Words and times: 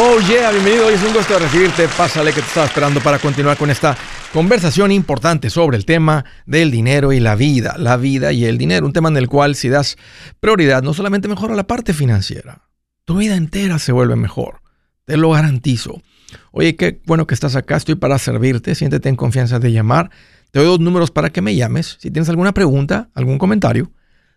Oh 0.00 0.20
yeah, 0.28 0.52
bienvenido. 0.52 0.86
Hoy 0.86 0.94
es 0.94 1.02
un 1.02 1.12
gusto 1.12 1.36
recibirte. 1.40 1.88
Pásale 1.88 2.32
que 2.32 2.40
te 2.40 2.46
estaba 2.46 2.66
esperando 2.66 3.00
para 3.00 3.18
continuar 3.18 3.56
con 3.56 3.68
esta 3.68 3.96
conversación 4.32 4.92
importante 4.92 5.50
sobre 5.50 5.76
el 5.76 5.84
tema 5.84 6.24
del 6.46 6.70
dinero 6.70 7.12
y 7.12 7.18
la 7.18 7.34
vida. 7.34 7.74
La 7.78 7.96
vida 7.96 8.32
y 8.32 8.44
el 8.44 8.58
dinero. 8.58 8.86
Un 8.86 8.92
tema 8.92 9.08
en 9.08 9.16
el 9.16 9.26
cual 9.26 9.56
si 9.56 9.68
das 9.68 9.96
prioridad 10.38 10.84
no 10.84 10.94
solamente 10.94 11.26
mejora 11.26 11.56
la 11.56 11.66
parte 11.66 11.94
financiera, 11.94 12.68
tu 13.04 13.16
vida 13.16 13.34
entera 13.34 13.80
se 13.80 13.90
vuelve 13.90 14.14
mejor. 14.14 14.60
Te 15.04 15.16
lo 15.16 15.30
garantizo. 15.30 16.00
Oye, 16.52 16.76
qué 16.76 17.00
bueno 17.04 17.26
que 17.26 17.34
estás 17.34 17.56
acá. 17.56 17.76
Estoy 17.76 17.96
para 17.96 18.18
servirte. 18.18 18.76
Siéntete 18.76 19.08
en 19.08 19.16
confianza 19.16 19.58
de 19.58 19.72
llamar. 19.72 20.12
Te 20.52 20.60
doy 20.60 20.68
dos 20.68 20.78
números 20.78 21.10
para 21.10 21.30
que 21.30 21.42
me 21.42 21.56
llames. 21.56 21.96
Si 21.98 22.12
tienes 22.12 22.28
alguna 22.28 22.54
pregunta, 22.54 23.10
algún 23.14 23.38
comentario, 23.38 23.90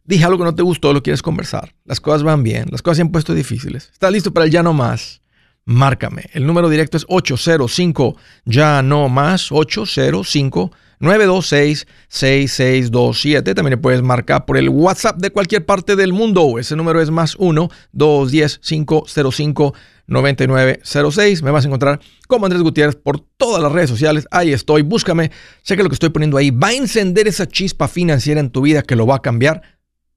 dije 0.05 0.23
algo 0.23 0.39
que 0.39 0.45
no 0.45 0.55
te 0.55 0.63
gustó, 0.63 0.91
lo 0.91 1.03
quieres 1.03 1.21
conversar. 1.21 1.75
Las 1.85 2.01
cosas 2.01 2.23
van 2.23 2.41
bien. 2.41 2.65
Las 2.71 2.81
cosas 2.81 2.95
se 2.95 3.01
han 3.03 3.11
puesto 3.11 3.35
difíciles. 3.35 3.91
¿Estás 3.93 4.11
listo 4.11 4.33
para 4.33 4.47
el 4.47 4.51
ya 4.51 4.63
no 4.63 4.73
más? 4.73 5.20
Márcame. 5.65 6.25
El 6.33 6.45
número 6.45 6.69
directo 6.69 6.97
es 6.97 7.05
805 7.07 8.15
ya 8.45 8.81
no 8.81 9.09
más 9.09 9.51
805 9.51 10.71
926 11.01 11.87
6627. 12.07 13.55
También 13.55 13.71
le 13.71 13.77
puedes 13.77 14.01
marcar 14.01 14.45
por 14.45 14.57
el 14.57 14.69
WhatsApp 14.69 15.17
de 15.17 15.31
cualquier 15.31 15.65
parte 15.65 15.95
del 15.95 16.13
mundo. 16.13 16.59
Ese 16.59 16.75
número 16.75 17.01
es 17.01 17.09
más 17.09 17.35
1 17.37 17.69
210 17.91 18.59
505 18.59 19.73
9906. 20.07 21.41
Me 21.41 21.51
vas 21.51 21.65
a 21.65 21.67
encontrar 21.67 21.99
como 22.27 22.45
Andrés 22.45 22.61
Gutiérrez 22.61 22.95
por 22.95 23.19
todas 23.19 23.63
las 23.63 23.71
redes 23.71 23.89
sociales. 23.89 24.27
Ahí 24.29 24.53
estoy. 24.53 24.83
Búscame. 24.83 25.31
Sé 25.63 25.75
que 25.75 25.83
lo 25.83 25.89
que 25.89 25.95
estoy 25.95 26.09
poniendo 26.09 26.37
ahí 26.37 26.51
va 26.51 26.67
a 26.67 26.73
encender 26.73 27.27
esa 27.27 27.47
chispa 27.47 27.87
financiera 27.87 28.39
en 28.39 28.51
tu 28.51 28.61
vida 28.61 28.83
que 28.83 28.95
lo 28.95 29.07
va 29.07 29.15
a 29.15 29.21
cambiar 29.21 29.61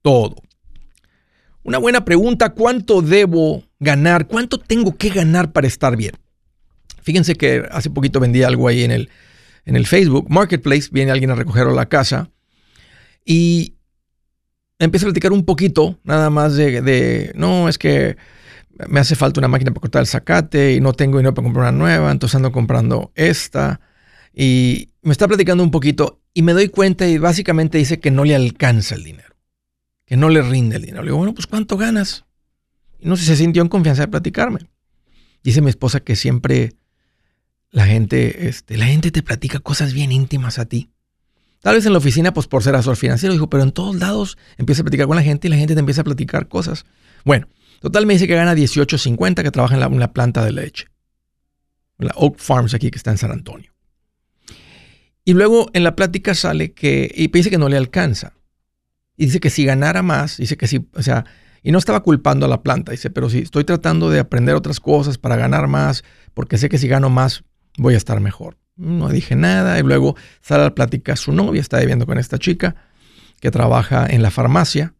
todo. 0.03 0.35
Una 1.63 1.79
buena 1.79 2.05
pregunta, 2.05 2.53
¿cuánto 2.53 3.01
debo 3.01 3.63
ganar? 3.85 4.27
¿Cuánto 4.27 4.57
tengo 4.57 4.97
que 4.97 5.07
ganar 5.09 5.53
para 5.53 5.67
estar 5.67 5.95
bien? 5.95 6.11
Fíjense 7.01 7.35
que 7.35 7.63
hace 7.71 7.89
poquito 7.89 8.19
vendí 8.19 8.43
algo 8.43 8.67
ahí 8.67 8.83
en 8.83 8.91
el, 8.91 9.09
en 9.63 9.77
el 9.77 9.87
Facebook 9.87 10.27
Marketplace, 10.29 10.89
viene 10.91 11.11
alguien 11.11 11.31
a 11.31 11.35
recogerlo 11.35 11.71
a 11.71 11.75
la 11.75 11.85
casa 11.85 12.29
y 13.23 13.75
empiezo 14.79 15.05
a 15.05 15.09
platicar 15.09 15.31
un 15.31 15.45
poquito, 15.45 15.97
nada 16.03 16.29
más 16.29 16.55
de, 16.55 16.81
de, 16.81 17.31
no, 17.35 17.69
es 17.69 17.77
que 17.77 18.17
me 18.89 18.99
hace 18.99 19.15
falta 19.15 19.39
una 19.39 19.47
máquina 19.47 19.71
para 19.71 19.81
cortar 19.81 20.01
el 20.01 20.07
zacate 20.07 20.73
y 20.73 20.81
no 20.81 20.91
tengo 20.91 21.17
dinero 21.19 21.33
para 21.33 21.45
comprar 21.45 21.69
una 21.69 21.77
nueva, 21.77 22.11
entonces 22.11 22.35
ando 22.35 22.51
comprando 22.51 23.13
esta. 23.15 23.79
Y 24.33 24.89
me 25.01 25.13
está 25.13 25.29
platicando 25.29 25.63
un 25.63 25.71
poquito 25.71 26.19
y 26.33 26.41
me 26.41 26.51
doy 26.51 26.67
cuenta 26.67 27.07
y 27.07 27.17
básicamente 27.17 27.77
dice 27.77 28.01
que 28.01 28.11
no 28.11 28.25
le 28.25 28.35
alcanza 28.35 28.95
el 28.95 29.05
dinero 29.05 29.35
que 30.05 30.17
no 30.17 30.29
le 30.29 30.41
rinde 30.41 30.77
el 30.77 30.83
dinero. 30.83 31.03
Le 31.03 31.07
digo, 31.07 31.17
bueno, 31.17 31.33
pues 31.33 31.47
¿cuánto 31.47 31.77
ganas? 31.77 32.25
No 33.01 33.17
sé 33.17 33.25
se 33.25 33.35
sintió 33.35 33.61
en 33.61 33.69
confianza 33.69 34.03
de 34.03 34.07
platicarme. 34.07 34.59
Dice 35.43 35.61
mi 35.61 35.69
esposa 35.69 35.99
que 35.99 36.15
siempre 36.15 36.75
la 37.71 37.85
gente, 37.85 38.47
este, 38.47 38.77
la 38.77 38.85
gente 38.85 39.11
te 39.11 39.21
platica 39.21 39.59
cosas 39.59 39.93
bien 39.93 40.11
íntimas 40.11 40.59
a 40.59 40.65
ti. 40.65 40.89
Tal 41.61 41.75
vez 41.75 41.85
en 41.85 41.93
la 41.93 41.97
oficina, 41.97 42.33
pues 42.33 42.47
por 42.47 42.63
ser 42.63 42.75
asesor 42.75 42.95
financiero, 42.95 43.33
dijo, 43.33 43.49
pero 43.49 43.63
en 43.63 43.71
todos 43.71 43.95
lados 43.95 44.37
empieza 44.57 44.81
a 44.81 44.85
platicar 44.85 45.07
con 45.07 45.15
la 45.15 45.23
gente 45.23 45.47
y 45.47 45.51
la 45.51 45.57
gente 45.57 45.73
te 45.73 45.79
empieza 45.79 46.01
a 46.01 46.03
platicar 46.03 46.47
cosas. 46.47 46.85
Bueno, 47.23 47.47
total 47.81 48.05
me 48.05 48.13
dice 48.13 48.27
que 48.27 48.35
gana 48.35 48.53
18.50, 48.53 49.41
que 49.41 49.51
trabaja 49.51 49.73
en 49.73 49.79
la, 49.79 49.87
una 49.87 50.13
planta 50.13 50.45
de 50.45 50.51
leche. 50.51 50.87
En 51.97 52.07
la 52.07 52.13
Oak 52.15 52.37
Farms 52.37 52.73
aquí, 52.73 52.91
que 52.91 52.97
está 52.97 53.11
en 53.11 53.17
San 53.17 53.31
Antonio. 53.31 53.73
Y 55.25 55.33
luego 55.33 55.69
en 55.73 55.83
la 55.83 55.95
plática 55.95 56.35
sale 56.35 56.73
que, 56.73 57.11
y 57.13 57.27
dice 57.27 57.49
que 57.49 57.57
no 57.57 57.67
le 57.67 57.77
alcanza. 57.77 58.33
Y 59.17 59.25
dice 59.25 59.39
que 59.39 59.49
si 59.49 59.65
ganara 59.65 60.03
más, 60.03 60.37
dice 60.37 60.55
que 60.55 60.67
si, 60.67 60.87
o 60.93 61.01
sea, 61.01 61.25
y 61.65 61.71
no 61.71 61.79
estaba 61.79 62.03
culpando 62.03 62.45
a 62.45 62.49
la 62.49 62.61
planta, 62.61 62.91
dice, 62.91 63.09
pero 63.09 63.27
si 63.27 63.39
estoy 63.39 63.63
tratando 63.63 64.11
de 64.11 64.19
aprender 64.19 64.53
otras 64.53 64.79
cosas 64.79 65.17
para 65.17 65.35
ganar 65.35 65.67
más, 65.67 66.03
porque 66.35 66.59
sé 66.59 66.69
que 66.69 66.77
si 66.77 66.87
gano 66.87 67.09
más 67.09 67.43
voy 67.79 67.95
a 67.95 67.97
estar 67.97 68.19
mejor. 68.19 68.59
No 68.75 69.09
dije 69.09 69.35
nada 69.35 69.79
y 69.79 69.81
luego 69.81 70.15
sale 70.41 70.61
a 70.61 70.65
la 70.65 70.75
plática 70.75 71.15
su 71.15 71.31
novia, 71.31 71.59
está 71.59 71.79
viviendo 71.79 72.05
con 72.05 72.19
esta 72.19 72.37
chica 72.37 72.75
que 73.39 73.49
trabaja 73.49 74.05
en 74.05 74.21
la 74.21 74.29
farmacia 74.29 74.93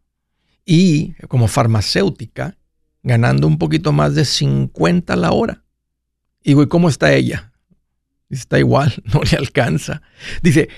y 0.65 1.13
como 1.27 1.47
farmacéutica 1.47 2.57
ganando 3.03 3.45
un 3.45 3.59
poquito 3.59 3.91
más 3.91 4.15
de 4.15 4.25
50 4.25 5.15
la 5.17 5.33
hora. 5.33 5.63
Y 6.41 6.49
digo, 6.49 6.63
¿y 6.63 6.67
cómo 6.67 6.89
está 6.89 7.13
ella? 7.13 7.53
Dice, 8.27 8.41
está 8.41 8.57
igual, 8.57 8.91
no 9.13 9.21
le 9.21 9.37
alcanza. 9.37 10.01
Dice, 10.41 10.69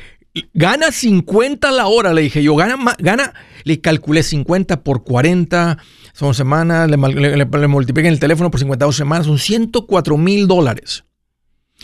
Gana 0.53 0.92
50 0.92 1.72
la 1.72 1.88
hora, 1.88 2.14
le 2.14 2.22
dije 2.24 2.44
yo. 2.44 2.56
Gana, 2.56 2.96
gana 3.00 3.34
le 3.64 3.81
calculé 3.81 4.24
50 4.24 4.84
por 4.84 5.03
40, 5.03 5.78
son 6.14 6.34
semanas, 6.34 6.90
le, 6.90 6.98
multipliqué 6.98 8.08
en 8.08 8.14
el 8.14 8.20
teléfono 8.20 8.50
por 8.50 8.59
52 8.59 8.96
semanas, 8.96 9.28
son 9.28 9.38
104 9.38 10.18
mil 10.18 10.48
dólares. 10.48 11.03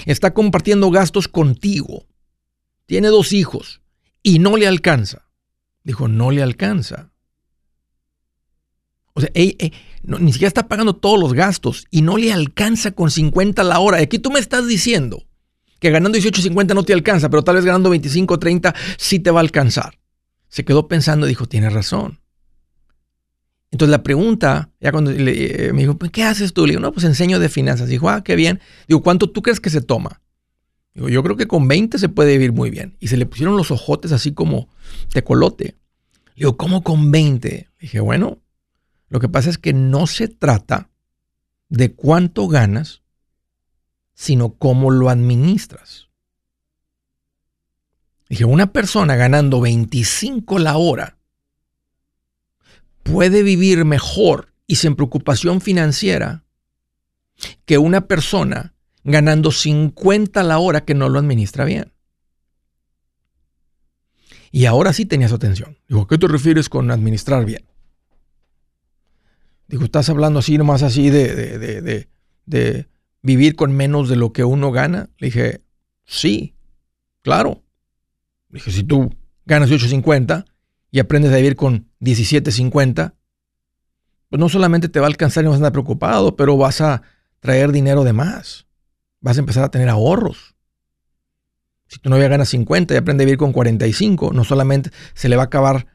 Está 0.06 0.34
compartiendo 0.34 0.90
gastos 0.90 1.28
contigo. 1.28 2.06
Tiene 2.86 3.10
dos 3.10 3.34
hijos 3.34 3.82
y 4.24 4.40
no 4.40 4.58
le 4.58 4.68
alcanza. 4.68 5.30
Dijo, 5.84 6.08
no 6.08 6.32
le 6.32 6.42
alcanza. 6.42 7.12
O 9.14 9.22
sea, 9.22 9.30
ni 9.34 10.32
siquiera 10.32 10.48
está 10.48 10.68
pagando 10.68 10.96
todos 10.96 11.20
los 11.20 11.34
gastos 11.34 11.86
y 11.92 12.02
no 12.02 12.18
le 12.18 12.34
alcanza 12.34 12.92
con 12.92 13.12
50 13.12 13.64
la 13.64 13.80
hora. 13.80 14.00
Y 14.00 14.04
aquí 14.04 14.20
tú 14.20 14.32
me 14.32 14.40
estás 14.40 14.68
diciendo 14.68 15.24
que 15.84 15.92
ganando 15.92 16.18
18.50 16.18 16.74
no 16.74 16.84
te 16.84 16.94
alcanza, 16.94 17.30
pero 17.30 17.44
tal 17.44 17.56
vez 17.56 17.66
ganando 17.66 17.90
25 17.90 18.40
30 18.40 18.74
sí 18.98 19.20
te 19.20 19.32
va 19.32 19.42
a 19.42 19.44
alcanzar. 19.44 20.00
Se 20.48 20.64
quedó 20.64 20.88
pensando 20.88 21.26
y 21.26 21.30
dijo, 21.30 21.46
tiene 21.46 21.70
razón. 21.70 22.22
Entonces 23.70 23.92
la 23.92 24.02
pregunta, 24.02 24.72
ya 24.80 24.94
cuando 24.94 25.12
le, 25.12 25.68
eh, 25.68 25.74
me 25.74 25.82
dijo, 25.82 25.98
¿qué 26.00 26.24
haces 26.24 26.54
tú? 26.54 26.66
Le 26.66 26.72
digo, 26.72 26.82
no, 26.82 26.94
pues 26.94 27.06
enseño 27.06 27.38
de 27.38 27.50
finanzas. 27.50 27.90
Dijo, 27.90 28.10
ah, 28.10 28.24
qué 28.24 28.38
bien. 28.38 28.62
Digo, 28.88 29.04
¿cuánto 29.04 29.30
tú 29.30 29.42
crees 29.42 29.60
que 29.60 29.70
se 29.70 29.82
toma? 29.82 30.22
Digo, 30.94 31.10
yo 31.10 31.22
creo 31.22 31.36
que 31.36 31.48
con 31.48 31.68
20 31.68 32.00
se 32.00 32.08
puede 32.08 32.32
vivir 32.32 32.54
muy 32.54 32.70
bien. 32.70 32.96
Y 33.02 33.10
se 33.10 33.18
le 33.18 33.26
pusieron 33.26 33.58
los 33.58 33.70
ojotes 33.70 34.14
así 34.14 34.34
como 34.34 34.70
tecolote. 35.12 35.76
Le 36.36 36.46
digo, 36.46 36.56
¿cómo 36.56 36.82
con 36.82 37.12
20? 37.12 37.70
dije, 37.82 38.00
bueno, 38.00 38.40
lo 39.10 39.20
que 39.20 39.28
pasa 39.28 39.50
es 39.50 39.58
que 39.58 39.74
no 39.74 40.08
se 40.08 40.30
trata 40.30 40.92
de 41.68 41.92
cuánto 41.92 42.48
ganas, 42.48 43.03
sino 44.14 44.56
cómo 44.56 44.92
lo 44.92 45.10
administras. 45.10 46.10
Dije, 48.30 48.46
una 48.46 48.72
persona 48.72 49.16
ganando 49.16 49.62
25 49.62 50.60
la 50.60 50.78
hora 50.78 51.18
puede 53.04 53.44
vivir 53.44 53.86
mejor 53.86 54.54
y 54.66 54.76
sin 54.76 54.96
preocupación 54.96 55.62
financiera 55.62 56.44
que 57.66 57.78
una 57.78 58.08
persona 58.08 58.74
ganando 59.04 59.52
50 59.52 60.42
la 60.44 60.58
hora 60.60 60.86
que 60.86 60.94
no 60.94 61.10
lo 61.10 61.20
administra 61.20 61.66
bien. 61.66 61.92
Y 64.52 64.66
ahora 64.66 64.94
sí 64.94 65.06
tenía 65.06 65.28
su 65.28 65.36
atención. 65.36 65.78
Digo, 65.88 66.08
¿qué 66.08 66.18
te 66.18 66.28
refieres 66.28 66.70
con 66.70 66.92
administrar 66.92 67.44
bien? 67.46 67.66
Digo, 69.68 69.84
estás 69.84 70.10
hablando 70.10 70.40
así 70.40 70.58
nomás 70.58 70.84
así 70.84 71.10
de 71.10 72.08
vivir 73.24 73.56
con 73.56 73.72
menos 73.72 74.10
de 74.10 74.16
lo 74.16 74.32
que 74.32 74.44
uno 74.44 74.72
gana? 74.72 75.10
Le 75.18 75.28
dije, 75.28 75.62
sí, 76.06 76.54
claro. 77.24 77.64
Le 78.50 78.60
dije, 78.60 78.72
si 78.72 78.84
tú 78.84 79.16
ganas 79.46 79.72
8.50 79.72 80.46
y 80.92 81.00
aprendes 81.00 81.34
a 81.34 81.38
vivir 81.38 81.56
con 81.56 81.90
17.50, 82.02 83.16
pues 84.30 84.40
no 84.40 84.50
solamente 84.50 84.90
te 84.90 85.00
va 85.00 85.08
a 85.08 85.10
alcanzar 85.10 85.44
y 85.44 85.46
no 85.46 85.52
vas 85.52 85.58
a 85.58 85.62
estar 85.62 85.72
preocupado, 85.72 86.36
pero 86.36 86.58
vas 86.58 86.82
a 86.82 87.02
traer 87.40 87.72
dinero 87.72 88.04
de 88.04 88.14
más. 88.14 88.68
Vas 89.22 89.38
a 89.38 89.40
empezar 89.40 89.64
a 89.64 89.72
tener 89.72 89.90
ahorros. 89.90 90.56
Si 91.88 92.00
tu 92.00 92.10
novia 92.10 92.28
gana 92.28 92.46
50 92.46 92.94
y 92.94 92.98
aprende 92.98 93.24
a 93.24 93.26
vivir 93.26 93.38
con 93.38 93.54
45, 93.54 94.32
no 94.34 94.44
solamente 94.44 94.92
se 95.14 95.30
le 95.30 95.36
va 95.36 95.44
a 95.44 95.46
acabar 95.46 95.88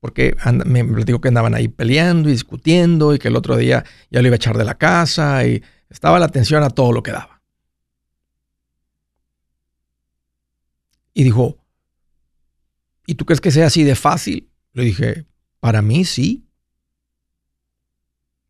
porque 0.00 0.36
me 0.66 0.84
platico 0.84 1.20
que 1.20 1.28
andaban 1.28 1.54
ahí 1.54 1.68
peleando 1.68 2.28
y 2.28 2.32
discutiendo 2.32 3.14
y 3.14 3.18
que 3.18 3.28
el 3.28 3.36
otro 3.36 3.56
día 3.56 3.84
ya 4.10 4.20
lo 4.20 4.28
iba 4.28 4.34
a 4.34 4.36
echar 4.36 4.56
de 4.58 4.64
la 4.64 4.76
casa 4.76 5.44
y 5.46 5.62
estaba 5.88 6.18
la 6.18 6.26
atención 6.26 6.62
a 6.62 6.70
todo 6.70 6.92
lo 6.92 7.02
que 7.02 7.12
daba. 7.12 7.42
Y 11.14 11.24
dijo, 11.24 11.56
¿y 13.06 13.14
tú 13.14 13.24
crees 13.24 13.40
que 13.40 13.50
sea 13.50 13.66
así 13.66 13.84
de 13.84 13.94
fácil? 13.94 14.50
Le 14.72 14.84
dije, 14.84 15.26
para 15.60 15.80
mí 15.80 16.04
sí. 16.04 16.46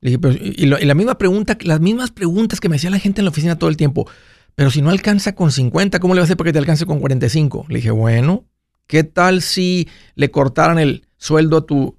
Le 0.00 0.10
dije, 0.10 0.18
pero, 0.18 0.34
y, 0.34 0.66
la 0.66 0.94
misma 0.94 1.16
pregunta, 1.16 1.56
las 1.60 1.80
mismas 1.80 2.10
preguntas 2.10 2.60
que 2.60 2.68
me 2.68 2.76
hacía 2.76 2.90
la 2.90 2.98
gente 2.98 3.20
en 3.20 3.26
la 3.26 3.30
oficina 3.30 3.58
todo 3.58 3.70
el 3.70 3.76
tiempo. 3.76 4.08
Pero 4.56 4.70
si 4.70 4.82
no 4.82 4.90
alcanza 4.90 5.34
con 5.34 5.52
50, 5.52 6.00
¿cómo 6.00 6.14
le 6.14 6.20
va 6.20 6.22
a 6.22 6.24
hacer 6.24 6.36
para 6.36 6.48
que 6.48 6.52
te 6.54 6.58
alcance 6.58 6.86
con 6.86 6.98
45? 6.98 7.66
Le 7.68 7.76
dije, 7.76 7.90
bueno, 7.90 8.46
¿qué 8.86 9.04
tal 9.04 9.42
si 9.42 9.88
le 10.14 10.30
cortaran 10.30 10.78
el 10.78 11.06
sueldo 11.18 11.58
a 11.58 11.66
tu 11.66 11.96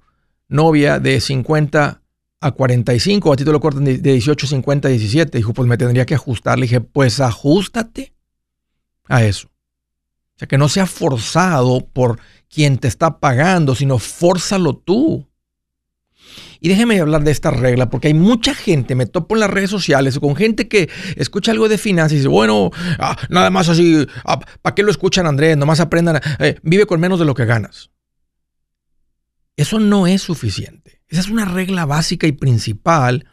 novia 0.48 0.98
de 0.98 1.20
50 1.20 2.02
a 2.40 2.52
45, 2.52 3.32
a 3.32 3.36
ti 3.36 3.44
te 3.44 3.52
lo 3.52 3.60
cortan 3.60 3.84
de 3.84 3.98
18, 3.98 4.46
50, 4.46 4.88
17. 4.88 5.38
Dijo, 5.38 5.52
pues 5.52 5.68
me 5.68 5.76
tendría 5.76 6.06
que 6.06 6.14
ajustar. 6.14 6.58
Le 6.58 6.64
dije, 6.64 6.80
pues 6.80 7.20
ajustate 7.20 8.14
a 9.08 9.24
eso. 9.24 9.48
O 9.48 10.38
sea, 10.38 10.48
que 10.48 10.58
no 10.58 10.68
sea 10.68 10.86
forzado 10.86 11.86
por 11.92 12.20
quien 12.48 12.78
te 12.78 12.86
está 12.86 13.18
pagando, 13.18 13.74
sino 13.74 13.98
fórzalo 13.98 14.76
tú. 14.76 15.28
Y 16.60 16.68
déjeme 16.68 17.00
hablar 17.00 17.22
de 17.22 17.30
esta 17.30 17.50
regla, 17.50 17.88
porque 17.88 18.08
hay 18.08 18.14
mucha 18.14 18.54
gente, 18.54 18.94
me 18.94 19.06
topo 19.06 19.36
en 19.36 19.40
las 19.40 19.50
redes 19.50 19.70
sociales 19.70 20.18
con 20.18 20.34
gente 20.34 20.68
que 20.68 20.90
escucha 21.16 21.52
algo 21.52 21.68
de 21.68 21.78
finanzas 21.78 22.12
y 22.12 22.16
dice, 22.16 22.28
bueno, 22.28 22.70
ah, 22.98 23.16
nada 23.28 23.50
más 23.50 23.68
así, 23.68 24.06
ah, 24.24 24.40
¿para 24.62 24.74
qué 24.74 24.82
lo 24.82 24.90
escuchan 24.90 25.26
Andrés? 25.26 25.56
Nomás 25.56 25.78
aprendan, 25.80 26.20
eh, 26.40 26.58
vive 26.62 26.86
con 26.86 27.00
menos 27.00 27.18
de 27.18 27.24
lo 27.24 27.34
que 27.34 27.44
ganas. 27.44 27.90
Eso 29.56 29.78
no 29.78 30.06
es 30.06 30.22
suficiente. 30.22 30.97
Esa 31.08 31.20
es 31.20 31.28
una 31.28 31.44
regla 31.44 31.86
básica 31.86 32.26
y 32.26 32.32
principal, 32.32 33.26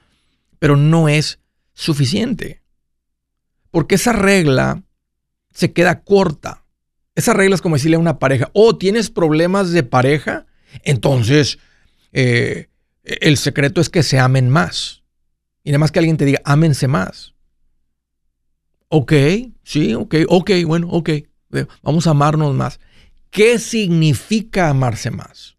pero 0.59 0.77
no 0.77 1.09
es 1.09 1.39
suficiente. 1.73 2.61
Porque 3.71 3.95
esa 3.95 4.13
regla 4.13 4.83
se 5.53 5.73
queda 5.73 6.03
corta. 6.03 6.65
Esa 7.15 7.33
regla 7.33 7.55
es 7.55 7.61
como 7.61 7.75
decirle 7.75 7.97
a 7.97 7.99
una 7.99 8.19
pareja, 8.19 8.49
oh, 8.53 8.77
¿tienes 8.77 9.09
problemas 9.09 9.71
de 9.71 9.83
pareja? 9.83 10.45
Entonces, 10.83 11.59
eh, 12.11 12.69
el 13.03 13.37
secreto 13.37 13.81
es 13.81 13.89
que 13.89 14.03
se 14.03 14.19
amen 14.19 14.49
más. 14.49 15.03
Y 15.63 15.71
nada 15.71 15.79
más 15.79 15.91
que 15.91 15.99
alguien 15.99 16.17
te 16.17 16.25
diga, 16.25 16.41
ámense 16.45 16.87
más. 16.87 17.33
Ok, 18.87 19.13
sí, 19.63 19.93
ok, 19.93 20.15
ok, 20.27 20.51
bueno, 20.65 20.89
ok. 20.91 21.09
Vamos 21.81 22.07
a 22.07 22.11
amarnos 22.11 22.53
más. 22.53 22.79
¿Qué 23.29 23.59
significa 23.59 24.69
amarse 24.69 25.11
más? 25.11 25.54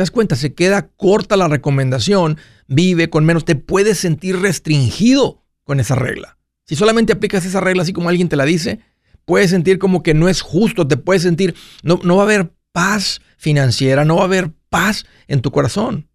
¿Te 0.00 0.02
das 0.02 0.10
cuenta? 0.10 0.34
Se 0.34 0.54
queda 0.54 0.88
corta 0.96 1.36
la 1.36 1.46
recomendación, 1.46 2.38
vive 2.66 3.10
con 3.10 3.26
menos, 3.26 3.44
te 3.44 3.54
puedes 3.54 3.98
sentir 3.98 4.40
restringido 4.40 5.44
con 5.62 5.78
esa 5.78 5.94
regla. 5.94 6.38
Si 6.64 6.74
solamente 6.74 7.12
aplicas 7.12 7.44
esa 7.44 7.60
regla 7.60 7.82
así 7.82 7.92
como 7.92 8.08
alguien 8.08 8.30
te 8.30 8.36
la 8.36 8.46
dice, 8.46 8.80
puedes 9.26 9.50
sentir 9.50 9.78
como 9.78 10.02
que 10.02 10.14
no 10.14 10.30
es 10.30 10.40
justo, 10.40 10.88
te 10.88 10.96
puedes 10.96 11.20
sentir, 11.20 11.54
no, 11.82 12.00
no 12.02 12.16
va 12.16 12.22
a 12.22 12.24
haber 12.24 12.50
paz 12.72 13.20
financiera, 13.36 14.06
no 14.06 14.16
va 14.16 14.22
a 14.22 14.24
haber 14.24 14.52
paz 14.70 15.04
en 15.28 15.42
tu 15.42 15.50
corazón. 15.50 16.08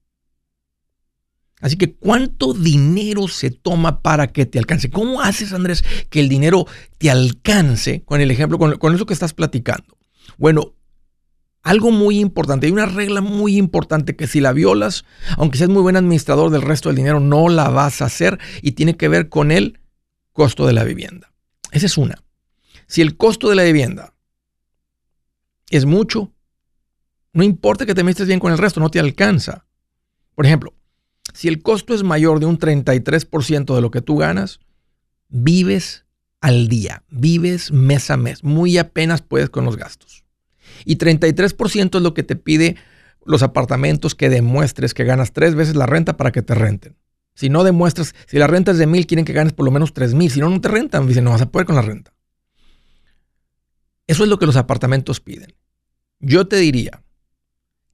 Así 1.62 1.76
que, 1.76 1.94
¿cuánto 1.94 2.56
dinero 2.56 3.28
se 3.28 3.52
toma 3.52 4.02
para 4.02 4.26
que 4.26 4.48
te 4.48 4.58
alcance? 4.58 4.90
¿Cómo 4.90 5.22
haces, 5.22 5.54
Andrés, 5.54 5.84
que 6.10 6.22
el 6.22 6.28
dinero 6.28 6.66
te 6.98 7.12
alcance 7.12 8.02
con 8.04 8.20
el 8.20 8.31
ejemplo, 8.31 8.58
con, 8.58 8.96
eso 8.96 9.06
que 9.06 9.14
estás 9.14 9.36
platicando? 9.36 9.96
Bueno, 10.40 10.74
algo 11.66 11.90
muy 11.90 12.20
importante, 12.20 12.68
hay 12.68 12.72
una 12.72 12.86
regla 12.86 13.22
muy 13.22 13.58
importante 13.58 14.16
que 14.16 14.28
si 14.28 14.40
la 14.40 14.54
violas, 14.54 15.04
aunque 15.36 15.58
seas 15.58 15.72
muy 15.72 15.82
buen 15.82 15.98
administrador 15.98 16.52
del 16.52 16.62
resto 16.62 16.90
del 16.90 16.96
dinero, 16.96 17.20
no 17.20 17.50
la 17.50 17.70
vas 17.70 18.04
a 18.04 18.06
hacer 18.06 18.40
y 18.62 18.74
tiene 18.74 18.96
que 18.96 19.08
ver 19.08 19.30
con 19.30 19.52
el 19.52 19.80
costo 20.32 20.68
de 20.68 20.74
la 20.74 20.84
vivienda. 20.84 21.34
Esa 21.72 21.88
es 21.88 21.98
una. 21.98 22.24
Si 22.86 23.02
el 23.02 23.18
costo 23.18 23.50
de 23.50 23.56
la 23.56 23.64
vivienda 23.64 24.14
es 25.72 25.86
mucho, 25.86 26.32
no 27.34 27.44
importa 27.44 27.88
que 27.88 27.96
te 27.96 28.04
metes 28.04 28.28
bien 28.28 28.40
con 28.40 28.52
el 28.52 28.60
resto, 28.60 28.80
no 28.80 28.92
te 28.92 29.00
alcanza. 29.00 29.66
Por 30.36 30.46
ejemplo, 30.46 30.76
si 31.34 31.48
el 31.48 31.64
costo 31.64 31.96
es 31.96 32.04
mayor 32.04 32.40
de 32.40 32.46
un 32.46 32.60
33% 32.60 33.74
de 33.74 33.82
lo 33.82 33.90
que 33.90 34.02
tú 34.02 34.18
ganas, 34.18 34.60
vives 35.30 36.06
al 36.42 36.68
día, 36.68 37.04
vives 37.10 37.72
mes 37.72 38.12
a 38.12 38.18
mes, 38.18 38.44
muy 38.44 38.78
apenas 38.78 39.24
puedes 39.24 39.50
con 39.50 39.66
los 39.66 39.78
gastos. 39.78 40.25
Y 40.83 40.98
33% 40.98 41.98
es 41.98 42.01
lo 42.01 42.13
que 42.13 42.24
te 42.24 42.36
pide 42.36 42.75
los 43.25 43.44
apartamentos 43.44 44.16
que 44.16 44.30
demuestres 44.30 44.94
que 44.94 45.04
ganas 45.04 45.31
tres 45.31 45.56
veces 45.56 45.75
la 45.75 45.86
renta 45.86 46.18
para 46.18 46.31
que 46.31 46.42
te 46.42 46.56
renten. 46.56 46.95
Si 47.33 47.50
no 47.50 47.63
demuestras, 47.63 48.13
si 48.27 48.38
la 48.38 48.48
renta 48.48 48.72
es 48.72 48.77
de 48.77 48.88
mil, 48.88 49.07
quieren 49.07 49.25
que 49.25 49.33
ganes 49.33 49.54
por 49.54 49.66
lo 49.66 49.72
menos 49.72 49.94
tres 49.94 50.13
mil. 50.13 50.31
Si 50.31 50.39
no, 50.39 50.50
no 50.50 50.62
te 50.62 50.69
rentan. 50.69 51.07
Dicen, 51.07 51.24
no 51.24 51.31
vas 51.31 51.42
a 51.42 51.51
poder 51.51 51.66
con 51.66 51.75
la 51.75 51.81
renta. 51.81 52.13
Eso 54.07 54.24
es 54.24 54.30
lo 54.30 54.38
que 54.38 54.45
los 54.45 54.56
apartamentos 54.56 55.19
piden. 55.19 55.54
Yo 56.19 56.48
te 56.48 56.57
diría, 56.57 57.04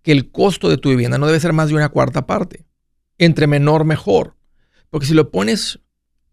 que 0.01 0.11
el 0.11 0.31
costo 0.31 0.69
de 0.69 0.77
tu 0.77 0.89
vivienda 0.89 1.17
no 1.17 1.27
debe 1.27 1.39
ser 1.39 1.53
más 1.53 1.69
de 1.69 1.75
una 1.75 1.89
cuarta 1.89 2.25
parte. 2.25 2.65
Entre 3.17 3.47
menor, 3.47 3.85
mejor. 3.85 4.35
Porque 4.89 5.05
si 5.05 5.13
lo 5.13 5.31
pones 5.31 5.79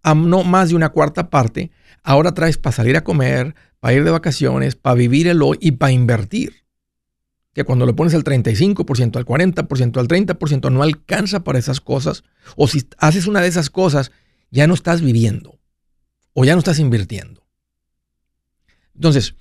a 0.02 0.14
no 0.14 0.44
más 0.44 0.70
de 0.70 0.76
una 0.76 0.88
cuarta 0.90 1.30
parte, 1.30 1.70
ahora 2.08 2.32
traes 2.32 2.56
para 2.56 2.74
salir 2.74 2.96
a 2.96 3.04
comer, 3.04 3.54
para 3.80 3.92
ir 3.92 4.02
de 4.02 4.10
vacaciones, 4.10 4.76
para 4.76 4.94
vivir 4.94 5.28
el 5.28 5.42
hoy 5.42 5.58
y 5.60 5.72
para 5.72 5.92
invertir. 5.92 6.64
Que 7.52 7.64
cuando 7.64 7.84
lo 7.84 7.94
pones 7.94 8.14
al 8.14 8.24
35%, 8.24 9.16
al 9.16 9.26
40%, 9.26 9.98
al 9.98 10.08
30%, 10.08 10.72
no 10.72 10.82
alcanza 10.82 11.44
para 11.44 11.58
esas 11.58 11.82
cosas. 11.82 12.24
O 12.56 12.66
si 12.66 12.88
haces 12.96 13.26
una 13.26 13.42
de 13.42 13.48
esas 13.48 13.68
cosas, 13.68 14.10
ya 14.50 14.66
no 14.66 14.72
estás 14.72 15.02
viviendo. 15.02 15.58
O 16.32 16.46
ya 16.46 16.54
no 16.54 16.60
estás 16.60 16.78
invirtiendo. 16.78 17.46
Entonces, 18.94 19.34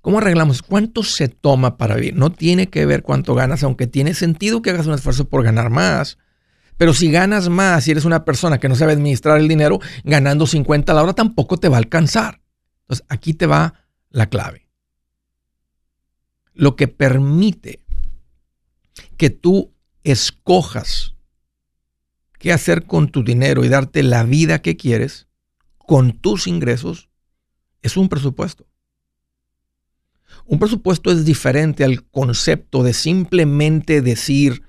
¿Cómo 0.00 0.16
arreglamos? 0.16 0.62
¿Cuánto 0.62 1.02
se 1.02 1.28
toma 1.28 1.76
para 1.76 1.96
vivir? 1.96 2.16
No 2.16 2.32
tiene 2.32 2.68
que 2.68 2.86
ver 2.86 3.02
cuánto 3.02 3.34
ganas, 3.34 3.62
aunque 3.64 3.86
tiene 3.86 4.14
sentido 4.14 4.62
que 4.62 4.70
hagas 4.70 4.86
un 4.86 4.94
esfuerzo 4.94 5.28
por 5.28 5.42
ganar 5.44 5.68
más. 5.68 6.16
Pero 6.80 6.94
si 6.94 7.10
ganas 7.10 7.50
más 7.50 7.86
y 7.86 7.90
eres 7.90 8.06
una 8.06 8.24
persona 8.24 8.58
que 8.58 8.66
no 8.66 8.74
sabe 8.74 8.92
administrar 8.92 9.38
el 9.38 9.48
dinero, 9.48 9.80
ganando 10.02 10.46
50 10.46 10.90
a 10.90 10.94
la 10.94 11.02
hora 11.02 11.12
tampoco 11.12 11.58
te 11.58 11.68
va 11.68 11.76
a 11.76 11.78
alcanzar. 11.78 12.40
Entonces, 12.84 13.04
aquí 13.10 13.34
te 13.34 13.44
va 13.44 13.74
la 14.08 14.30
clave. 14.30 14.66
Lo 16.54 16.76
que 16.76 16.88
permite 16.88 17.84
que 19.18 19.28
tú 19.28 19.74
escojas 20.04 21.14
qué 22.38 22.50
hacer 22.50 22.86
con 22.86 23.10
tu 23.10 23.24
dinero 23.24 23.62
y 23.62 23.68
darte 23.68 24.02
la 24.02 24.24
vida 24.24 24.62
que 24.62 24.78
quieres 24.78 25.28
con 25.76 26.12
tus 26.12 26.46
ingresos 26.46 27.10
es 27.82 27.98
un 27.98 28.08
presupuesto. 28.08 28.66
Un 30.46 30.58
presupuesto 30.58 31.10
es 31.10 31.26
diferente 31.26 31.84
al 31.84 32.04
concepto 32.04 32.82
de 32.82 32.94
simplemente 32.94 34.00
decir 34.00 34.62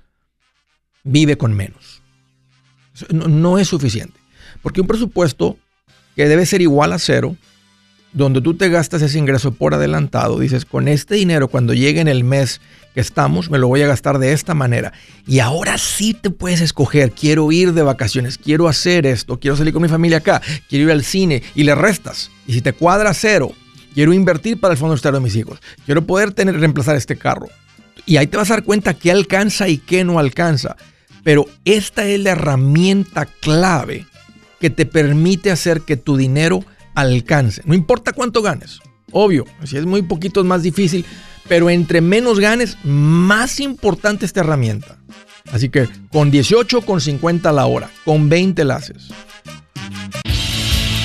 vive 1.04 1.38
con 1.38 1.54
menos. 1.54 2.01
No, 3.10 3.58
es 3.58 3.68
suficiente. 3.68 4.18
Porque 4.62 4.80
un 4.80 4.86
presupuesto 4.86 5.56
que 6.16 6.28
debe 6.28 6.46
ser 6.46 6.60
igual 6.60 6.92
a 6.92 6.98
cero, 6.98 7.36
donde 8.12 8.40
tú 8.40 8.54
te 8.54 8.68
gastas 8.68 9.00
ese 9.02 9.18
ingreso 9.18 9.52
por 9.52 9.74
adelantado, 9.74 10.38
dices, 10.38 10.64
con 10.64 10.88
este 10.88 11.14
dinero 11.14 11.48
cuando 11.48 11.72
llegue 11.72 12.00
en 12.00 12.08
el 12.08 12.24
mes 12.24 12.60
que 12.94 13.00
estamos, 13.00 13.50
me 13.50 13.58
lo 13.58 13.68
voy 13.68 13.80
a 13.80 13.86
gastar 13.86 14.18
de 14.18 14.32
esta 14.32 14.52
manera. 14.52 14.92
Y 15.26 15.38
ahora 15.38 15.78
sí 15.78 16.12
te 16.12 16.28
puedes 16.30 16.60
escoger, 16.60 17.12
quiero 17.12 17.50
ir 17.50 17.72
de 17.72 17.82
vacaciones, 17.82 18.36
quiero 18.36 18.68
hacer 18.68 19.06
esto, 19.06 19.40
quiero 19.40 19.56
salir 19.56 19.72
con 19.72 19.82
mi 19.82 19.88
familia 19.88 20.18
acá, 20.18 20.42
quiero 20.68 20.84
ir 20.86 20.90
al 20.90 21.04
cine 21.04 21.42
y 21.54 21.64
le 21.64 21.74
restas. 21.74 22.30
Y 22.46 22.52
si 22.52 22.60
te 22.60 22.74
cuadra 22.74 23.14
cero, 23.14 23.52
Quiero 23.94 24.12
invertir 24.12 24.58
para 24.58 24.72
el 24.72 24.78
fondo 24.78 24.94
estero 24.94 25.16
de 25.16 25.22
mis 25.22 25.36
hijos. 25.36 25.58
Quiero 25.84 26.02
poder 26.06 26.32
tener, 26.32 26.58
reemplazar 26.58 26.96
este 26.96 27.16
carro. 27.16 27.48
Y 28.06 28.16
ahí 28.16 28.26
te 28.26 28.36
vas 28.36 28.50
a 28.50 28.54
dar 28.54 28.64
cuenta 28.64 28.94
qué 28.94 29.10
alcanza 29.10 29.68
y 29.68 29.78
qué 29.78 30.02
no 30.04 30.18
alcanza. 30.18 30.76
Pero 31.22 31.46
esta 31.64 32.06
es 32.06 32.20
la 32.20 32.30
herramienta 32.30 33.26
clave 33.26 34.06
que 34.60 34.70
te 34.70 34.86
permite 34.86 35.50
hacer 35.50 35.82
que 35.82 35.96
tu 35.96 36.16
dinero 36.16 36.64
alcance. 36.94 37.62
No 37.64 37.74
importa 37.74 38.12
cuánto 38.12 38.42
ganes. 38.42 38.80
Obvio, 39.10 39.44
si 39.64 39.76
es 39.76 39.86
muy 39.86 40.02
poquito 40.02 40.40
es 40.40 40.46
más 40.46 40.62
difícil. 40.62 41.04
Pero 41.48 41.70
entre 41.70 42.00
menos 42.00 42.38
ganes, 42.38 42.78
más 42.84 43.60
importante 43.60 44.24
esta 44.24 44.40
herramienta. 44.40 44.98
Así 45.52 45.68
que 45.68 45.88
con 46.10 46.30
18, 46.30 46.82
con 46.82 47.00
50 47.00 47.48
a 47.48 47.52
la 47.52 47.66
hora, 47.66 47.90
con 48.04 48.28
20 48.28 48.64
la 48.64 48.76
haces. 48.76 49.08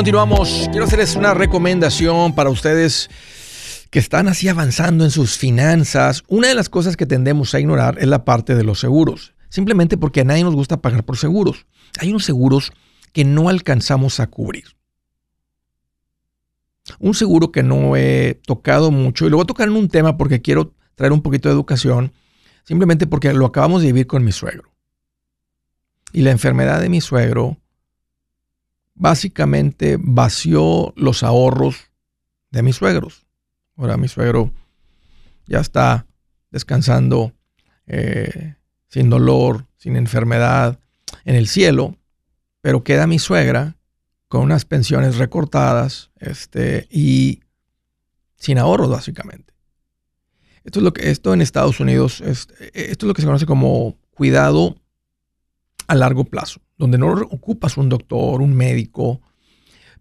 Continuamos. 0.00 0.66
Quiero 0.70 0.86
hacerles 0.86 1.14
una 1.14 1.34
recomendación 1.34 2.34
para 2.34 2.48
ustedes 2.48 3.10
que 3.90 3.98
están 3.98 4.28
así 4.28 4.48
avanzando 4.48 5.04
en 5.04 5.10
sus 5.10 5.36
finanzas. 5.36 6.24
Una 6.26 6.48
de 6.48 6.54
las 6.54 6.70
cosas 6.70 6.96
que 6.96 7.04
tendemos 7.04 7.52
a 7.52 7.60
ignorar 7.60 7.98
es 7.98 8.08
la 8.08 8.24
parte 8.24 8.54
de 8.54 8.64
los 8.64 8.80
seguros. 8.80 9.34
Simplemente 9.50 9.98
porque 9.98 10.22
a 10.22 10.24
nadie 10.24 10.42
nos 10.42 10.54
gusta 10.54 10.80
pagar 10.80 11.04
por 11.04 11.18
seguros. 11.18 11.66
Hay 11.98 12.08
unos 12.08 12.24
seguros 12.24 12.72
que 13.12 13.26
no 13.26 13.50
alcanzamos 13.50 14.20
a 14.20 14.28
cubrir. 14.28 14.74
Un 16.98 17.12
seguro 17.12 17.52
que 17.52 17.62
no 17.62 17.94
he 17.94 18.40
tocado 18.46 18.90
mucho, 18.90 19.26
y 19.26 19.28
lo 19.28 19.36
voy 19.36 19.44
a 19.44 19.48
tocar 19.48 19.68
en 19.68 19.76
un 19.76 19.88
tema 19.88 20.16
porque 20.16 20.40
quiero 20.40 20.72
traer 20.94 21.12
un 21.12 21.20
poquito 21.20 21.50
de 21.50 21.54
educación, 21.54 22.14
simplemente 22.64 23.06
porque 23.06 23.34
lo 23.34 23.44
acabamos 23.44 23.82
de 23.82 23.88
vivir 23.88 24.06
con 24.06 24.24
mi 24.24 24.32
suegro. 24.32 24.72
Y 26.14 26.22
la 26.22 26.30
enfermedad 26.30 26.80
de 26.80 26.88
mi 26.88 27.02
suegro 27.02 27.59
básicamente 29.00 29.96
vació 29.98 30.92
los 30.94 31.22
ahorros 31.22 31.90
de 32.50 32.62
mis 32.62 32.76
suegros. 32.76 33.26
Ahora 33.76 33.96
mi 33.96 34.08
suegro 34.08 34.52
ya 35.46 35.60
está 35.60 36.06
descansando 36.50 37.32
eh, 37.86 38.56
sin 38.88 39.08
dolor, 39.08 39.66
sin 39.78 39.96
enfermedad 39.96 40.78
en 41.24 41.34
el 41.34 41.48
cielo, 41.48 41.96
pero 42.60 42.84
queda 42.84 43.06
mi 43.06 43.18
suegra 43.18 43.78
con 44.28 44.42
unas 44.42 44.66
pensiones 44.66 45.16
recortadas 45.16 46.10
este, 46.16 46.86
y 46.90 47.40
sin 48.36 48.58
ahorros 48.58 48.90
básicamente. 48.90 49.54
Esto 50.62 50.80
es 50.80 50.82
lo 50.84 50.92
que 50.92 51.10
esto 51.10 51.32
en 51.32 51.40
Estados 51.40 51.80
Unidos 51.80 52.20
esto 52.20 52.52
es 52.74 53.02
lo 53.02 53.14
que 53.14 53.22
se 53.22 53.26
conoce 53.26 53.46
como 53.46 53.96
cuidado 54.10 54.76
a 55.86 55.94
largo 55.94 56.24
plazo, 56.24 56.60
donde 56.80 56.96
no 56.96 57.12
ocupas 57.12 57.76
un 57.76 57.90
doctor, 57.90 58.40
un 58.40 58.54
médico, 58.54 59.20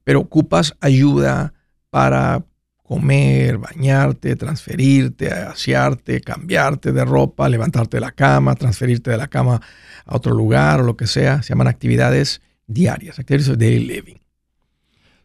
pero 0.06 0.22
ocupas 0.22 0.76
ayuda 0.80 1.54
para 1.90 2.46
comer, 2.84 3.58
bañarte, 3.58 4.38
transferirte, 4.38 5.30
asearte, 5.30 6.22
cambiarte 6.22 6.94
de 6.94 7.04
ropa, 7.04 7.50
levantarte 7.50 7.98
de 7.98 8.02
la 8.02 8.12
cama, 8.14 8.56
transferirte 8.56 9.12
de 9.12 9.18
la 9.18 9.28
cama 9.28 9.62
a 10.06 10.16
otro 10.16 10.34
lugar 10.34 10.80
o 10.80 10.84
lo 10.84 10.96
que 10.96 11.06
sea. 11.06 11.44
Se 11.44 11.50
llaman 11.50 11.68
actividades 11.68 12.42
diarias, 12.66 13.20
actividades 13.20 13.58
de 13.60 13.66
daily 13.66 13.86
living. 13.86 14.16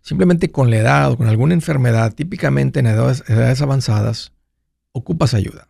Simplemente 0.02 0.50
con 0.50 0.70
la 0.70 0.76
edad 0.78 1.12
o 1.12 1.16
con 1.16 1.28
alguna 1.28 1.54
enfermedad, 1.54 2.12
típicamente 2.12 2.80
en 2.80 2.86
edades, 2.86 3.22
edades 3.28 3.62
avanzadas, 3.62 4.32
ocupas 4.90 5.34
ayuda. 5.34 5.68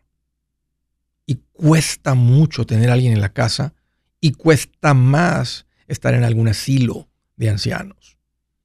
Y 1.27 1.41
cuesta 1.53 2.15
mucho 2.15 2.65
tener 2.65 2.89
a 2.89 2.95
alguien 2.95 3.13
en 3.13 3.21
la 3.21 3.35
casa 3.35 3.75
y 4.19 4.33
cuesta 4.33 4.95
más 4.95 5.67
estar 5.89 6.15
en 6.15 6.25
algún 6.25 6.49
asilo 6.49 7.09
de 7.37 7.51
ancianos, 7.51 8.19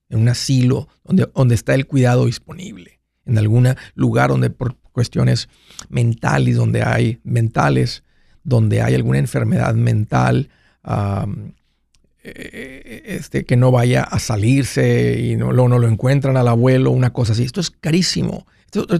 en 0.09 0.19
un 0.19 0.29
asilo 0.29 0.87
donde, 1.03 1.29
donde 1.33 1.55
está 1.55 1.75
el 1.75 1.87
cuidado 1.87 2.25
disponible, 2.25 2.99
en 3.25 3.37
algún 3.37 3.67
lugar 3.95 4.29
donde 4.29 4.49
por 4.49 4.75
cuestiones 4.91 5.49
mentales, 5.89 6.57
donde 6.57 6.83
hay 6.83 7.19
mentales, 7.23 8.03
donde 8.43 8.81
hay 8.81 8.95
alguna 8.95 9.19
enfermedad 9.19 9.73
mental, 9.75 10.49
eh, 12.21 13.03
este, 13.05 13.45
que 13.45 13.55
no 13.55 13.71
vaya 13.71 14.03
a 14.03 14.19
salirse 14.19 15.19
y 15.19 15.35
no, 15.35 15.53
no, 15.53 15.79
lo 15.79 15.87
encuentran 15.87 16.35
al 16.35 16.47
abuelo, 16.47 16.91
una 16.91 17.11
cosa 17.13 17.33
así. 17.33 17.43
Esto 17.43 17.61
es 17.61 17.71
carísimo. 17.71 18.45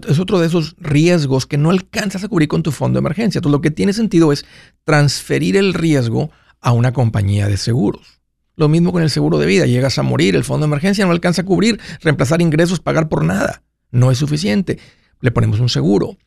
Es 0.08 0.20
otro 0.20 0.40
de 0.40 0.48
esos 0.48 0.76
riesgos 0.80 1.46
que 1.46 1.58
no 1.58 1.70
alcanzas 1.70 2.24
a 2.24 2.28
cubrir 2.28 2.48
con 2.48 2.64
tu 2.64 2.72
fondo 2.72 2.98
de 2.98 3.02
emergencia. 3.02 3.40
Entonces, 3.40 3.52
lo 3.52 3.62
que 3.62 3.72
tiene 3.72 3.94
sentido 3.94 4.32
es 4.32 4.46
transferir 4.84 5.58
el 5.58 5.74
riesgo 5.74 6.32
a 6.62 6.72
una 6.72 6.94
compañía 6.94 7.48
de 7.48 7.58
seguros. 7.58 8.20
Lo 8.56 8.68
mismo 8.68 8.92
con 8.92 9.02
el 9.02 9.10
seguro 9.10 9.38
de 9.38 9.46
vida. 9.46 9.66
Llegas 9.66 9.98
a 10.00 10.04
morir, 10.04 10.36
el 10.36 10.44
fondo 10.44 10.66
de 10.66 10.70
emergencia 10.70 11.06
no 11.06 11.12
alcanza 11.12 11.44
a 11.44 11.46
cubrir, 11.46 11.80
reemplazar 12.02 12.42
ingresos, 12.42 12.80
pagar 12.80 13.08
por 13.08 13.24
nada. 13.24 13.64
No 13.92 14.12
es 14.12 14.18
suficiente. 14.18 14.80
Le 15.22 15.32
ponemos 15.32 15.60
un 15.60 15.70
seguro. 15.70 16.18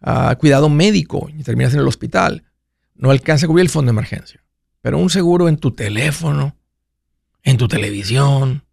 Ah, 0.00 0.34
cuidado 0.38 0.68
médico 0.68 1.28
y 1.36 1.42
terminas 1.42 1.74
en 1.74 1.80
el 1.80 1.86
hospital. 1.86 2.44
No 2.94 3.10
alcanza 3.10 3.46
a 3.46 3.48
cubrir 3.48 3.64
el 3.64 3.68
fondo 3.68 3.90
de 3.90 3.94
emergencia. 3.94 4.42
Pero 4.80 4.98
un 4.98 5.10
seguro 5.10 5.48
en 5.48 5.58
tu 5.58 5.72
teléfono, 5.72 6.56
en 7.42 7.56
tu 7.56 7.68
televisión, 7.68 8.64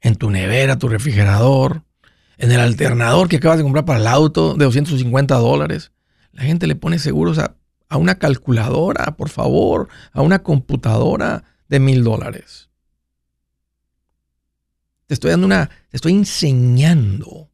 en 0.00 0.16
tu 0.16 0.30
nevera, 0.30 0.78
tu 0.78 0.88
refrigerador, 0.88 1.82
en 2.38 2.52
el 2.52 2.60
alternador 2.60 3.28
que 3.28 3.36
acabas 3.36 3.58
de 3.58 3.64
comprar 3.64 3.84
para 3.84 4.00
el 4.00 4.06
auto 4.06 4.54
de 4.54 4.64
250 4.64 5.34
dólares. 5.36 5.92
La 6.32 6.42
gente 6.42 6.66
le 6.66 6.76
pone 6.76 6.98
seguros 6.98 7.38
a 7.38 7.56
a 7.88 7.96
una 7.96 8.16
calculadora, 8.18 9.16
por 9.16 9.28
favor, 9.28 9.88
a 10.12 10.22
una 10.22 10.42
computadora 10.42 11.44
de 11.68 11.80
mil 11.80 12.04
dólares. 12.04 12.70
Te 15.06 15.14
estoy 15.14 15.30
dando 15.30 15.46
una, 15.46 15.68
te 15.88 15.96
estoy 15.96 16.12
enseñando 16.12 17.50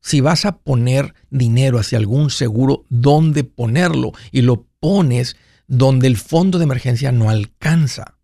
si 0.00 0.20
vas 0.20 0.44
a 0.44 0.58
poner 0.58 1.14
dinero 1.30 1.78
hacia 1.78 1.98
algún 1.98 2.30
seguro, 2.30 2.84
dónde 2.88 3.44
ponerlo 3.44 4.12
y 4.32 4.42
lo 4.42 4.66
pones 4.80 5.36
donde 5.66 6.08
el 6.08 6.16
fondo 6.16 6.58
de 6.58 6.64
emergencia 6.64 7.12
no 7.12 7.30
alcanza. 7.30 8.16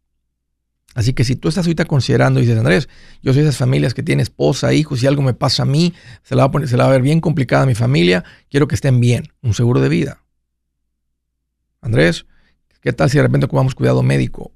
Así 0.95 1.13
que 1.13 1.25
si 1.25 1.37
tú 1.37 1.49
estás 1.49 1.67
ahorita 1.67 1.85
considerando 1.85 2.41
y 2.41 2.45
dices, 2.45 2.59
Andrés, 2.59 2.89
yo 3.23 3.35
soy 3.35 3.43
de 3.43 3.49
esas 3.49 3.59
familias 3.59 3.93
que 3.93 4.03
tienen 4.03 4.23
esposa, 4.23 4.73
hijos, 4.73 5.01
si 5.01 5.07
algo 5.07 5.23
me 5.23 5.35
pasa 5.35 5.65
a 5.65 5.67
mí, 5.67 5.93
se 6.23 6.35
la 6.35 6.45
va 6.45 6.49
a, 6.49 6.51
poner, 6.51 6.69
se 6.69 6.77
la 6.79 6.85
va 6.85 6.89
a 6.89 6.93
ver 6.93 7.03
bien 7.03 7.21
complicada 7.21 7.65
a 7.65 7.67
mi 7.67 7.75
familia, 7.75 8.25
quiero 8.51 8.67
que 8.67 8.75
estén 8.75 8.99
bien, 8.99 9.29
un 9.43 9.53
seguro 9.53 9.81
de 9.81 9.91
vida. 9.91 10.26
Andrés, 11.81 12.27
¿qué 12.81 12.93
tal 12.93 13.11
si 13.11 13.17
de 13.17 13.23
repente 13.23 13.47
ocupamos 13.47 13.75
cuidado 13.75 14.03
médico? 14.03 14.53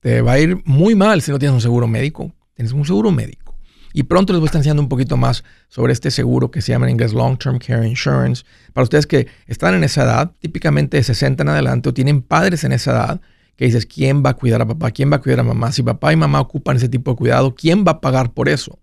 Te 0.00 0.22
va 0.22 0.32
a 0.32 0.38
ir 0.38 0.62
muy 0.64 0.94
mal 0.94 1.20
si 1.22 1.30
no 1.30 1.38
tienes 1.38 1.54
un 1.54 1.60
seguro 1.60 1.86
médico. 1.86 2.32
Tienes 2.54 2.72
un 2.72 2.84
seguro 2.84 3.10
médico. 3.10 3.56
Y 3.92 4.04
pronto 4.04 4.32
les 4.32 4.40
voy 4.40 4.46
a 4.46 4.48
estar 4.48 4.60
enseñando 4.60 4.82
un 4.82 4.88
poquito 4.88 5.16
más 5.16 5.44
sobre 5.68 5.92
este 5.92 6.10
seguro 6.10 6.50
que 6.50 6.62
se 6.62 6.72
llama 6.72 6.86
en 6.86 6.92
inglés 6.92 7.12
Long 7.12 7.38
Term 7.38 7.58
Care 7.58 7.86
Insurance. 7.86 8.44
Para 8.72 8.84
ustedes 8.84 9.06
que 9.06 9.26
están 9.46 9.74
en 9.74 9.84
esa 9.84 10.04
edad, 10.04 10.32
típicamente 10.38 10.96
de 10.96 11.02
60 11.02 11.42
en 11.42 11.48
adelante, 11.48 11.88
o 11.88 11.94
tienen 11.94 12.22
padres 12.22 12.64
en 12.64 12.72
esa 12.72 12.92
edad, 12.92 13.20
que 13.56 13.64
dices, 13.64 13.86
¿quién 13.86 14.22
va 14.24 14.30
a 14.30 14.34
cuidar 14.34 14.62
a 14.62 14.66
papá? 14.66 14.90
¿Quién 14.90 15.10
va 15.10 15.16
a 15.16 15.20
cuidar 15.20 15.40
a 15.40 15.44
mamá? 15.44 15.72
Si 15.72 15.82
papá 15.82 16.12
y 16.12 16.16
mamá 16.16 16.40
ocupan 16.40 16.76
ese 16.76 16.88
tipo 16.88 17.10
de 17.10 17.16
cuidado, 17.16 17.54
¿quién 17.54 17.84
va 17.86 17.92
a 17.92 18.00
pagar 18.00 18.32
por 18.32 18.48
eso? 18.48 18.78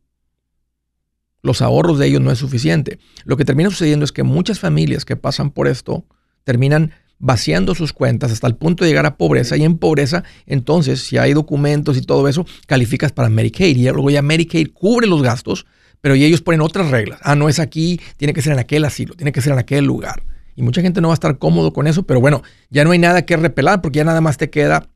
Los 1.41 1.61
ahorros 1.61 1.97
de 1.99 2.07
ellos 2.07 2.21
no 2.21 2.31
es 2.31 2.39
suficiente. 2.39 2.99
Lo 3.23 3.37
que 3.37 3.45
termina 3.45 3.69
sucediendo 3.69 4.03
es 4.03 4.11
que 4.11 4.23
muchas 4.23 4.59
familias 4.59 5.05
que 5.05 5.15
pasan 5.15 5.51
por 5.51 5.67
esto 5.67 6.05
terminan 6.43 6.91
vaciando 7.19 7.75
sus 7.75 7.93
cuentas 7.93 8.31
hasta 8.31 8.47
el 8.47 8.55
punto 8.55 8.83
de 8.83 8.89
llegar 8.89 9.05
a 9.05 9.17
pobreza 9.17 9.57
y 9.57 9.63
en 9.63 9.77
pobreza, 9.77 10.23
entonces 10.45 11.01
si 11.01 11.17
hay 11.17 11.33
documentos 11.33 11.97
y 11.97 12.01
todo 12.01 12.27
eso, 12.27 12.45
calificas 12.67 13.11
para 13.11 13.29
Medicaid 13.29 13.77
y 13.77 13.83
luego 13.89 14.09
ya 14.09 14.21
Medicaid 14.21 14.71
cubre 14.73 15.07
los 15.07 15.21
gastos, 15.21 15.65
pero 16.01 16.13
ellos 16.13 16.41
ponen 16.41 16.61
otras 16.61 16.91
reglas. 16.91 17.19
Ah, 17.23 17.35
no 17.35 17.49
es 17.49 17.59
aquí, 17.59 17.99
tiene 18.17 18.33
que 18.33 18.41
ser 18.41 18.53
en 18.53 18.59
aquel 18.59 18.85
asilo, 18.85 19.15
tiene 19.15 19.31
que 19.31 19.41
ser 19.41 19.53
en 19.53 19.59
aquel 19.59 19.85
lugar. 19.85 20.23
Y 20.55 20.63
mucha 20.63 20.81
gente 20.81 21.01
no 21.01 21.09
va 21.09 21.13
a 21.13 21.15
estar 21.15 21.37
cómodo 21.37 21.73
con 21.73 21.87
eso, 21.87 22.03
pero 22.03 22.19
bueno, 22.19 22.41
ya 22.69 22.83
no 22.83 22.91
hay 22.91 22.99
nada 22.99 23.23
que 23.23 23.37
repelar 23.37 23.81
porque 23.81 23.97
ya 23.97 24.03
nada 24.03 24.21
más 24.21 24.37
te 24.37 24.49
queda 24.49 24.89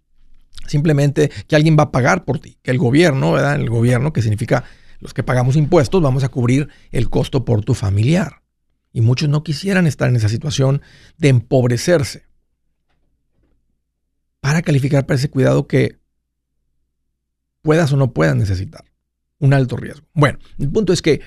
Simplemente 0.67 1.31
que 1.47 1.55
alguien 1.55 1.75
va 1.77 1.83
a 1.83 1.91
pagar 1.91 2.23
por 2.23 2.39
ti, 2.39 2.57
que 2.61 2.71
el 2.71 2.77
gobierno, 2.77 3.33
¿verdad? 3.33 3.55
El 3.55 3.69
gobierno, 3.69 4.13
que 4.13 4.21
significa 4.21 4.63
los 4.99 5.13
que 5.13 5.23
pagamos 5.23 5.55
impuestos, 5.55 6.01
vamos 6.01 6.23
a 6.23 6.29
cubrir 6.29 6.69
el 6.91 7.09
costo 7.09 7.43
por 7.43 7.63
tu 7.63 7.73
familiar. 7.73 8.40
Y 8.93 9.01
muchos 9.01 9.29
no 9.29 9.43
quisieran 9.43 9.87
estar 9.87 10.09
en 10.09 10.15
esa 10.15 10.29
situación 10.29 10.81
de 11.17 11.29
empobrecerse 11.29 12.25
para 14.39 14.61
calificar 14.61 15.05
para 15.05 15.17
ese 15.17 15.29
cuidado 15.29 15.67
que 15.67 15.99
puedas 17.61 17.91
o 17.93 17.97
no 17.97 18.11
puedas 18.11 18.35
necesitar. 18.35 18.83
Un 19.39 19.53
alto 19.53 19.77
riesgo. 19.77 20.05
Bueno, 20.13 20.39
el 20.59 20.69
punto 20.69 20.93
es 20.93 21.01
que 21.01 21.21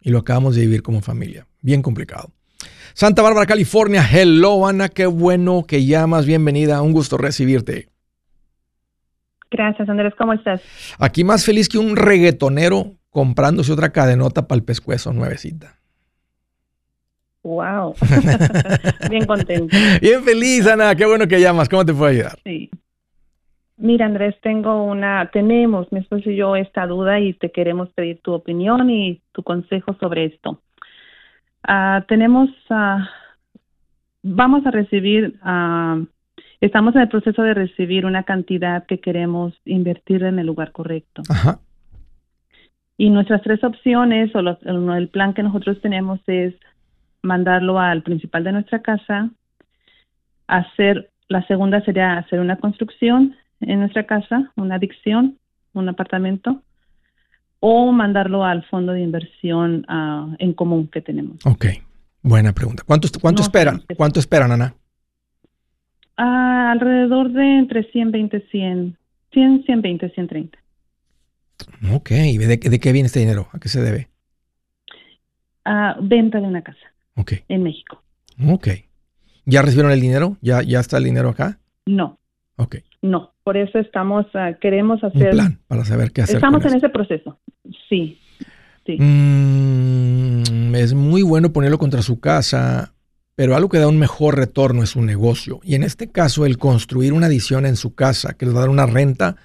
Y 0.00 0.10
lo 0.10 0.18
acabamos 0.18 0.54
de 0.54 0.60
vivir 0.62 0.82
como 0.82 1.00
familia. 1.00 1.46
Bien 1.62 1.80
complicado. 1.82 2.32
Santa 2.94 3.22
Bárbara, 3.22 3.46
California. 3.46 4.02
Hello, 4.10 4.66
Ana. 4.66 4.88
Qué 4.88 5.06
bueno 5.06 5.64
que 5.66 5.84
llamas. 5.84 6.26
Bienvenida. 6.26 6.82
Un 6.82 6.92
gusto 6.92 7.16
recibirte. 7.16 7.88
Gracias, 9.50 9.88
Andrés. 9.88 10.14
¿Cómo 10.16 10.32
estás? 10.32 10.62
Aquí 10.98 11.24
más 11.24 11.44
feliz 11.44 11.68
que 11.68 11.78
un 11.78 11.96
reggaetonero 11.96 12.92
comprándose 13.10 13.72
otra 13.72 13.90
cadenota 13.90 14.46
para 14.46 14.58
el 14.58 14.64
pescuezo 14.64 15.12
nuevecita. 15.12 15.76
Wow. 17.42 17.94
Bien 19.10 19.24
contento. 19.26 19.76
Bien 20.00 20.22
feliz, 20.22 20.66
Ana. 20.66 20.94
Qué 20.94 21.06
bueno 21.06 21.26
que 21.26 21.40
llamas. 21.40 21.68
¿Cómo 21.68 21.84
te 21.84 21.92
puedo 21.92 22.06
ayudar? 22.06 22.38
Sí. 22.44 22.70
Mira, 23.80 24.04
Andrés, 24.04 24.36
tengo 24.42 24.84
una, 24.84 25.30
tenemos, 25.32 25.90
mi 25.90 26.00
esposo 26.00 26.28
y 26.28 26.36
yo, 26.36 26.54
esta 26.54 26.86
duda 26.86 27.18
y 27.18 27.32
te 27.32 27.50
queremos 27.50 27.88
pedir 27.94 28.20
tu 28.20 28.34
opinión 28.34 28.90
y 28.90 29.22
tu 29.32 29.42
consejo 29.42 29.96
sobre 29.98 30.26
esto. 30.26 30.60
Uh, 31.68 32.02
tenemos, 32.08 32.48
uh, 32.70 33.04
vamos 34.22 34.64
a 34.66 34.70
recibir, 34.70 35.38
uh, 35.44 36.06
estamos 36.60 36.94
en 36.94 37.02
el 37.02 37.08
proceso 37.08 37.42
de 37.42 37.54
recibir 37.54 38.06
una 38.06 38.22
cantidad 38.22 38.86
que 38.86 39.00
queremos 39.00 39.54
invertir 39.64 40.22
en 40.24 40.38
el 40.38 40.46
lugar 40.46 40.72
correcto. 40.72 41.22
Ajá. 41.28 41.60
Y 42.96 43.10
nuestras 43.10 43.42
tres 43.42 43.62
opciones 43.64 44.34
o 44.34 44.42
los, 44.42 44.58
el 44.62 45.08
plan 45.08 45.32
que 45.32 45.42
nosotros 45.42 45.80
tenemos 45.80 46.20
es 46.26 46.54
mandarlo 47.22 47.78
al 47.78 48.02
principal 48.02 48.44
de 48.44 48.52
nuestra 48.52 48.82
casa, 48.82 49.30
hacer, 50.46 51.10
la 51.28 51.46
segunda 51.46 51.82
sería 51.84 52.18
hacer 52.18 52.40
una 52.40 52.56
construcción 52.56 53.36
en 53.60 53.80
nuestra 53.80 54.04
casa, 54.04 54.52
una 54.56 54.74
adicción, 54.74 55.38
un 55.72 55.88
apartamento, 55.88 56.62
o 57.60 57.92
mandarlo 57.92 58.44
al 58.44 58.64
fondo 58.64 58.92
de 58.92 59.02
inversión 59.02 59.86
uh, 59.88 60.34
en 60.38 60.54
común 60.54 60.88
que 60.88 61.00
tenemos. 61.00 61.36
Ok, 61.44 61.66
buena 62.22 62.52
pregunta. 62.52 62.82
¿Cuánto, 62.86 63.08
cuánto 63.20 63.42
esperan? 63.42 63.82
¿Cuánto 63.96 64.18
esperan, 64.18 64.52
Ana? 64.52 64.74
Uh, 66.18 66.72
alrededor 66.72 67.30
de 67.32 67.58
entre 67.58 67.84
120, 67.90 68.40
100, 68.50 68.96
100, 69.32 69.64
120, 69.64 70.10
130. 70.10 70.58
Ok, 71.92 72.10
¿y 72.10 72.38
de, 72.38 72.56
de 72.56 72.80
qué 72.80 72.92
viene 72.92 73.06
este 73.06 73.20
dinero? 73.20 73.48
¿A 73.52 73.58
qué 73.58 73.68
se 73.68 73.82
debe? 73.82 74.08
Uh, 75.66 76.02
venta 76.02 76.40
de 76.40 76.46
una 76.46 76.62
casa. 76.62 76.80
Ok. 77.16 77.32
En 77.48 77.62
México. 77.62 78.02
Ok. 78.48 78.68
¿Ya 79.44 79.62
recibieron 79.62 79.92
el 79.92 80.00
dinero? 80.00 80.36
¿Ya, 80.40 80.62
ya 80.62 80.80
está 80.80 80.96
el 80.98 81.04
dinero 81.04 81.28
acá? 81.28 81.58
No. 81.86 82.18
Ok. 82.56 82.76
No, 83.02 83.32
por 83.42 83.56
eso 83.56 83.78
estamos, 83.78 84.26
uh, 84.34 84.58
queremos 84.60 85.02
hacer... 85.02 85.28
Un 85.28 85.30
plan 85.30 85.58
para 85.66 85.84
saber 85.84 86.12
qué 86.12 86.22
hacer. 86.22 86.36
Estamos 86.36 86.64
en 86.66 86.74
ese 86.74 86.88
proceso, 86.90 87.38
sí. 87.88 88.18
Mm, 88.98 90.74
es 90.74 90.94
muy 90.94 91.22
bueno 91.22 91.52
ponerlo 91.52 91.78
contra 91.78 92.02
su 92.02 92.20
casa, 92.20 92.94
pero 93.34 93.54
algo 93.54 93.68
que 93.68 93.78
da 93.78 93.88
un 93.88 93.98
mejor 93.98 94.36
retorno 94.36 94.82
es 94.82 94.96
un 94.96 95.06
negocio. 95.06 95.60
Y 95.62 95.74
en 95.74 95.82
este 95.82 96.10
caso, 96.10 96.46
el 96.46 96.58
construir 96.58 97.12
una 97.12 97.26
adición 97.26 97.66
en 97.66 97.76
su 97.76 97.94
casa 97.94 98.34
que 98.34 98.46
les 98.46 98.54
va 98.54 98.58
a 98.58 98.62
dar 98.62 98.70
una 98.70 98.86
renta 98.86 99.36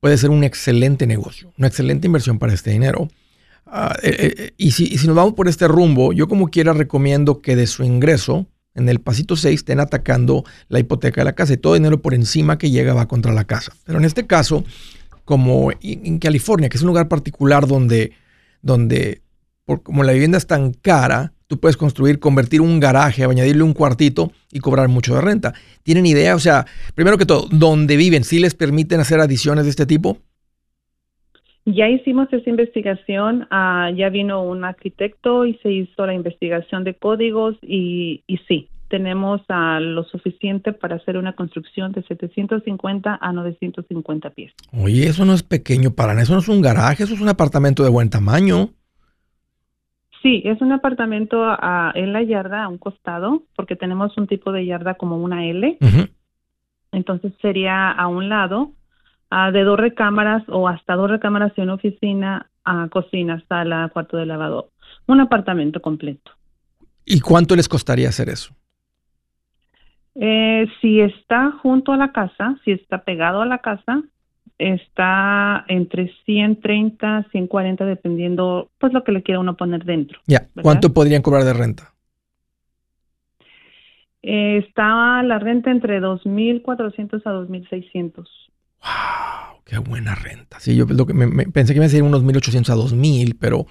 puede 0.00 0.18
ser 0.18 0.30
un 0.30 0.44
excelente 0.44 1.06
negocio, 1.06 1.52
una 1.58 1.68
excelente 1.68 2.06
inversión 2.06 2.38
para 2.38 2.54
este 2.54 2.70
dinero. 2.70 3.08
Uh, 3.66 3.92
eh, 4.02 4.52
y, 4.56 4.70
si, 4.70 4.84
y 4.84 4.98
si 4.98 5.06
nos 5.08 5.16
vamos 5.16 5.34
por 5.34 5.48
este 5.48 5.66
rumbo, 5.66 6.12
yo 6.12 6.28
como 6.28 6.48
quiera 6.48 6.72
recomiendo 6.72 7.40
que 7.40 7.56
de 7.56 7.66
su 7.66 7.82
ingreso, 7.82 8.46
en 8.74 8.88
el 8.88 9.00
pasito 9.00 9.36
6 9.36 9.58
estén 9.58 9.80
atacando 9.80 10.44
la 10.68 10.78
hipoteca 10.78 11.22
de 11.22 11.24
la 11.24 11.34
casa 11.34 11.54
y 11.54 11.56
todo 11.56 11.74
dinero 11.74 12.00
por 12.00 12.14
encima 12.14 12.58
que 12.58 12.70
llega 12.70 12.94
va 12.94 13.08
contra 13.08 13.32
la 13.32 13.44
casa. 13.44 13.72
Pero 13.84 13.98
en 13.98 14.04
este 14.04 14.26
caso, 14.26 14.64
como 15.26 15.72
en 15.82 16.18
California, 16.18 16.70
que 16.70 16.78
es 16.78 16.82
un 16.82 16.88
lugar 16.88 17.08
particular 17.08 17.66
donde, 17.66 18.12
donde 18.62 19.20
por, 19.66 19.82
como 19.82 20.04
la 20.04 20.12
vivienda 20.12 20.38
es 20.38 20.46
tan 20.46 20.72
cara, 20.72 21.32
tú 21.48 21.58
puedes 21.58 21.76
construir, 21.76 22.20
convertir 22.20 22.60
un 22.60 22.78
garaje, 22.80 23.24
añadirle 23.24 23.64
un 23.64 23.74
cuartito 23.74 24.30
y 24.52 24.60
cobrar 24.60 24.88
mucho 24.88 25.16
de 25.16 25.20
renta. 25.20 25.52
¿Tienen 25.82 26.06
idea? 26.06 26.36
O 26.36 26.38
sea, 26.38 26.64
primero 26.94 27.18
que 27.18 27.26
todo, 27.26 27.48
¿dónde 27.50 27.96
viven? 27.96 28.24
¿Sí 28.24 28.38
les 28.38 28.54
permiten 28.54 29.00
hacer 29.00 29.20
adiciones 29.20 29.64
de 29.64 29.70
este 29.70 29.84
tipo? 29.84 30.18
Ya 31.64 31.88
hicimos 31.88 32.32
esa 32.32 32.48
investigación, 32.48 33.48
uh, 33.50 33.92
ya 33.96 34.08
vino 34.08 34.44
un 34.44 34.64
arquitecto 34.64 35.44
y 35.44 35.54
se 35.64 35.72
hizo 35.72 36.06
la 36.06 36.14
investigación 36.14 36.84
de 36.84 36.94
códigos 36.94 37.56
y, 37.60 38.22
y 38.28 38.38
sí, 38.46 38.68
tenemos 38.88 39.40
uh, 39.48 39.80
lo 39.80 40.04
suficiente 40.04 40.72
para 40.72 40.96
hacer 40.96 41.16
una 41.16 41.34
construcción 41.34 41.92
de 41.92 42.02
750 42.02 43.18
a 43.20 43.32
950 43.32 44.30
pies. 44.30 44.52
Oye, 44.72 45.06
eso 45.06 45.24
no 45.24 45.34
es 45.34 45.42
pequeño 45.42 45.90
para 45.90 46.12
nada, 46.12 46.22
eso 46.22 46.34
no 46.34 46.40
es 46.40 46.48
un 46.48 46.62
garaje, 46.62 47.04
eso 47.04 47.14
es 47.14 47.20
un 47.20 47.28
apartamento 47.28 47.82
de 47.82 47.90
buen 47.90 48.10
tamaño. 48.10 48.70
Sí, 50.22 50.42
es 50.44 50.60
un 50.60 50.72
apartamento 50.72 51.44
en 51.94 52.12
la 52.12 52.22
yarda, 52.22 52.64
a 52.64 52.68
un 52.68 52.78
costado, 52.78 53.44
porque 53.54 53.76
tenemos 53.76 54.16
un 54.16 54.26
tipo 54.26 54.50
de 54.50 54.66
yarda 54.66 54.94
como 54.94 55.18
una 55.18 55.46
L. 55.46 55.78
Uh 55.80 55.84
-huh. 55.84 56.10
Entonces 56.92 57.32
sería 57.40 57.90
a 57.90 58.08
un 58.08 58.28
lado 58.28 58.72
uh, 59.30 59.52
de 59.52 59.62
dos 59.62 59.78
recámaras 59.78 60.42
o 60.48 60.68
hasta 60.68 60.94
dos 60.94 61.10
recámaras 61.10 61.52
y 61.56 61.60
una 61.60 61.74
oficina, 61.74 62.50
cocina, 62.90 63.42
sala, 63.48 63.90
cuarto 63.92 64.16
de 64.16 64.26
lavado. 64.26 64.70
Un 65.06 65.20
apartamento 65.20 65.80
completo. 65.80 66.32
¿Y 67.04 67.20
cuánto 67.20 67.54
les 67.54 67.68
costaría 67.68 68.08
hacer 68.08 68.28
eso? 68.28 68.52
Eh, 70.18 70.66
si 70.80 71.00
está 71.00 71.52
junto 71.62 71.92
a 71.92 71.96
la 71.96 72.12
casa, 72.12 72.56
si 72.64 72.72
está 72.72 73.04
pegado 73.04 73.42
a 73.42 73.46
la 73.46 73.58
casa, 73.58 74.02
está 74.58 75.64
entre 75.68 76.10
130, 76.24 77.26
140, 77.30 77.84
dependiendo, 77.84 78.70
pues 78.78 78.92
lo 78.94 79.04
que 79.04 79.12
le 79.12 79.22
quiera 79.22 79.40
uno 79.40 79.56
poner 79.56 79.84
dentro. 79.84 80.18
Ya, 80.26 80.48
yeah. 80.54 80.62
¿cuánto 80.62 80.94
podrían 80.94 81.22
cobrar 81.22 81.44
de 81.44 81.52
renta? 81.52 81.92
Eh, 84.22 84.64
está 84.66 85.22
la 85.22 85.38
renta 85.38 85.70
entre 85.70 86.00
2.400 86.00 87.22
a 87.26 87.32
2.600. 87.32 88.26
¡Wow! 88.82 89.60
¡Qué 89.64 89.78
buena 89.78 90.14
renta! 90.14 90.58
Sí, 90.60 90.76
yo 90.76 90.86
lo 90.86 91.06
que 91.06 91.12
me, 91.12 91.26
me, 91.26 91.44
pensé 91.44 91.74
que 91.74 91.78
iba 91.78 91.86
a 91.86 91.90
ser 91.90 92.02
unos 92.02 92.24
1.800 92.24 92.70
a 92.70 92.76
2.000, 92.76 93.36
pero, 93.38 93.66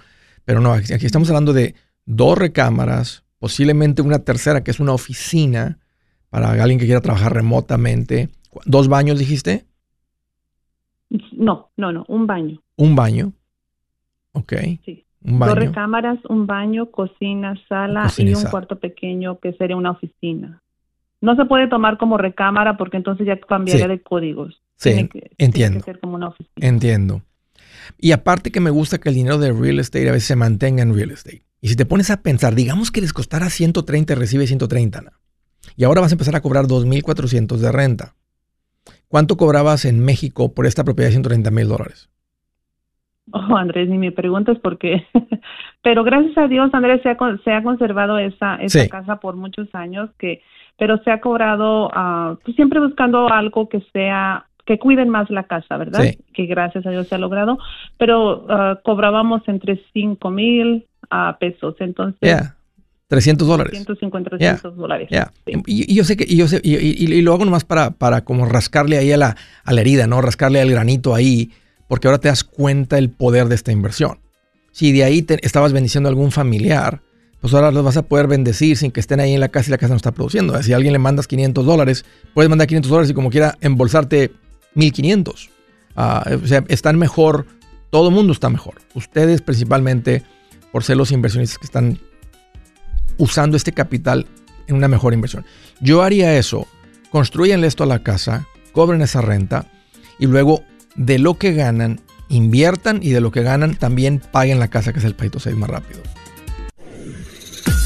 pero 0.45 0.61
no, 0.61 0.73
aquí 0.73 1.05
estamos 1.05 1.27
hablando 1.29 1.53
de 1.53 1.73
dos 2.05 2.37
recámaras, 2.37 3.25
posiblemente 3.39 4.03
una 4.03 4.19
tercera 4.19 4.63
que 4.63 4.71
es 4.71 4.79
una 4.79 4.93
oficina 4.93 5.79
para 6.35 6.61
alguien 6.61 6.77
que 6.79 6.85
quiera 6.85 6.99
trabajar 6.99 7.33
remotamente. 7.33 8.27
¿Dos 8.65 8.89
baños 8.89 9.17
dijiste? 9.17 9.63
No, 11.31 11.69
no, 11.77 11.91
no, 11.93 12.03
un 12.09 12.27
baño. 12.27 12.61
¿Un 12.75 12.93
baño? 12.95 13.31
Ok. 14.33 14.53
Sí. 14.83 15.05
Un 15.23 15.39
baño. 15.39 15.55
Dos 15.55 15.63
recámaras, 15.63 16.19
un 16.27 16.45
baño, 16.45 16.91
cocina, 16.91 17.55
sala 17.69 18.03
cocina 18.03 18.31
y 18.31 18.33
un 18.33 18.39
sala. 18.41 18.51
cuarto 18.51 18.79
pequeño 18.79 19.39
que 19.39 19.53
sería 19.53 19.77
una 19.77 19.91
oficina. 19.91 20.61
No 21.21 21.37
se 21.37 21.45
puede 21.45 21.69
tomar 21.69 21.97
como 21.97 22.17
recámara 22.17 22.75
porque 22.75 22.97
entonces 22.97 23.25
ya 23.25 23.39
cambiaría 23.39 23.85
Sí. 23.85 23.89
de 23.91 24.01
códigos. 24.01 24.61
Sí, 24.75 24.89
Tiene 24.91 25.07
que- 25.07 25.19
tiene 25.19 25.35
entiendo. 25.37 25.79
que 25.79 25.85
ser 25.85 25.99
como 26.01 26.15
una 26.15 26.27
oficina. 26.27 26.67
Entiendo. 26.67 27.21
Y 27.97 28.11
aparte 28.11 28.51
que 28.51 28.59
me 28.59 28.71
gusta 28.71 28.97
que 28.97 29.07
el 29.07 29.15
dinero 29.15 29.37
de 29.37 29.53
real 29.53 29.79
estate 29.79 30.09
a 30.09 30.11
veces 30.11 30.27
se 30.27 30.35
mantenga 30.35 30.83
en 30.83 30.93
real 30.93 31.11
estate. 31.11 31.45
Y 31.61 31.69
si 31.69 31.77
te 31.77 31.85
pones 31.85 32.09
a 32.11 32.21
pensar, 32.21 32.55
digamos 32.55 32.91
que 32.91 32.99
les 32.99 33.13
costara 33.13 33.49
130 33.49 34.11
y 34.13 34.15
recibe 34.17 34.47
130, 34.47 34.99
Ana. 34.99 35.13
Y 35.77 35.83
ahora 35.83 36.01
vas 36.01 36.11
a 36.11 36.15
empezar 36.15 36.35
a 36.35 36.41
cobrar 36.41 36.65
2.400 36.65 37.57
de 37.57 37.71
renta. 37.71 38.13
¿Cuánto 39.07 39.37
cobrabas 39.37 39.85
en 39.85 40.03
México 40.03 40.53
por 40.53 40.65
esta 40.65 40.83
propiedad 40.83 41.09
de 41.09 41.13
130 41.13 41.51
mil 41.51 41.67
dólares? 41.67 42.09
Oh, 43.31 43.57
Andrés, 43.57 43.89
ni 43.89 43.97
me 43.97 44.11
preguntas 44.11 44.57
por 44.59 44.77
qué. 44.77 45.05
pero 45.81 46.03
gracias 46.03 46.37
a 46.37 46.47
Dios, 46.47 46.69
Andrés, 46.73 47.01
se 47.01 47.09
ha, 47.09 47.17
se 47.43 47.51
ha 47.51 47.63
conservado 47.63 48.17
esa, 48.19 48.55
esa 48.57 48.87
casa 48.87 49.19
por 49.19 49.35
muchos 49.35 49.73
años, 49.73 50.09
que 50.17 50.41
pero 50.77 50.97
se 51.03 51.11
ha 51.11 51.21
cobrado, 51.21 51.87
uh, 51.87 52.37
siempre 52.53 52.79
buscando 52.79 53.31
algo 53.31 53.69
que 53.69 53.81
sea 53.93 54.45
que 54.65 54.79
cuiden 54.79 55.09
más 55.09 55.29
la 55.29 55.43
casa, 55.43 55.77
¿verdad? 55.77 56.03
Que 56.33 56.47
gracias 56.47 56.85
a 56.85 56.89
Dios 56.89 57.07
se 57.07 57.15
ha 57.15 57.19
logrado, 57.19 57.59
pero 57.97 58.45
uh, 58.45 58.81
cobrábamos 58.83 59.47
entre 59.47 59.79
5 59.93 60.29
mil 60.31 60.85
a 61.09 61.37
pesos, 61.39 61.75
entonces... 61.79 62.19
Yeah. 62.21 62.54
300 63.07 63.47
dólares. 63.47 63.71
150, 63.73 64.29
300 64.31 64.75
dólares. 64.75 65.09
Y, 65.67 65.93
yo 65.93 66.03
sé 66.03 66.17
que, 66.17 66.25
y 66.27 66.37
yo 66.37 66.47
sé, 66.47 66.59
y, 66.63 66.75
y, 66.75 67.21
lo 67.21 67.33
hago 67.33 67.45
nomás 67.45 67.63
para, 67.63 67.91
para 67.91 68.23
como 68.23 68.45
rascarle 68.45 68.97
ahí 68.97 69.11
a 69.11 69.17
la, 69.17 69.37
a 69.63 69.73
la 69.73 69.81
herida, 69.81 70.07
¿no? 70.07 70.21
Rascarle 70.21 70.59
al 70.59 70.71
granito 70.71 71.13
ahí, 71.13 71.51
porque 71.87 72.07
ahora 72.07 72.19
te 72.19 72.29
das 72.29 72.43
cuenta 72.43 72.97
el 72.97 73.09
poder 73.09 73.47
de 73.47 73.55
esta 73.55 73.71
inversión. 73.71 74.19
Si 74.71 74.91
de 74.91 75.03
ahí 75.03 75.21
te, 75.21 75.45
estabas 75.45 75.71
bendiciendo 75.71 76.09
a 76.09 76.11
algún 76.11 76.31
familiar, 76.31 77.01
pues 77.41 77.53
ahora 77.53 77.71
los 77.71 77.83
vas 77.83 77.95
a 77.95 78.01
poder 78.01 78.27
bendecir 78.27 78.75
sin 78.75 78.91
que 78.91 78.99
estén 78.99 79.19
ahí 79.19 79.33
en 79.33 79.39
la 79.39 79.49
casa 79.49 79.69
y 79.69 79.71
la 79.71 79.77
casa 79.77 79.93
no 79.93 79.97
está 79.97 80.11
produciendo. 80.11 80.61
Si 80.63 80.73
a 80.73 80.75
alguien 80.75 80.91
le 80.91 80.99
mandas 80.99 81.27
500 81.27 81.63
dólares, 81.63 82.05
puedes 82.33 82.49
mandar 82.49 82.67
500 82.67 82.89
dólares 82.89 83.11
y 83.11 83.13
como 83.13 83.29
quiera 83.29 83.55
embolsarte 83.61 84.31
1500. 84.73 85.49
Ah, 85.95 86.25
o 86.43 86.47
sea, 86.47 86.63
están 86.67 86.97
mejor, 86.97 87.45
todo 87.91 88.09
el 88.09 88.15
mundo 88.15 88.33
está 88.33 88.49
mejor. 88.49 88.75
Ustedes 88.95 89.41
principalmente, 89.41 90.23
por 90.71 90.83
ser 90.83 90.97
los 90.97 91.11
inversionistas 91.11 91.59
que 91.59 91.65
están 91.65 91.99
usando 93.17 93.57
este 93.57 93.71
capital 93.71 94.27
en 94.67 94.75
una 94.75 94.87
mejor 94.87 95.13
inversión. 95.13 95.45
Yo 95.79 96.01
haría 96.01 96.37
eso, 96.37 96.67
construyanle 97.09 97.67
esto 97.67 97.83
a 97.83 97.87
la 97.87 98.03
casa, 98.03 98.47
cobren 98.71 99.01
esa 99.01 99.21
renta 99.21 99.71
y 100.19 100.27
luego 100.27 100.63
de 100.95 101.19
lo 101.19 101.37
que 101.37 101.53
ganan, 101.53 102.01
inviertan 102.29 102.99
y 103.01 103.11
de 103.11 103.21
lo 103.21 103.31
que 103.31 103.43
ganan 103.43 103.75
también 103.75 104.21
paguen 104.31 104.59
la 104.59 104.69
casa, 104.69 104.93
que 104.93 104.99
es 104.99 105.05
el 105.05 105.15
paito 105.15 105.39
6 105.39 105.55
más 105.55 105.69
rápido. 105.69 106.01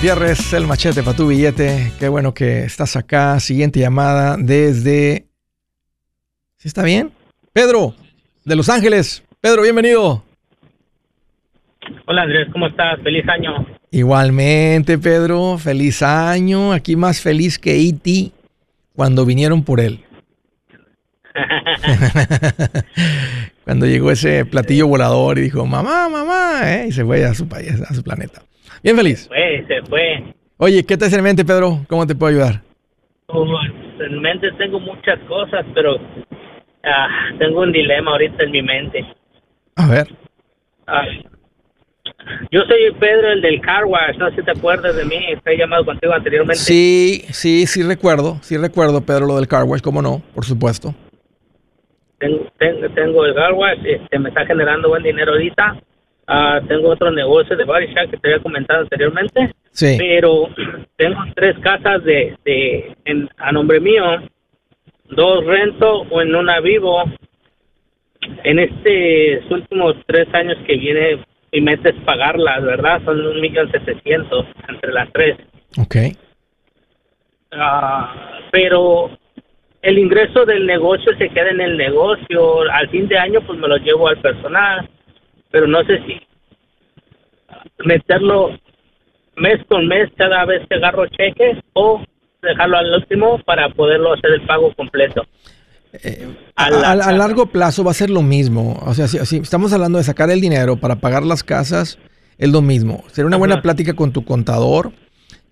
Gutiérrez, 0.00 0.54
el 0.54 0.66
machete 0.66 1.02
para 1.02 1.14
tu 1.14 1.28
billete. 1.28 1.92
Qué 1.98 2.08
bueno 2.08 2.32
que 2.32 2.60
estás 2.60 2.96
acá. 2.96 3.38
Siguiente 3.38 3.80
llamada 3.80 4.38
desde. 4.38 5.26
¿Sí 6.56 6.68
está 6.68 6.82
bien? 6.82 7.12
Pedro, 7.52 7.94
de 8.46 8.56
Los 8.56 8.70
Ángeles. 8.70 9.22
Pedro, 9.42 9.60
bienvenido. 9.60 10.24
Hola 12.06 12.22
Andrés, 12.22 12.48
¿cómo 12.50 12.68
estás? 12.68 12.98
Feliz 13.02 13.28
año. 13.28 13.66
Igualmente, 13.90 14.96
Pedro, 14.96 15.58
feliz 15.58 16.02
año. 16.02 16.72
Aquí 16.72 16.96
más 16.96 17.20
feliz 17.20 17.58
que 17.58 17.76
E.T. 17.86 18.32
cuando 18.96 19.26
vinieron 19.26 19.62
por 19.62 19.80
él. 19.80 20.02
cuando 23.64 23.84
llegó 23.84 24.10
ese 24.10 24.46
platillo 24.46 24.86
volador 24.86 25.36
y 25.36 25.42
dijo, 25.42 25.66
mamá, 25.66 26.08
mamá, 26.08 26.60
¿eh? 26.72 26.86
y 26.88 26.92
se 26.92 27.04
fue 27.04 27.22
a 27.26 27.34
su 27.34 27.46
país, 27.46 27.78
a 27.86 27.92
su 27.92 28.02
planeta. 28.02 28.40
Bien 28.82 28.96
feliz. 28.96 29.22
Se 29.22 29.28
fue, 29.28 29.64
se 29.66 29.82
fue. 29.88 30.34
Oye, 30.56 30.84
¿qué 30.84 30.96
te 30.96 31.06
hace 31.06 31.16
en 31.16 31.24
mente, 31.24 31.44
Pedro? 31.44 31.84
¿Cómo 31.88 32.06
te 32.06 32.14
puedo 32.14 32.30
ayudar? 32.30 32.62
en 34.00 34.20
mente 34.20 34.50
tengo 34.58 34.80
muchas 34.80 35.18
cosas, 35.28 35.64
pero 35.74 35.96
ah, 36.84 37.08
tengo 37.38 37.60
un 37.60 37.72
dilema 37.72 38.12
ahorita 38.12 38.44
en 38.44 38.50
mi 38.50 38.62
mente. 38.62 39.04
A 39.76 39.86
ver. 39.86 40.08
Ah, 40.86 41.04
yo 42.50 42.62
soy 42.62 42.92
Pedro, 42.98 43.32
el 43.32 43.40
del 43.40 43.60
car 43.60 43.84
wash, 43.84 44.16
no 44.18 44.28
sé 44.30 44.36
si 44.36 44.42
te 44.42 44.50
acuerdas 44.50 44.96
de 44.96 45.04
mí, 45.04 45.16
he 45.44 45.56
llamado 45.56 45.84
contigo 45.84 46.12
anteriormente. 46.12 46.60
Sí, 46.60 47.24
sí, 47.30 47.66
sí 47.66 47.82
recuerdo, 47.82 48.38
sí 48.42 48.56
recuerdo, 48.56 49.00
Pedro, 49.00 49.26
lo 49.26 49.36
del 49.36 49.48
car 49.48 49.64
wash, 49.64 49.80
cómo 49.80 50.02
no, 50.02 50.22
por 50.34 50.44
supuesto. 50.44 50.94
Tengo, 52.18 52.46
tengo, 52.94 53.24
el 53.24 53.34
car 53.34 53.52
wash, 53.52 53.78
este, 53.84 54.18
me 54.18 54.28
está 54.28 54.44
generando 54.46 54.88
buen 54.88 55.02
dinero 55.02 55.32
ahorita, 55.32 55.80
Ah, 56.26 56.60
tengo 56.68 56.90
otro 56.90 57.10
negocio 57.10 57.56
de 57.56 57.64
body 57.64 57.86
shop 57.88 58.10
que 58.10 58.16
te 58.16 58.28
había 58.28 58.42
comentado 58.42 58.80
anteriormente. 58.82 59.52
Sí. 59.72 59.96
Pero 59.98 60.48
tengo 60.96 61.20
tres 61.34 61.58
casas 61.58 62.04
de, 62.04 62.36
de 62.44 62.94
a 63.38 63.52
nombre 63.52 63.80
mío, 63.80 64.04
dos 65.08 65.44
rento 65.44 66.02
o 66.10 66.22
en 66.22 66.34
una 66.34 66.60
vivo. 66.60 67.04
En 68.44 68.58
estos 68.58 69.50
últimos 69.50 69.96
tres 70.06 70.28
años 70.34 70.56
que 70.66 70.76
viene 70.76 71.24
mi 71.52 71.60
meta 71.62 71.88
es 71.88 71.96
pagarlas, 72.04 72.62
¿verdad? 72.62 73.02
Son 73.04 73.26
un 73.26 73.40
millón 73.40 73.70
setecientos 73.72 74.46
entre 74.68 74.92
las 74.92 75.10
tres. 75.12 75.36
Ok. 75.78 75.96
Ah, 77.50 78.38
pero 78.52 79.10
el 79.82 79.98
ingreso 79.98 80.44
del 80.44 80.66
negocio 80.66 81.12
se 81.16 81.28
queda 81.30 81.50
en 81.50 81.60
el 81.60 81.76
negocio. 81.76 82.70
Al 82.70 82.88
fin 82.90 83.08
de 83.08 83.18
año, 83.18 83.40
pues 83.40 83.58
me 83.58 83.66
lo 83.66 83.78
llevo 83.78 84.06
al 84.06 84.20
personal 84.20 84.88
pero 85.50 85.66
no 85.66 85.82
sé 85.84 85.98
si 86.06 86.20
meterlo 87.84 88.50
mes 89.36 89.58
con 89.68 89.86
mes 89.86 90.10
cada 90.16 90.44
vez 90.44 90.66
que 90.68 90.76
agarro 90.76 91.06
cheques 91.06 91.58
o 91.72 92.02
dejarlo 92.42 92.78
al 92.78 92.94
último 92.94 93.38
para 93.44 93.68
poderlo 93.70 94.12
hacer 94.12 94.32
el 94.32 94.46
pago 94.46 94.74
completo. 94.74 95.22
Eh, 95.92 96.28
a, 96.54 96.70
largo 96.94 97.46
plazo 97.46 97.82
va 97.82 97.90
a 97.90 97.94
ser 97.94 98.10
lo 98.10 98.22
mismo. 98.22 98.78
O 98.86 98.94
sea, 98.94 99.08
si, 99.08 99.36
estamos 99.38 99.72
hablando 99.72 99.98
de 99.98 100.04
sacar 100.04 100.30
el 100.30 100.40
dinero 100.40 100.76
para 100.76 100.96
pagar 100.96 101.24
las 101.24 101.42
casas, 101.42 101.98
es 102.38 102.50
lo 102.50 102.62
mismo. 102.62 103.04
Sería 103.08 103.26
una 103.26 103.36
buena 103.36 103.60
plática 103.60 103.94
con 103.94 104.12
tu 104.12 104.24
contador. 104.24 104.92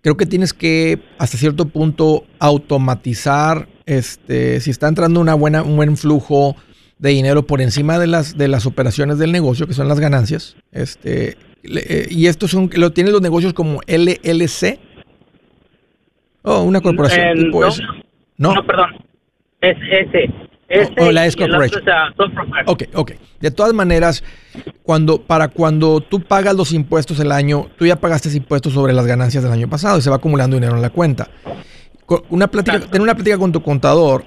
Creo 0.00 0.16
que 0.16 0.26
tienes 0.26 0.52
que, 0.52 1.00
hasta 1.18 1.36
cierto 1.36 1.66
punto, 1.66 2.24
automatizar, 2.38 3.68
este, 3.84 4.60
si 4.60 4.70
está 4.70 4.86
entrando 4.86 5.20
una 5.20 5.34
buena, 5.34 5.62
un 5.62 5.76
buen 5.76 5.96
flujo 5.96 6.54
de 6.98 7.10
dinero 7.10 7.44
por 7.44 7.60
encima 7.60 7.98
de 7.98 8.06
las, 8.06 8.36
de 8.36 8.48
las 8.48 8.66
operaciones 8.66 9.18
del 9.18 9.32
negocio, 9.32 9.66
que 9.66 9.74
son 9.74 9.88
las 9.88 10.00
ganancias. 10.00 10.56
Este, 10.72 11.36
eh, 11.62 12.06
y 12.10 12.26
estos 12.26 12.50
son, 12.50 12.70
lo 12.74 12.92
tienen 12.92 13.12
los 13.12 13.22
negocios 13.22 13.52
como 13.52 13.80
LLC. 13.86 14.78
Oh, 16.42 16.62
una 16.62 16.80
corporación 16.80 17.26
eh, 17.26 17.44
tipo 17.44 17.60
no, 17.60 17.70
no, 18.38 18.54
no, 18.54 18.66
perdón. 18.66 18.96
Es 19.60 19.76
ese. 19.90 20.30
o 20.98 21.02
oh, 21.02 21.06
oh, 21.06 21.12
la 21.12 21.26
S 21.26 21.36
Corporation. 21.36 21.82
ok, 22.66 22.82
ok. 22.94 23.12
De 23.40 23.50
todas 23.50 23.74
maneras, 23.74 24.22
cuando, 24.82 25.20
para 25.20 25.48
cuando 25.48 26.00
tú 26.00 26.20
pagas 26.20 26.54
los 26.54 26.72
impuestos 26.72 27.18
el 27.20 27.32
año, 27.32 27.66
tú 27.76 27.86
ya 27.86 27.96
pagaste 27.96 28.34
impuestos 28.36 28.72
sobre 28.72 28.92
las 28.92 29.06
ganancias 29.06 29.42
del 29.42 29.52
año 29.52 29.68
pasado 29.68 29.98
y 29.98 30.02
se 30.02 30.10
va 30.10 30.16
acumulando 30.16 30.56
dinero 30.56 30.76
en 30.76 30.82
la 30.82 30.90
cuenta. 30.90 31.28
Una 32.30 32.46
plática, 32.46 32.80
tener 32.80 33.02
una 33.02 33.14
plática 33.14 33.36
con 33.36 33.52
tu 33.52 33.62
contador 33.62 34.24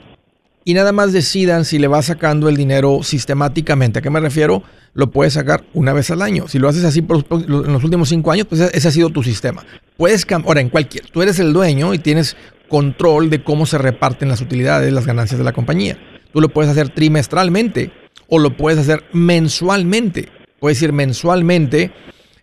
y 0.64 0.74
nada 0.74 0.92
más 0.92 1.12
decidan 1.12 1.66
si 1.66 1.80
le 1.80 1.88
vas 1.88 2.06
sacando 2.06 2.48
el 2.50 2.56
dinero 2.56 3.02
sistemáticamente. 3.04 4.00
¿A 4.00 4.02
qué 4.02 4.10
me 4.10 4.20
refiero? 4.20 4.64
Lo 4.94 5.10
puedes 5.10 5.34
sacar 5.34 5.64
una 5.74 5.94
vez 5.94 6.12
al 6.12 6.22
año. 6.22 6.48
Si 6.48 6.60
lo 6.60 6.70
haces 6.70 6.84
así 6.84 7.00
en 7.00 7.74
los 7.74 7.84
últimos 7.84 8.10
cinco 8.10 8.32
años, 8.32 8.46
pues 8.48 8.62
ese 8.62 8.88
ha 8.88 8.92
sido 8.92 9.10
tu 9.10 9.24
sistema. 9.24 9.66
Puedes 9.98 10.26
ahora 10.32 10.62
en 10.62 10.70
cualquier, 10.70 11.10
tú 11.10 11.22
eres 11.22 11.40
el 11.40 11.54
dueño 11.54 11.94
y 11.94 12.00
tienes 12.00 12.36
control 12.68 13.30
de 13.30 13.44
cómo 13.44 13.66
se 13.66 13.78
reparten 13.78 14.30
las 14.30 14.42
utilidades, 14.42 14.94
las 14.94 15.06
ganancias 15.06 15.38
de 15.38 15.44
la 15.44 15.54
compañía. 15.54 15.98
Tú 16.32 16.40
lo 16.42 16.50
puedes 16.50 16.72
hacer 16.72 16.90
trimestralmente 16.90 17.92
o 18.30 18.40
lo 18.40 18.56
puedes 18.56 18.80
hacer 18.80 19.04
mensualmente. 19.12 20.30
Puedes 20.60 20.82
ir 20.82 20.94
mensualmente, 20.94 21.92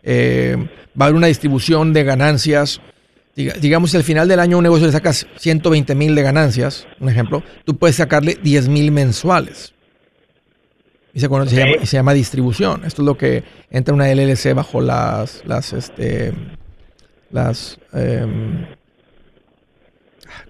eh, 0.02 0.56
va 1.00 1.04
a 1.04 1.08
haber 1.08 1.16
una 1.16 1.28
distribución 1.28 1.92
de 1.92 2.04
ganancias. 2.04 2.80
Digamos, 3.44 3.92
si 3.92 3.96
al 3.96 4.02
final 4.02 4.26
del 4.26 4.40
año 4.40 4.56
a 4.56 4.58
un 4.58 4.64
negocio 4.64 4.86
le 4.86 4.92
sacas 4.92 5.26
120 5.36 5.94
mil 5.94 6.14
de 6.14 6.22
ganancias, 6.22 6.86
un 6.98 7.08
ejemplo, 7.08 7.42
tú 7.64 7.76
puedes 7.78 7.96
sacarle 7.96 8.36
10 8.42 8.68
mil 8.68 8.90
mensuales. 8.90 9.74
Y 11.14 11.20
se, 11.20 11.28
se, 11.86 11.96
llama, 11.96 12.12
distribución. 12.12 12.84
Esto 12.84 13.02
es 13.02 13.06
lo 13.06 13.16
que 13.16 13.42
entra 13.70 13.94
una 13.94 14.12
LLC 14.12 14.54
bajo 14.54 14.80
las, 14.80 15.42
las, 15.46 15.72
este, 15.72 16.32
las, 17.30 17.78
em, 17.92 18.66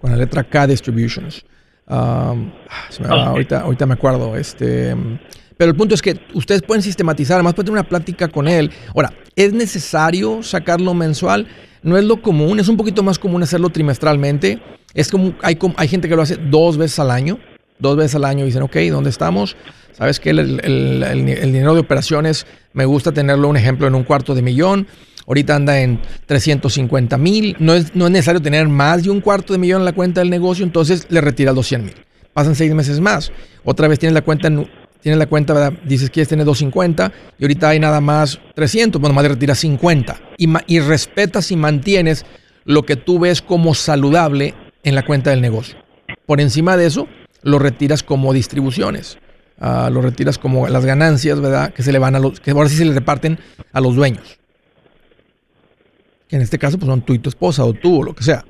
con 0.01 0.11
la 0.11 0.17
letra 0.17 0.45
K 0.45 0.67
Distributions. 0.67 1.45
Um, 1.89 2.53
ahorita, 3.09 3.61
ahorita 3.61 3.87
me 3.87 3.95
acuerdo. 3.95 4.37
Este, 4.37 4.95
pero 5.59 5.73
el 5.73 5.77
punto 5.77 5.95
es 5.95 6.01
que 6.01 6.19
ustedes 6.35 6.63
pueden 6.63 6.83
sistematizar, 6.83 7.35
además 7.35 7.55
pueden 7.55 7.67
tener 7.67 7.81
una 7.81 7.89
plática 7.89 8.29
con 8.29 8.47
él. 8.47 8.71
Ahora, 8.95 9.13
¿es 9.35 9.53
necesario 9.53 10.43
sacarlo 10.43 10.95
mensual? 10.95 11.49
No 11.83 11.99
es 11.99 12.05
lo 12.05 12.23
común, 12.23 12.61
es 12.61 12.69
un 12.69 12.77
poquito 12.77 13.03
más 13.03 13.19
común 13.19 13.43
hacerlo 13.43 13.69
trimestralmente. 13.69 14.63
Es 14.95 15.11
como, 15.11 15.35
hay, 15.43 15.59
hay 15.77 15.89
gente 15.89 16.09
que 16.09 16.15
lo 16.15 16.23
hace 16.23 16.37
dos 16.37 16.79
veces 16.79 17.01
al 17.01 17.11
año. 17.11 17.39
Dos 17.81 17.97
veces 17.97 18.15
al 18.15 18.25
año 18.25 18.45
dicen, 18.45 18.63
ok, 18.63 18.77
¿dónde 18.91 19.11
estamos? 19.11 19.57
Sabes 19.93 20.21
que 20.21 20.31
el, 20.31 20.59
dinero 21.43 21.75
de 21.75 21.81
operaciones 21.81 22.47
me 22.73 22.85
gusta 22.85 23.11
tenerlo, 23.11 23.49
un 23.49 23.57
ejemplo, 23.57 23.89
en 23.89 23.97
un 23.97 24.05
cuarto 24.05 24.37
de 24.37 24.43
millón. 24.43 24.87
Ahorita 25.27 25.57
anda 25.57 25.81
en 25.81 26.01
350 26.27 27.19
mil. 27.19 27.57
No 27.59 27.75
es, 27.75 27.97
no 27.97 28.07
es 28.07 28.13
necesario 28.13 28.41
tener 28.41 28.69
más 28.69 29.03
de 29.03 29.11
un 29.11 29.21
cuarto 29.21 29.53
de 29.53 29.59
millón 29.59 29.83
en 29.83 29.87
la 29.87 29.93
cuenta 29.93 30.21
del 30.21 30.31
negocio, 30.31 30.65
entonces 30.65 31.07
le 31.11 31.21
retiras 31.21 31.55
los 31.55 31.67
100 31.67 31.85
mil. 31.85 31.95
Pasan 32.33 32.55
seis 32.55 32.73
meses 32.73 33.01
más. 33.01 33.33
Otra 33.65 33.89
vez 33.89 33.99
tienes 33.99 34.15
la 34.15 34.23
cuenta, 34.23 34.49
tienes 35.09 35.19
la 35.19 35.27
cuenta, 35.27 35.55
¿verdad? 35.55 35.73
dices 35.85 36.11
que 36.11 36.25
tener 36.27 36.45
250 36.45 37.13
y 37.39 37.45
ahorita 37.45 37.71
hay 37.71 37.81
nada 37.81 38.01
más 38.01 38.41
300, 38.55 39.01
bueno, 39.01 39.15
más 39.15 39.23
le 39.25 39.31
retiras 39.31 39.59
50. 39.59 40.21
Y, 40.37 40.49
y 40.67 40.81
respetas 40.81 41.51
y 41.51 41.57
mantienes 41.57 42.25
lo 42.65 42.85
que 42.85 42.97
tú 42.97 43.19
ves 43.19 43.43
como 43.43 43.75
saludable 43.75 44.55
en 44.83 44.95
la 44.95 45.05
cuenta 45.05 45.31
del 45.31 45.41
negocio. 45.41 45.79
Por 46.27 46.41
encima 46.41 46.77
de 46.77 46.87
eso, 46.87 47.09
lo 47.43 47.59
retiras 47.59 48.03
como 48.03 48.33
distribuciones. 48.33 49.19
Uh, 49.61 49.91
lo 49.91 50.03
retiras 50.03 50.39
como 50.39 50.69
las 50.69 50.85
ganancias, 50.85 51.41
¿verdad? 51.41 51.73
Que 51.73 51.83
se 51.83 51.91
le 51.91 51.99
van 51.99 52.15
a 52.15 52.21
los, 52.21 52.39
que 52.39 52.53
ahora 52.53 52.69
sí 52.69 52.77
se 52.77 52.85
le 52.85 52.93
reparten 52.93 53.39
a 53.73 53.81
los 53.81 53.97
dueños 53.97 54.39
que 56.29 56.37
en 56.37 56.43
este 56.43 56.59
caso 56.59 56.79
pues 56.79 56.89
son 56.89 57.03
tú 57.03 57.15
y 57.15 57.19
tu 57.19 57.31
esposa 57.31 57.65
o 57.65 57.73
tú 57.73 58.01
o 58.01 58.03
lo 58.03 58.15
que 58.15 58.23
sea. 58.23 58.45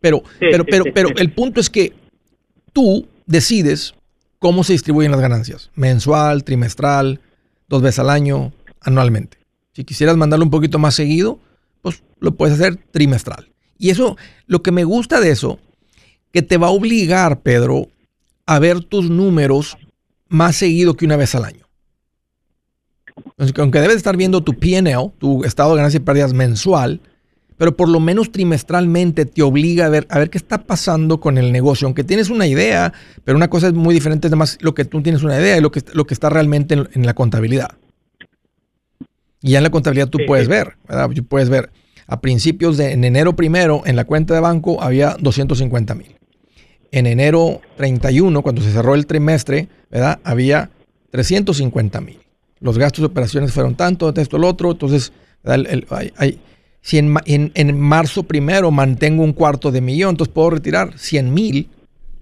Pero, 0.00 0.22
pero, 0.38 0.64
pero, 0.64 0.84
pero 0.94 1.10
el 1.16 1.32
punto 1.32 1.60
es 1.60 1.68
que 1.68 1.92
tú 2.72 3.06
decides 3.26 3.94
cómo 4.40 4.64
se 4.64 4.72
distribuyen 4.72 5.12
las 5.12 5.20
ganancias, 5.20 5.70
mensual, 5.76 6.42
trimestral, 6.42 7.20
dos 7.68 7.82
veces 7.82 8.00
al 8.00 8.10
año, 8.10 8.52
anualmente. 8.80 9.38
Si 9.72 9.84
quisieras 9.84 10.16
mandarlo 10.16 10.44
un 10.44 10.50
poquito 10.50 10.80
más 10.80 10.96
seguido, 10.96 11.38
pues 11.82 12.02
lo 12.18 12.34
puedes 12.34 12.56
hacer 12.56 12.76
trimestral. 12.90 13.52
Y 13.78 13.90
eso, 13.90 14.16
lo 14.46 14.62
que 14.62 14.72
me 14.72 14.82
gusta 14.82 15.20
de 15.20 15.30
eso, 15.30 15.60
que 16.32 16.42
te 16.42 16.56
va 16.56 16.66
a 16.66 16.70
obligar, 16.70 17.40
Pedro, 17.42 17.86
a 18.46 18.58
ver 18.58 18.82
tus 18.82 19.08
números 19.08 19.78
más 20.28 20.56
seguido 20.56 20.96
que 20.96 21.04
una 21.04 21.16
vez 21.16 21.36
al 21.36 21.44
año 21.44 21.70
aunque 23.56 23.80
debes 23.80 23.96
estar 23.96 24.16
viendo 24.16 24.42
tu 24.42 24.54
PNL, 24.58 25.12
tu 25.18 25.44
estado 25.44 25.70
de 25.70 25.76
ganancias 25.76 26.02
y 26.02 26.04
pérdidas 26.04 26.32
mensual, 26.32 27.00
pero 27.60 27.76
por 27.76 27.90
lo 27.90 28.00
menos 28.00 28.32
trimestralmente 28.32 29.26
te 29.26 29.42
obliga 29.42 29.84
a 29.84 29.90
ver, 29.90 30.06
a 30.08 30.18
ver 30.18 30.30
qué 30.30 30.38
está 30.38 30.64
pasando 30.64 31.20
con 31.20 31.36
el 31.36 31.52
negocio. 31.52 31.86
Aunque 31.86 32.04
tienes 32.04 32.30
una 32.30 32.46
idea, 32.46 32.90
pero 33.22 33.36
una 33.36 33.50
cosa 33.50 33.66
es 33.66 33.74
muy 33.74 33.92
diferente, 33.92 34.28
además 34.28 34.56
lo 34.62 34.72
que 34.72 34.86
tú 34.86 35.02
tienes 35.02 35.22
una 35.22 35.38
idea 35.38 35.58
y 35.58 35.60
lo 35.60 35.70
que, 35.70 35.82
lo 35.92 36.06
que 36.06 36.14
está 36.14 36.30
realmente 36.30 36.72
en, 36.72 37.04
la 37.04 37.12
contabilidad. 37.12 37.72
Y 39.42 39.50
ya 39.50 39.58
en 39.58 39.64
la 39.64 39.70
contabilidad 39.70 40.08
tú 40.08 40.20
puedes 40.26 40.48
ver, 40.48 40.78
¿verdad? 40.88 41.10
Tú 41.10 41.22
puedes 41.26 41.50
ver, 41.50 41.68
a 42.06 42.22
principios 42.22 42.78
de 42.78 42.92
en 42.92 43.04
enero 43.04 43.36
primero, 43.36 43.82
en 43.84 43.94
la 43.94 44.06
cuenta 44.06 44.32
de 44.32 44.40
banco 44.40 44.82
había 44.82 45.18
250 45.20 45.94
mil. 45.94 46.16
En 46.92 47.06
enero 47.06 47.60
31, 47.76 48.40
cuando 48.40 48.62
se 48.62 48.72
cerró 48.72 48.94
el 48.94 49.04
trimestre, 49.04 49.68
¿verdad? 49.90 50.18
Había 50.24 50.70
350 51.10 52.00
mil 52.00 52.20
los 52.60 52.78
gastos 52.78 53.00
de 53.00 53.06
operaciones 53.06 53.52
fueron 53.52 53.74
tanto, 53.74 54.12
esto, 54.14 54.38
lo 54.38 54.48
otro, 54.48 54.70
entonces 54.72 55.12
si 56.82 56.98
en, 56.98 57.12
en, 57.26 57.78
marzo 57.78 58.22
primero 58.22 58.70
mantengo 58.70 59.22
un 59.22 59.32
cuarto 59.32 59.70
de 59.70 59.80
millón, 59.80 60.10
entonces 60.10 60.32
puedo 60.32 60.50
retirar 60.50 60.98
100 60.98 61.34
mil 61.34 61.68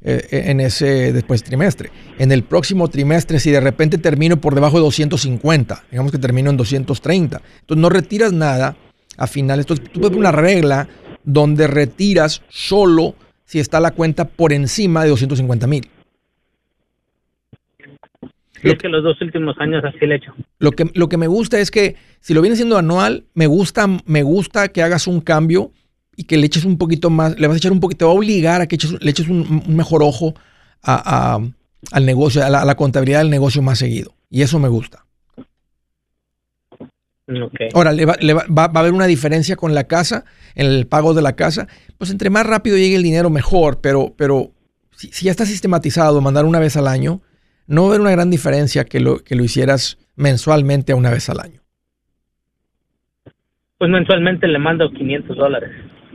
eh, 0.02 0.26
eh, 0.30 0.42
en 0.46 0.60
ese 0.60 1.12
después 1.12 1.42
trimestre. 1.42 1.90
En 2.18 2.32
el 2.32 2.42
próximo 2.42 2.88
trimestre, 2.88 3.40
si 3.40 3.50
de 3.50 3.60
repente 3.60 3.98
termino 3.98 4.40
por 4.40 4.54
debajo 4.54 4.76
de 4.76 4.84
250, 4.84 5.84
digamos 5.90 6.12
que 6.12 6.18
termino 6.18 6.50
en 6.50 6.56
230, 6.56 7.40
entonces 7.60 7.80
no 7.80 7.88
retiras 7.88 8.32
nada 8.32 8.76
a 9.16 9.26
finales. 9.26 9.64
Entonces 9.64 9.90
tú 9.92 10.00
puedes 10.00 10.16
una 10.16 10.32
regla 10.32 10.88
donde 11.24 11.66
retiras 11.66 12.42
solo 12.48 13.14
si 13.44 13.60
está 13.60 13.80
la 13.80 13.92
cuenta 13.92 14.26
por 14.26 14.52
encima 14.52 15.04
de 15.04 15.10
250 15.10 15.66
mil. 15.66 15.88
Sí, 18.62 18.68
es 18.68 18.78
que 18.78 18.88
los 18.88 19.02
dos 19.02 19.20
últimos 19.20 19.56
años 19.58 19.84
así 19.84 20.06
le 20.06 20.14
he 20.14 20.16
hecho. 20.18 20.34
Lo 20.58 20.72
que, 20.72 20.90
lo 20.94 21.08
que 21.08 21.16
me 21.16 21.26
gusta 21.26 21.58
es 21.60 21.70
que 21.70 21.96
si 22.20 22.34
lo 22.34 22.40
viene 22.40 22.56
siendo 22.56 22.76
anual, 22.76 23.24
me 23.34 23.46
gusta, 23.46 23.86
me 24.04 24.22
gusta 24.22 24.68
que 24.68 24.82
hagas 24.82 25.06
un 25.06 25.20
cambio 25.20 25.72
y 26.16 26.24
que 26.24 26.36
le 26.36 26.46
eches 26.46 26.64
un 26.64 26.78
poquito 26.78 27.10
más, 27.10 27.38
le 27.38 27.46
vas 27.46 27.54
a 27.54 27.58
echar 27.58 27.70
un 27.70 27.78
poquito, 27.78 27.98
te 27.98 28.04
va 28.04 28.10
a 28.10 28.14
obligar 28.14 28.60
a 28.60 28.66
que 28.66 28.76
le 29.00 29.10
eches 29.10 29.28
un, 29.28 29.62
mejor 29.68 30.02
ojo 30.02 30.34
a, 30.82 31.38
al 31.92 32.06
negocio, 32.06 32.44
a 32.44 32.50
la, 32.50 32.74
contabilidad 32.74 33.20
del 33.20 33.30
negocio 33.30 33.62
más 33.62 33.78
seguido. 33.78 34.14
Y 34.28 34.42
eso 34.42 34.58
me 34.58 34.68
gusta. 34.68 35.04
Okay. 37.28 37.68
Ahora, 37.74 37.92
le, 37.92 38.04
va, 38.04 38.14
va, 38.46 38.64
a 38.64 38.78
haber 38.80 38.92
una 38.92 39.06
diferencia 39.06 39.54
con 39.54 39.74
la 39.74 39.84
casa, 39.84 40.24
en 40.54 40.66
el 40.66 40.86
pago 40.86 41.14
de 41.14 41.22
la 41.22 41.36
casa. 41.36 41.68
Pues 41.98 42.10
entre 42.10 42.30
más 42.30 42.46
rápido 42.46 42.76
llegue 42.76 42.96
el 42.96 43.02
dinero, 43.02 43.30
mejor. 43.30 43.80
Pero, 43.80 44.14
pero 44.16 44.50
si, 44.96 45.12
si 45.12 45.26
ya 45.26 45.30
está 45.30 45.46
sistematizado, 45.46 46.20
mandar 46.20 46.46
una 46.46 46.58
vez 46.58 46.76
al 46.76 46.88
año, 46.88 47.20
no 47.68 47.82
va 47.82 47.88
a 47.88 47.90
haber 47.90 48.00
una 48.00 48.10
gran 48.10 48.30
diferencia 48.30 48.84
que 48.84 48.98
lo, 48.98 49.18
que 49.18 49.36
lo 49.36 49.44
hicieras 49.44 49.98
mensualmente 50.16 50.92
a 50.92 50.96
una 50.96 51.10
vez 51.10 51.28
al 51.28 51.38
año. 51.38 51.60
Pues 53.78 53.90
mensualmente 53.90 54.48
le 54.48 54.58
mando 54.58 54.90
500 54.90 55.36
dólares 55.36 55.70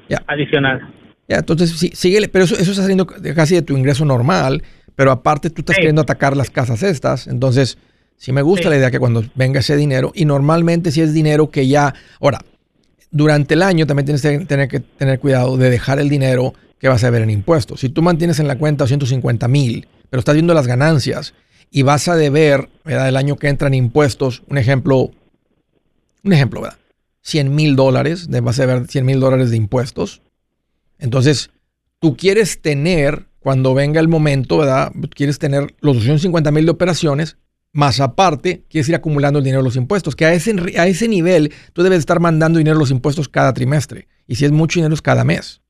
ya. 0.10 0.22
adicional. 0.28 0.94
Ya, 1.30 1.38
entonces 1.38 1.72
sí, 1.72 1.92
síguele, 1.94 2.28
pero 2.28 2.44
eso, 2.44 2.56
eso 2.56 2.72
está 2.72 2.82
saliendo 2.82 3.06
casi 3.06 3.56
de 3.56 3.62
tu 3.62 3.78
ingreso 3.78 4.04
normal, 4.04 4.64
pero 4.96 5.12
aparte 5.12 5.50
tú 5.50 5.62
estás 5.62 5.78
queriendo 5.78 6.02
atacar 6.02 6.36
las 6.36 6.50
casas 6.50 6.84
estas, 6.84 7.28
entonces 7.28 7.78
sí 8.18 8.34
me 8.34 8.42
gusta 8.42 8.70
la 8.70 8.76
idea 8.76 8.92
que 8.92 9.00
cuando 9.00 9.24
venga 9.36 9.62
ese 9.62 9.78
dinero, 9.78 10.12
y 10.14 10.26
normalmente 10.26 10.92
si 10.92 11.00
es 11.00 11.14
dinero 11.14 11.50
que 11.50 11.68
ya, 11.68 11.94
ahora, 12.20 12.40
durante 13.10 13.54
el 13.54 13.62
año 13.62 13.86
también 13.86 14.06
tienes 14.06 14.22
que 14.22 14.40
tener 14.46 14.68
que 14.68 14.80
tener 14.82 15.20
cuidado 15.20 15.56
de 15.56 15.70
dejar 15.70 16.00
el 16.00 16.10
dinero 16.10 16.54
que 16.80 16.90
vas 16.90 17.04
a 17.06 17.10
ver 17.10 17.22
en 17.22 17.30
impuestos. 17.30 17.80
Si 17.80 17.90
tú 17.90 18.02
mantienes 18.02 18.40
en 18.40 18.48
la 18.48 18.58
cuenta 18.58 18.88
150 18.88 19.48
mil, 19.48 19.88
pero 20.10 20.20
estás 20.20 20.36
viendo 20.36 20.54
las 20.54 20.68
ganancias 20.68 21.34
y 21.72 21.84
vas 21.84 22.08
a 22.08 22.16
deber, 22.16 22.70
¿verdad? 22.84 23.10
El 23.10 23.18
año 23.18 23.36
que 23.38 23.48
entra 23.48 23.68
en 23.68 23.74
impuestos, 23.74 24.44
un 24.48 24.58
ejemplo, 24.58 25.12
un 26.24 26.34
ejemplo, 26.34 26.62
¿verdad? 26.62 26.78
100 27.22 27.56
mil 27.56 27.76
dólares, 27.76 28.28
vas 28.30 28.60
a 28.60 28.68
deber 28.68 28.88
100 28.88 29.06
mil 29.06 29.20
dólares 29.20 29.50
de 29.50 29.58
impuestos. 29.58 30.22
Entonces, 31.00 31.50
tú 32.00 32.16
quieres 32.16 32.62
tener, 32.62 33.28
cuando 33.40 33.74
venga 33.74 34.00
el 34.00 34.08
momento, 34.08 34.58
¿verdad? 34.58 34.92
Quieres 35.16 35.40
tener 35.40 35.74
los 35.80 35.96
250 35.96 36.52
mil 36.52 36.66
de 36.66 36.72
operaciones, 36.72 37.38
más 37.72 38.00
aparte, 38.00 38.64
quieres 38.70 38.88
ir 38.90 38.96
acumulando 38.96 39.40
el 39.40 39.46
dinero 39.46 39.64
de 39.64 39.68
los 39.68 39.76
impuestos, 39.76 40.16
que 40.16 40.26
a 40.26 40.34
ese, 40.34 40.54
a 40.78 40.88
ese 40.88 41.08
nivel 41.08 41.52
tú 41.74 41.82
debes 41.82 42.00
estar 42.00 42.20
mandando 42.20 42.60
dinero 42.60 42.78
de 42.78 42.82
los 42.82 42.92
impuestos 42.92 43.28
cada 43.28 43.54
trimestre. 43.54 44.08
Y 44.28 44.36
si 44.36 44.46
es 44.46 44.52
mucho 44.52 44.80
dinero 44.80 44.94
es 44.94 45.02
cada 45.02 45.24
mes. 45.24 45.63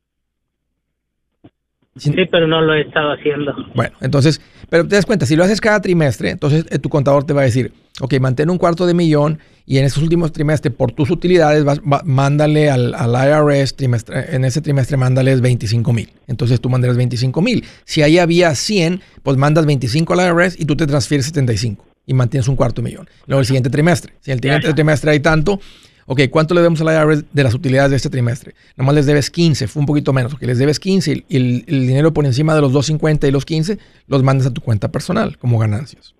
Sí, 1.95 2.12
pero 2.32 2.47
no 2.47 2.62
lo 2.62 2.73
he 2.73 2.82
estado 2.82 3.13
haciendo. 3.13 3.53
Bueno, 3.75 3.95
entonces, 4.01 4.41
pero 4.69 4.88
te 4.88 4.95
das 4.95 5.06
cuenta, 5.06 5.27
si 5.27 5.36
lo 5.36 5.43
haces 5.43 5.62
cada 5.62 5.79
trimestre, 5.79 6.32
entonces 6.32 6.65
eh, 6.71 6.79
tu 6.79 6.89
contador 6.89 7.23
te 7.23 7.34
va 7.34 7.41
a 7.41 7.45
decir, 7.45 7.71
ok, 8.01 8.15
mantén 8.19 8.49
un 8.49 8.58
cuarto 8.58 8.88
de 8.88 8.95
millón 8.95 9.38
y 9.67 9.77
en 9.77 9.86
esos 9.86 10.01
últimos 10.01 10.32
trimestres, 10.32 10.73
por 10.73 10.91
tus 10.91 11.12
utilidades, 11.12 11.63
vas, 11.63 11.82
mándale 11.84 12.71
al, 12.71 12.95
IRS, 12.95 13.75
trimestre, 13.75 14.36
en 14.36 14.43
ese 14.43 14.62
trimestre 14.62 14.97
mándales 14.97 15.39
25 15.41 15.93
mil. 15.93 16.10
Entonces 16.27 16.60
tú 16.60 16.69
mandas 16.69 16.97
25 16.97 17.41
mil. 17.43 17.63
Si 17.86 18.01
ahí 18.01 18.17
había 18.17 18.56
100, 18.56 19.01
pues 19.21 19.38
mandas 19.38 19.67
25 19.67 20.13
al 20.13 20.19
IRS 20.27 20.60
y 20.60 20.65
tú 20.65 20.75
te 20.75 20.88
transfieres 20.88 21.27
75 21.27 21.86
y 22.08 22.13
mantienes 22.13 22.47
un 22.47 22.56
cuarto 22.56 22.82
de 22.82 22.89
millón. 22.89 23.08
Luego 23.27 23.39
el 23.39 23.45
siguiente 23.45 23.69
trimestre, 23.69 24.13
si 24.19 24.32
el 24.32 24.39
siguiente 24.39 24.73
trimestre 24.73 25.12
hay 25.12 25.19
tanto, 25.19 25.60
ok, 26.05 26.21
¿cuánto 26.29 26.53
le 26.53 26.61
debemos 26.61 26.81
al 26.81 26.87
IRS 26.87 27.25
de 27.31 27.43
las 27.43 27.53
utilidades 27.53 27.91
de 27.91 27.97
este 27.97 28.09
trimestre? 28.09 28.53
Nomás 28.75 28.95
les 28.95 29.05
debes 29.05 29.29
15, 29.29 29.67
fue 29.67 29.79
un 29.79 29.85
poquito 29.85 30.13
menos, 30.13 30.33
ok, 30.33 30.41
les 30.43 30.57
debes 30.57 30.79
15 30.79 31.25
y 31.27 31.35
el, 31.35 31.65
dinero 31.65 32.13
por 32.13 32.25
encima 32.25 32.55
de 32.55 32.61
los 32.61 32.71
250 32.73 33.27
y 33.27 33.31
los 33.31 33.45
15 33.45 33.77
los 34.07 34.23
mandas 34.23 34.47
a 34.47 34.53
tu 34.53 34.61
cuenta 34.61 34.91
personal 34.91 35.37
como 35.37 35.57
ganancias. 35.57 36.15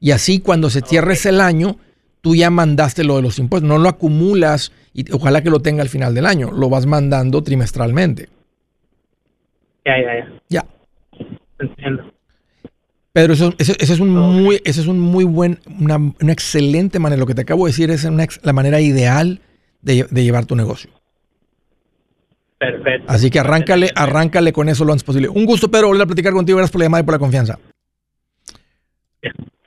Y 0.00 0.10
así 0.10 0.40
cuando 0.40 0.70
se 0.70 0.80
cierres 0.80 1.26
el 1.26 1.40
año, 1.40 1.78
tú 2.20 2.34
ya 2.34 2.50
mandaste 2.50 3.04
lo 3.04 3.16
de 3.16 3.22
los 3.22 3.38
impuestos, 3.38 3.68
no 3.68 3.78
lo 3.78 3.88
acumulas 3.88 4.72
y 4.92 5.10
ojalá 5.12 5.42
que 5.42 5.50
lo 5.50 5.60
tenga 5.60 5.82
al 5.82 5.88
final 5.88 6.14
del 6.14 6.26
año, 6.26 6.50
lo 6.52 6.68
vas 6.68 6.86
mandando 6.86 7.42
trimestralmente. 7.42 8.28
Ya, 9.84 9.94
ya, 9.98 10.18
ya. 10.18 10.40
Ya. 10.48 10.66
Entiendo. 11.58 12.15
Pedro, 13.16 13.32
eso, 13.32 13.54
es 13.56 13.98
un 13.98 14.10
muy, 14.10 14.60
eso 14.66 14.82
es 14.82 14.86
un 14.86 15.00
muy 15.00 15.24
buen, 15.24 15.58
una, 15.80 16.12
excelente 16.30 16.98
manera. 16.98 17.18
Lo 17.18 17.24
que 17.24 17.34
te 17.34 17.40
acabo 17.40 17.64
de 17.64 17.70
decir 17.70 17.90
es 17.90 18.04
la 18.42 18.52
manera 18.52 18.78
ideal 18.78 19.40
de, 19.80 20.04
llevar 20.12 20.44
tu 20.44 20.54
negocio. 20.54 20.90
Perfecto. 22.58 23.06
Así 23.08 23.30
que 23.30 23.38
arráncale, 23.38 23.88
arráncale 23.94 24.52
con 24.52 24.68
eso 24.68 24.84
lo 24.84 24.92
antes 24.92 25.02
posible. 25.02 25.30
Un 25.30 25.46
gusto, 25.46 25.70
Pedro, 25.70 25.86
volver 25.86 26.02
a 26.02 26.06
platicar 26.06 26.34
contigo. 26.34 26.58
Gracias 26.58 26.72
por 26.72 26.80
la 26.80 26.84
llamada 26.84 27.00
y 27.00 27.04
por 27.06 27.14
la 27.14 27.18
confianza. 27.18 27.58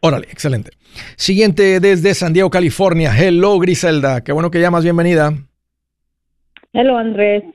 Órale, 0.02 0.28
excelente. 0.30 0.70
Siguiente 1.16 1.80
desde 1.80 2.14
San 2.14 2.34
Diego, 2.34 2.52
California. 2.52 3.18
Hello, 3.18 3.58
Griselda. 3.58 4.24
Qué 4.24 4.32
bueno 4.32 4.52
que 4.52 4.62
llamas. 4.62 4.84
Bienvenida. 4.84 5.34
Hello, 6.72 7.00
Andrés. 7.00 7.46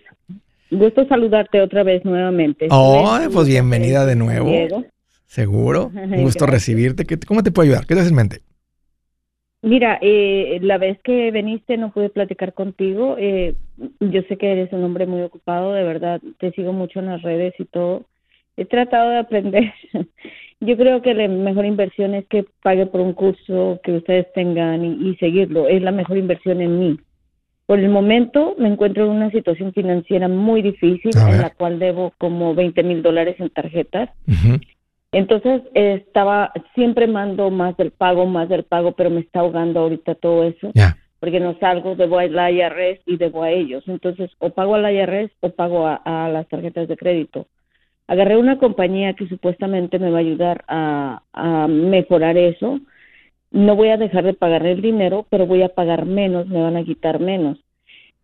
Gusto 0.73 1.07
saludarte 1.07 1.61
otra 1.61 1.85
vez 1.85 2.05
nuevamente. 2.05 2.67
Oh, 2.71 3.17
pues 3.33 3.47
bienvenida 3.47 4.05
de 4.05 4.17
nuevo. 4.17 4.51
Seguro. 5.27 5.91
Un 5.95 6.23
gusto 6.23 6.47
recibirte. 6.47 7.05
¿Cómo 7.27 7.43
te 7.43 7.51
puedo 7.51 7.69
ayudar? 7.69 7.87
¿Qué 7.87 7.95
haces 7.95 8.09
en 8.09 8.17
mente? 8.17 8.41
Mira, 9.63 9.99
eh, 10.03 10.59
la 10.61 10.77
vez 10.77 11.01
que 11.03 11.31
viniste 11.31 11.79
no 11.79 11.91
pude 11.91 12.11
platicar 12.11 12.53
contigo. 12.53 13.17
Eh, 13.19 13.55
yo 13.99 14.23
sé 14.29 14.37
que 14.37 14.53
eres 14.53 14.73
un 14.73 14.85
hombre 14.85 15.07
muy 15.07 15.23
ocupado, 15.23 15.73
de 15.73 15.85
verdad. 15.85 16.21
Te 16.39 16.53
sigo 16.53 16.73
mucho 16.73 17.01
en 17.01 17.07
las 17.07 17.23
redes 17.23 17.55
y 17.59 17.65
todo. 17.65 18.05
He 18.57 18.67
tratado 18.67 19.11
de 19.11 19.19
aprender. 19.19 19.73
yo 20.61 20.77
creo 20.77 21.01
que 21.01 21.15
la 21.15 21.29
mejor 21.29 21.65
inversión 21.65 22.15
es 22.15 22.27
que 22.27 22.45
pague 22.63 22.87
por 22.87 23.01
un 23.01 23.15
curso 23.15 23.81
que 23.83 23.93
ustedes 23.93 24.31
tengan 24.35 24.85
y 24.85 25.17
seguirlo. 25.17 25.67
Es 25.67 25.83
la 25.83 25.93
mejor 25.93 26.19
inversión 26.19 26.61
en 26.61 26.79
mí. 26.79 27.01
Por 27.67 27.79
el 27.79 27.89
momento 27.89 28.55
me 28.59 28.69
encuentro 28.69 29.07
en 29.07 29.13
una 29.13 29.31
situación 29.31 29.73
financiera 29.73 30.29
muy 30.29 30.61
difícil 30.61 31.13
en 31.17 31.41
la 31.41 31.51
cual 31.51 31.79
debo 31.79 32.13
como 32.19 32.55
20 32.55 32.83
mil 32.83 33.03
dólares 33.03 33.37
en 33.39 33.49
tarjetas. 33.49 34.11
Entonces 35.15 35.63
estaba, 35.75 36.53
siempre 36.75 37.07
mando 37.07 37.51
más 37.51 37.77
del 37.77 37.93
pago, 37.93 38.27
más 38.27 38.49
del 38.49 38.65
pago, 38.65 38.93
pero 38.93 39.11
me 39.11 39.21
está 39.21 39.41
ahogando 39.41 39.81
ahorita 39.81 40.17
todo 40.17 40.45
eso. 40.45 40.73
Porque 41.21 41.41
no 41.41 41.57
salgo, 41.59 41.95
debo 41.95 42.19
a 42.19 42.27
la 42.27 42.51
IRS 42.51 43.01
y 43.07 43.17
debo 43.17 43.45
a 43.45 43.51
ellos. 43.51 43.85
Entonces 43.87 44.31
o 44.41 44.51
pago 44.51 44.75
a 44.75 44.79
la 44.79 44.93
IRS 44.93 45.31
o 45.41 45.51
pago 45.51 45.87
a, 45.87 46.29
las 46.29 46.49
tarjetas 46.49 46.89
de 46.89 46.97
crédito. 46.97 47.47
Agarré 48.09 48.37
una 48.37 48.59
compañía 48.59 49.15
que 49.15 49.29
supuestamente 49.29 49.99
me 49.99 50.11
va 50.11 50.19
a 50.19 50.21
ayudar 50.21 50.65
a, 50.69 51.23
a 51.33 51.69
mejorar 51.69 52.37
eso. 52.37 52.81
No 53.53 53.77
voy 53.77 53.89
a 53.91 53.97
dejar 53.97 54.25
de 54.25 54.35
pagar 54.35 54.67
el 54.67 54.83
dinero, 54.83 55.27
pero 55.31 55.47
voy 55.47 55.63
a 55.63 55.69
pagar 55.69 56.05
menos, 56.05 56.49
me 56.49 56.61
van 56.61 56.77
a 56.77 56.85
quitar 56.85 57.21
menos. 57.21 57.64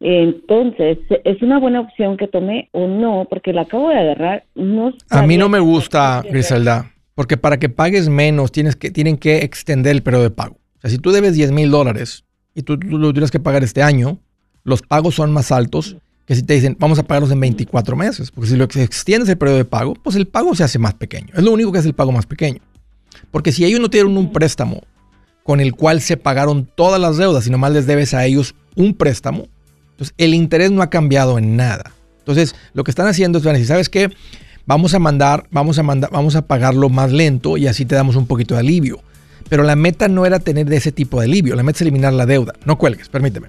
Entonces, 0.01 0.99
¿es 1.25 1.43
una 1.43 1.59
buena 1.59 1.81
opción 1.81 2.17
que 2.17 2.27
tomé 2.27 2.71
o 2.73 2.87
no? 2.87 3.27
Porque 3.29 3.53
la 3.53 3.63
acabo 3.63 3.91
de 3.91 3.99
agarrar. 3.99 4.45
No 4.55 4.93
a 5.11 5.23
mí 5.23 5.37
no 5.37 5.49
me 5.51 5.61
gusta, 5.61 6.23
Griselda, 6.29 6.91
porque 7.15 7.37
para 7.37 7.59
que 7.59 7.69
pagues 7.69 8.09
menos 8.09 8.51
tienes 8.51 8.77
que, 8.77 8.91
tienen 8.91 9.19
que 9.19 9.39
extender 9.39 9.93
el 9.93 10.03
periodo 10.03 10.23
de 10.25 10.31
pago. 10.31 10.57
O 10.79 10.81
sea, 10.81 10.91
si 10.91 10.99
tú 10.99 11.11
debes 11.11 11.35
10 11.35 11.53
mil 11.53 11.71
dólares 11.71 12.25
y 12.55 12.63
tú, 12.63 12.79
lo 12.79 13.13
tienes 13.13 13.31
que 13.31 13.41
pagar 13.41 13.63
este 13.63 13.83
año, 13.83 14.19
los 14.65 14.81
pagos 14.81 15.17
son 15.17 15.33
más 15.33 15.53
altos 15.53 15.99
que 16.25 16.35
si 16.35 16.45
te 16.45 16.55
dicen 16.55 16.77
vamos 16.79 16.99
a 16.99 17.03
pagarlos 17.03 17.31
en 17.33 17.41
24 17.41 17.95
meses. 17.95 18.31
Porque 18.31 18.49
si 18.49 18.57
lo 18.57 18.65
extiendes 18.65 19.29
el 19.29 19.37
periodo 19.37 19.59
de 19.59 19.65
pago, 19.67 19.95
pues 19.95 20.17
el 20.17 20.27
pago 20.27 20.55
se 20.55 20.65
hace 20.65 20.79
más 20.79 20.95
pequeño. 20.95 21.29
Es 21.35 21.43
lo 21.43 21.53
único 21.53 21.73
que 21.73 21.79
es 21.79 21.85
el 21.85 21.93
pago 21.93 22.11
más 22.11 22.25
pequeño. 22.25 22.61
Porque 23.31 23.53
si 23.53 23.67
ellos 23.67 23.81
no 23.81 23.91
tienen 23.91 24.17
un 24.17 24.33
préstamo 24.33 24.81
con 25.43 25.61
el 25.61 25.75
cual 25.75 26.01
se 26.01 26.17
pagaron 26.17 26.71
todas 26.75 27.01
las 27.01 27.19
deudas 27.19 27.47
y 27.47 27.51
nomás 27.51 27.73
les 27.73 27.87
debes 27.87 28.15
a 28.15 28.25
ellos 28.25 28.55
un 28.77 28.95
préstamo, 28.95 29.49
entonces, 30.01 30.15
el 30.17 30.33
interés 30.33 30.71
no 30.71 30.81
ha 30.81 30.89
cambiado 30.89 31.37
en 31.37 31.57
nada. 31.57 31.93
Entonces, 32.21 32.55
lo 32.73 32.85
que 32.85 32.91
están 32.91 33.07
haciendo 33.07 33.37
es, 33.37 33.45
decir, 33.45 33.67
¿sabes 33.67 33.91
qué? 33.91 34.09
Vamos 34.65 34.95
a 34.95 34.99
mandar, 34.99 35.47
vamos 35.51 35.79
a 35.79 35.83
mandar, 35.83 36.11
vamos 36.11 36.37
a 36.37 36.47
pagarlo 36.47 36.89
más 36.89 37.13
lento 37.13 37.59
y 37.59 37.67
así 37.67 37.85
te 37.85 37.97
damos 37.97 38.17
un 38.17 38.27
poquito 38.27 38.55
de 38.55 38.61
alivio. 38.61 39.03
Pero 39.51 39.63
la 39.63 39.77
meta 39.77 40.09
no 40.09 40.25
era 40.25 40.39
tener 40.39 40.71
de 40.71 40.79
ese 40.79 40.91
tipo 40.91 41.21
de 41.21 41.27
alivio, 41.27 41.55
la 41.55 41.63
meta 41.63 41.77
es 41.77 41.83
eliminar 41.83 42.15
la 42.15 42.25
deuda. 42.25 42.55
No 42.65 42.79
cuelgues, 42.79 43.11
permíteme. 43.11 43.49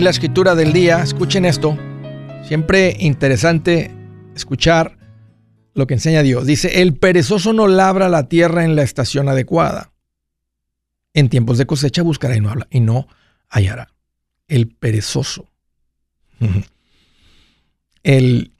La 0.00 0.08
escritura 0.08 0.54
del 0.54 0.72
día, 0.72 1.02
escuchen 1.02 1.44
esto, 1.44 1.76
siempre 2.48 2.96
interesante 2.98 3.94
escuchar 4.34 4.96
lo 5.74 5.86
que 5.86 5.92
enseña 5.92 6.22
Dios. 6.22 6.46
Dice, 6.46 6.80
el 6.80 6.96
perezoso 6.96 7.52
no 7.52 7.68
labra 7.68 8.08
la 8.08 8.26
tierra 8.26 8.64
en 8.64 8.74
la 8.74 8.84
estación 8.84 9.28
adecuada. 9.28 9.92
En 11.12 11.28
tiempos 11.28 11.58
de 11.58 11.66
cosecha 11.66 12.00
buscará 12.02 12.34
y 12.34 12.40
no, 12.40 12.48
habla, 12.48 12.68
y 12.70 12.80
no 12.80 13.06
hallará. 13.50 13.92
El 14.48 14.68
perezoso. 14.68 15.50
El, 18.02 18.52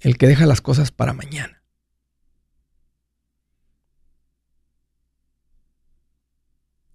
el 0.00 0.18
que 0.18 0.26
deja 0.26 0.44
las 0.44 0.60
cosas 0.60 0.92
para 0.92 1.14
mañana. 1.14 1.53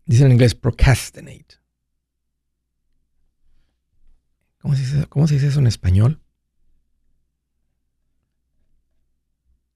Dice 0.10 0.26
en 0.26 0.32
inglés 0.32 0.56
procrastinate. 0.56 1.60
¿Cómo 4.58 4.74
se, 4.74 4.82
dice, 4.82 5.06
¿Cómo 5.06 5.28
se 5.28 5.36
dice 5.36 5.50
eso 5.50 5.60
en 5.60 5.67
español? 5.67 6.19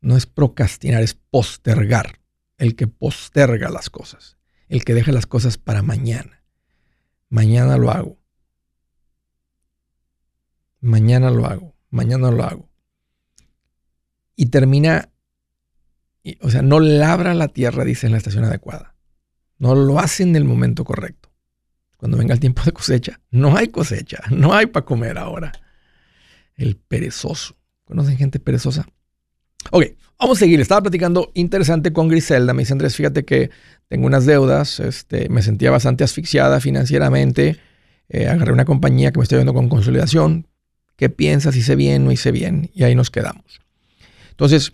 No 0.02 0.17
es 0.17 0.26
procrastinar, 0.26 1.04
es 1.04 1.13
postergar. 1.13 2.19
El 2.58 2.76
que 2.76 2.88
posterga 2.88 3.69
las 3.69 3.91
cosas. 3.91 4.39
El 4.69 4.84
que 4.84 4.96
deja 4.96 5.12
las 5.12 5.28
cosas 5.28 5.60
para 5.60 5.84
mañana. 5.84 6.43
Mañana 7.30 7.78
lo 7.78 7.91
hago. 7.91 8.17
Mañana 10.79 11.29
lo 11.29 11.46
hago. 11.46 11.75
Mañana 11.92 12.31
lo 12.31 12.44
hago. 12.44 12.71
Y 14.36 14.48
termina, 14.48 15.12
o 16.42 16.50
sea, 16.50 16.63
no 16.63 16.79
labra 16.79 17.36
la 17.36 17.50
tierra, 17.50 17.84
dice 17.84 18.08
en 18.08 18.13
la 18.13 18.17
estación 18.17 18.46
adecuada. 18.46 18.92
No 19.64 19.76
lo 19.76 19.98
hacen 19.98 20.32
en 20.32 20.36
el 20.36 20.44
momento 20.44 20.84
correcto. 20.84 21.32
Cuando 21.96 22.18
venga 22.18 22.34
el 22.34 22.42
tiempo 22.42 22.64
de 22.66 22.74
cosecha, 22.74 23.22
no 23.32 23.56
hay 23.56 23.70
cosecha, 23.70 24.22
no 24.30 24.54
hay 24.54 24.66
para 24.66 24.86
comer 24.86 25.18
ahora. 25.18 25.54
El 26.58 26.76
perezoso. 26.76 27.56
¿Conocen 27.86 28.18
gente 28.18 28.40
perezosa? 28.42 28.86
Ok, 29.72 29.86
vamos 30.20 30.38
a 30.38 30.40
seguir. 30.40 30.60
Estaba 30.60 30.82
platicando 30.82 31.32
interesante 31.34 31.94
con 31.94 32.10
Griselda. 32.10 32.54
Me 32.54 32.64
dice 32.64 32.74
Andrés, 32.74 32.98
fíjate 32.98 33.24
que 33.24 33.52
tengo 33.88 34.06
unas 34.06 34.26
deudas. 34.26 34.82
Este, 34.82 35.30
me 35.30 35.42
sentía 35.42 35.72
bastante 35.72 36.04
asfixiada 36.04 36.60
financieramente. 36.60 37.58
Eh, 38.10 38.28
agarré 38.28 38.52
una 38.52 38.66
compañía 38.66 39.14
que 39.14 39.20
me 39.20 39.24
estoy 39.24 39.38
viendo 39.38 39.54
con 39.54 39.70
consolidación. 39.70 40.50
qué 40.98 41.08
piensas, 41.08 41.56
hice 41.56 41.78
bien, 41.78 42.04
no 42.04 42.12
hice 42.12 42.34
bien, 42.34 42.70
y 42.74 42.84
ahí 42.84 42.96
nos 42.96 43.10
quedamos. 43.10 43.62
Entonces, 44.30 44.74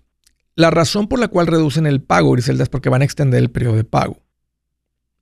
la 0.56 0.72
razón 0.72 1.08
por 1.08 1.20
la 1.20 1.28
cual 1.28 1.46
reducen 1.46 1.86
el 1.86 2.02
pago, 2.02 2.32
Griselda, 2.32 2.64
es 2.64 2.70
porque 2.70 2.90
van 2.90 3.04
a 3.04 3.06
extender 3.06 3.40
el 3.40 3.52
periodo 3.52 3.76
de 3.76 3.84
pago. 3.84 4.24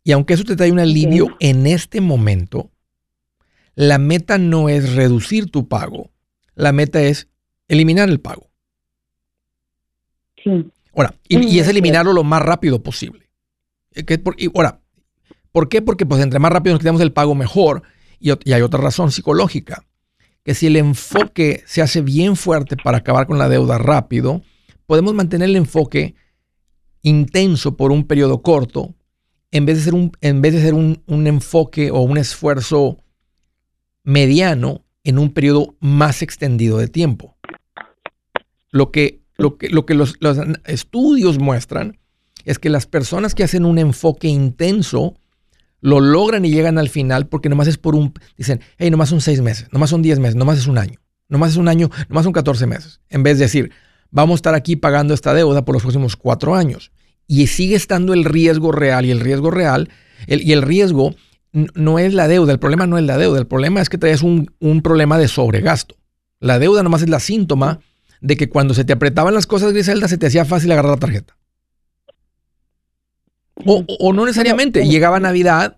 Y 0.07 0.13
aunque 0.13 0.35
eso 0.35 0.45
te 0.45 0.55
trae 0.55 0.71
un 0.71 0.79
alivio 0.79 1.35
en 1.41 1.67
este 1.67 1.99
momento, 1.99 2.71
la 3.75 3.97
meta 3.97 4.37
no 4.37 4.69
es 4.69 4.93
reducir 4.93 5.51
tu 5.51 5.67
pago, 5.67 6.11
la 6.55 6.71
meta 6.71 7.01
es 7.01 7.27
eliminar 7.67 8.07
el 8.07 8.21
pago. 8.21 8.49
Sí. 10.41 10.65
Ahora, 10.95 11.13
y, 11.27 11.59
es 11.59 11.67
eliminarlo 11.67 12.13
lo 12.13 12.23
más 12.23 12.41
rápido 12.41 12.81
posible. 12.81 13.29
Eh, 13.95 14.23
ahora, 14.55 14.79
¿por 15.51 15.67
qué? 15.67 15.81
Porque 15.81 16.05
pues 16.05 16.23
entre 16.23 16.39
más 16.39 16.53
rápido 16.53 16.75
nos 16.75 16.79
quitamos 16.79 17.01
el 17.01 17.11
pago, 17.11 17.35
mejor. 17.35 17.83
Y, 18.17 18.31
y, 18.49 18.53
hay 18.53 18.61
otra 18.61 18.79
razón 18.79 19.11
psicológica, 19.11 19.83
que 20.45 20.55
si 20.55 20.67
el 20.67 20.77
enfoque 20.77 21.63
se 21.65 21.81
hace 21.81 22.01
bien 22.01 22.37
fuerte 22.37 22.77
para 22.81 22.99
acabar 22.99 23.27
con 23.27 23.39
la 23.39 23.49
deuda 23.49 23.77
rápido, 23.77 24.41
podemos 24.85 25.13
mantener 25.13 25.49
el 25.49 25.57
enfoque 25.57 26.15
intenso 27.01 27.75
por 27.75 27.91
un 27.91 28.05
periodo 28.05 28.41
corto, 28.41 28.95
en 29.51 29.65
vez 29.65 29.77
de 29.77 29.83
ser 29.83 29.93
un, 29.93 30.11
en 30.21 30.41
vez 30.41 30.53
de 30.53 30.61
ser 30.61 30.73
un, 30.73 31.01
enfoque 31.07 31.91
o 31.91 32.01
un 32.01 32.17
esfuerzo 32.17 32.97
mediano 34.03 34.85
en 35.03 35.17
un 35.17 35.33
periodo 35.33 35.75
más 35.79 36.21
extendido 36.21 36.77
de 36.77 36.87
tiempo. 36.87 37.37
Lo 38.69 38.91
que, 38.91 39.21
lo 39.37 39.57
que, 39.57 39.69
lo 39.69 39.85
que 39.85 39.93
los, 39.93 40.17
estudios 40.65 41.39
muestran 41.39 41.97
es 42.43 42.59
que 42.59 42.69
las 42.69 42.85
personas 42.85 43.35
que 43.35 43.43
hacen 43.43 43.65
un 43.65 43.77
enfoque 43.77 44.27
intenso 44.27 45.15
lo 45.79 45.99
logran 45.99 46.43
y 46.43 46.51
llegan 46.51 46.77
al 46.77 46.89
final 46.89 47.27
porque 47.27 47.49
nomás 47.49 47.67
es 47.67 47.77
por 47.77 47.95
un, 47.95 48.13
dicen, 48.35 48.61
hey, 48.77 48.89
nomás 48.89 49.09
son 49.09 49.21
seis 49.21 49.41
meses, 49.41 49.67
nomás 49.71 49.89
son 49.89 50.01
diez 50.01 50.19
meses, 50.19 50.35
nomás 50.35 50.57
es 50.57 50.67
un 50.67 50.77
año, 50.77 50.99
nomás 51.29 51.51
es 51.51 51.57
un 51.57 51.67
año, 51.67 51.89
nomás 52.09 52.23
son 52.23 52.33
14 52.33 52.65
meses. 52.67 52.99
En 53.09 53.23
vez 53.23 53.37
de 53.37 53.45
decir, 53.45 53.71
vamos 54.11 54.35
a 54.35 54.39
estar 54.39 54.55
aquí 54.55 54.75
pagando 54.75 55.13
esta 55.13 55.33
deuda 55.33 55.63
por 55.63 55.75
los 55.75 55.83
próximos 55.83 56.15
cuatro 56.15 56.55
años. 56.55 56.91
Y 57.27 57.47
sigue 57.47 57.75
estando 57.75 58.13
el 58.13 58.23
riesgo 58.23 58.71
real 58.71 59.05
y 59.05 59.11
el 59.11 59.19
riesgo 59.19 59.51
real, 59.51 59.89
y 60.27 60.51
el 60.53 60.61
riesgo 60.61 61.13
no 61.51 61.99
es 61.99 62.13
la 62.13 62.27
deuda, 62.27 62.53
el 62.53 62.59
problema 62.59 62.87
no 62.87 62.97
es 62.97 63.03
la 63.03 63.17
deuda, 63.17 63.39
el 63.39 63.47
problema 63.47 63.81
es 63.81 63.89
que 63.89 63.97
traes 63.97 64.21
un, 64.21 64.51
un 64.59 64.81
problema 64.81 65.17
de 65.17 65.27
sobregasto. 65.27 65.95
La 66.39 66.59
deuda 66.59 66.83
nomás 66.83 67.01
es 67.01 67.09
la 67.09 67.19
síntoma 67.19 67.79
de 68.21 68.37
que 68.37 68.49
cuando 68.49 68.73
se 68.73 68.83
te 68.83 68.93
apretaban 68.93 69.33
las 69.33 69.47
cosas, 69.47 69.73
Griselda, 69.73 70.07
se 70.07 70.17
te 70.17 70.27
hacía 70.27 70.45
fácil 70.45 70.71
agarrar 70.71 70.91
la 70.91 70.97
tarjeta. 70.97 71.37
O, 73.65 74.13
no 74.13 74.25
necesariamente, 74.25 74.87
llegaba 74.87 75.19
Navidad, 75.19 75.77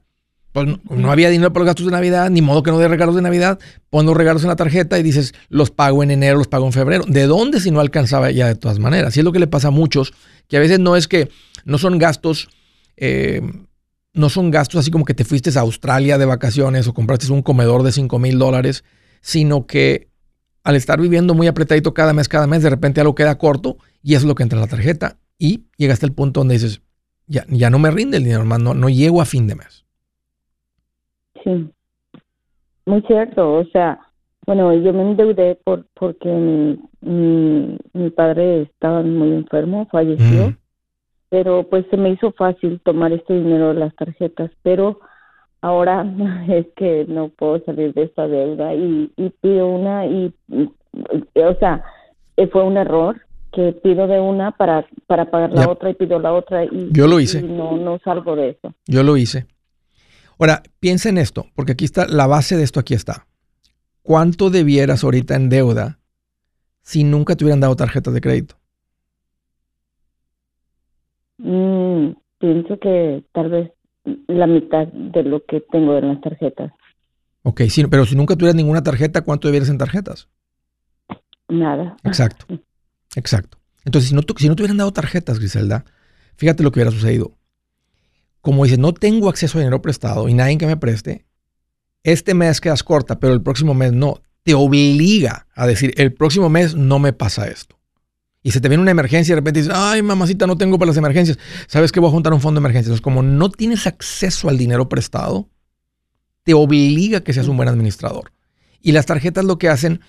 pues 0.52 0.68
no, 0.89 1.12
había 1.12 1.30
dinero 1.30 1.54
para 1.54 1.64
los 1.64 1.68
gastos 1.68 1.86
de 1.86 1.91
Navidad, 1.91 2.30
ni 2.30 2.41
modo 2.41 2.62
que 2.62 2.72
no 2.72 2.80
dé 2.80 2.88
regalos 2.88 3.16
de 3.16 3.22
Navidad, 3.22 3.60
pon 3.89 4.06
los 4.06 4.18
regalos 4.18 4.43
en 4.43 4.50
la 4.50 4.56
tarjeta 4.56 5.00
y 5.00 5.04
dices, 5.04 5.34
los 5.47 5.72
pago 5.72 6.04
en 6.04 6.12
enero, 6.12 6.38
los 6.38 6.47
pago 6.47 6.66
en 6.66 6.74
febrero. 6.74 7.06
¿De 7.08 7.26
dónde 7.26 7.60
si 7.60 7.72
no 7.72 7.80
alcanzaba 7.80 8.32
ya 8.32 8.47
de 8.47 8.56
todas 8.56 8.80
maneras? 8.80 9.16
Y 9.16 9.22
es 9.22 9.24
lo 9.24 9.32
que 9.32 9.39
le 9.39 9.47
pasa 9.47 9.70
a 9.70 9.72
muchos, 9.72 10.14
que 10.50 10.58
a 10.58 10.60
veces 10.60 10.80
no 10.80 10.97
es 10.97 11.08
que 11.08 11.30
no 11.64 11.78
son 11.78 11.97
gastos, 11.97 12.50
eh, 12.97 13.41
no 14.14 14.30
son 14.30 14.52
gastos 14.52 14.82
así 14.82 14.91
como 14.91 15.06
que 15.06 15.14
te 15.14 15.24
fuiste 15.24 15.58
a 15.58 15.62
Australia 15.62 16.18
de 16.18 16.26
vacaciones 16.26 16.88
o 16.88 16.93
compraste 16.93 17.32
un 17.32 17.41
comedor 17.41 17.84
de 17.84 17.93
5 17.93 18.20
mil 18.20 18.38
dólares, 18.38 18.84
sino 19.22 19.66
que 19.66 20.10
al 20.64 20.76
estar 20.76 21.00
viviendo 21.00 21.34
muy 21.34 21.47
apretadito 21.47 21.93
cada 21.93 22.14
mes, 22.14 22.28
cada 22.28 22.47
mes, 22.47 22.64
de 22.64 22.70
repente 22.70 23.00
algo 23.00 23.16
queda 23.16 23.38
corto 23.38 23.78
y 24.04 24.16
es 24.16 24.26
lo 24.26 24.36
que 24.36 24.43
entra 24.43 24.58
en 24.58 24.62
la 24.62 24.68
tarjeta 24.68 25.18
y 25.38 25.66
llegaste 25.78 26.06
al 26.06 26.14
punto 26.14 26.41
donde 26.41 26.56
dices, 26.56 26.82
ya, 27.28 27.45
ya 27.47 27.70
no 27.70 27.80
me 27.80 27.91
rinde 27.91 28.18
el 28.18 28.24
dinero, 28.24 28.43
más 28.43 28.60
no, 28.60 28.74
no 28.74 28.89
llego 28.89 29.22
a 29.22 29.26
fin 29.26 29.47
de 29.47 29.56
mes. 29.56 29.86
Sí, 31.43 31.72
muy 32.86 33.02
cierto, 33.04 33.54
o 33.54 33.66
sea, 33.66 34.00
bueno, 34.50 34.74
yo 34.74 34.93
me 34.93 35.04
endeudé 35.04 35.60
por 35.64 35.86
porque 35.93 36.28
mi, 36.28 37.78
mi, 37.93 38.10
padre 38.10 38.64
estaba 38.64 39.04
muy 39.04 39.34
enfermo, 39.34 39.88
falleció, 39.91 40.56
pero 41.30 41.68
pues 41.70 41.86
se 41.91 41.97
me 41.97 42.10
hizo 42.10 42.32
fácil 42.32 42.82
tomar 42.84 43.12
este 43.12 43.36
dinero 43.36 43.68
de 43.68 43.80
las 43.80 43.95
tarjetas, 43.95 44.50
pero 44.64 45.02
ahora 45.62 46.04
es 46.50 46.66
que 46.76 47.06
no 47.08 47.30
puedo 47.30 47.64
salir 47.64 47.93
de 47.93 48.02
esta 48.02 48.28
deuda 48.28 48.74
y, 48.74 49.12
y 49.18 49.30
pido 49.39 49.68
una 49.68 50.08
y, 50.08 50.34
o 50.50 51.56
sea, 51.60 51.84
eh, 52.36 52.47
fue 52.47 52.64
un 52.64 52.78
error 52.78 53.22
que 53.54 53.74
pido 53.74 54.08
de 54.08 54.20
una 54.20 54.50
para, 54.50 54.88
para 55.06 55.30
pagar 55.30 55.52
la 55.52 55.70
otra 55.70 55.91
y 55.91 55.93
pido 55.93 56.18
la 56.18 56.34
otra 56.34 56.66
y, 56.66 56.89
yo 56.91 57.06
lo 57.06 57.20
hice. 57.20 57.43
no, 57.43 57.78
no 57.78 58.00
salgo 58.04 58.36
de 58.36 58.50
eso. 58.50 58.74
Yo 58.88 59.04
lo 59.04 59.16
hice. 59.16 59.45
Ahora, 60.39 60.64
piensa 60.80 61.10
en 61.10 61.20
esto, 61.20 61.45
porque 61.54 61.74
aquí 61.74 61.86
está, 61.86 62.08
la 62.08 62.26
base 62.26 62.58
de 62.58 62.64
esto 62.64 62.80
aquí 62.80 62.95
está. 62.95 63.28
¿Cuánto 64.10 64.49
debieras 64.49 65.03
ahorita 65.03 65.36
en 65.36 65.49
deuda 65.49 65.99
si 66.82 67.03
nunca 67.03 67.36
te 67.36 67.43
hubieran 67.43 67.60
dado 67.60 67.76
tarjetas 67.76 68.12
de 68.12 68.22
crédito? 68.22 68.55
Mm, 71.38 72.14
pienso 72.39 72.80
que 72.80 73.24
tal 73.32 73.51
vez 73.51 73.72
la 74.26 74.47
mitad 74.47 74.88
de 74.88 75.22
lo 75.22 75.45
que 75.45 75.62
tengo 75.62 75.95
en 75.95 76.07
las 76.07 76.22
tarjetas. 76.22 76.72
Ok, 77.43 77.62
sí, 77.70 77.86
pero 77.86 78.03
si 78.07 78.16
nunca 78.16 78.36
tuvieras 78.36 78.55
ninguna 78.55 78.82
tarjeta, 78.82 79.22
¿cuánto 79.22 79.47
debieras 79.47 79.70
en 79.70 79.78
tarjetas? 79.78 80.28
Nada. 81.47 81.95
Exacto, 82.03 82.47
exacto. 83.16 83.60
Entonces, 83.86 84.10
si 84.10 84.16
no, 84.16 84.22
si 84.36 84.49
no 84.49 84.55
te 84.55 84.64
hubieran 84.64 84.78
dado 84.78 84.91
tarjetas, 84.91 85.38
Griselda, 85.38 85.86
fíjate 86.36 86.64
lo 86.64 86.72
que 86.72 86.80
hubiera 86.80 86.89
sucedido. 86.89 87.38
Como 88.41 88.64
dices, 88.64 88.80
no 88.80 88.91
tengo 88.91 89.30
acceso 89.30 89.60
a 89.60 89.62
dinero 89.62 89.84
prestado 89.84 90.28
y 90.30 90.34
nadie 90.34 90.57
que 90.57 90.66
me 90.66 90.78
preste, 90.78 91.28
este 92.04 92.34
mes 92.34 92.62
quedas 92.62 92.84
corta, 92.84 93.20
pero 93.20 93.34
el 93.34 93.41
próximo 93.41 93.74
mes 93.74 93.93
no. 93.93 94.22
Te 94.43 94.54
obliga 94.54 95.47
a 95.56 95.68
decir, 95.68 95.93
el 95.97 96.14
próximo 96.14 96.50
mes 96.50 96.76
no 96.76 97.00
me 97.00 97.14
pasa 97.14 97.47
esto 97.47 97.80
y 98.41 98.52
se 98.52 98.62
te 98.62 98.70
viene 98.70 98.82
una 98.82 98.91
emergencia 98.91 99.32
y 99.32 99.34
de 99.34 99.41
repente 99.41 99.60
dices, 99.62 99.76
ay, 99.76 100.02
mamacita, 100.02 100.47
no 100.47 100.58
tengo 100.58 100.80
para 100.80 100.88
las 100.88 100.97
emergencias. 100.97 101.38
¿Sabes 101.68 101.91
que 101.91 102.00
voy 102.00 102.10
a 102.10 102.12
juntar 102.12 102.34
un 102.34 102.41
fondo 102.41 102.60
de 102.60 102.66
emergencias? 102.66 103.02
Como 103.02 103.22
no 103.22 103.50
tienes 103.50 103.86
acceso 103.86 104.50
al 104.50 104.58
dinero 104.58 104.88
prestado, 104.88 105.50
te 106.43 106.54
obliga 106.54 107.20
a 107.20 107.24
que 107.24 107.34
seas 107.34 107.47
un 107.47 107.58
buen 107.58 107.68
administrador. 107.68 108.32
Y 108.82 108.93
las 108.93 109.06
tarjetas 109.06 109.43
lo 109.43 109.58
que 109.58 109.68
hacen 109.68 110.00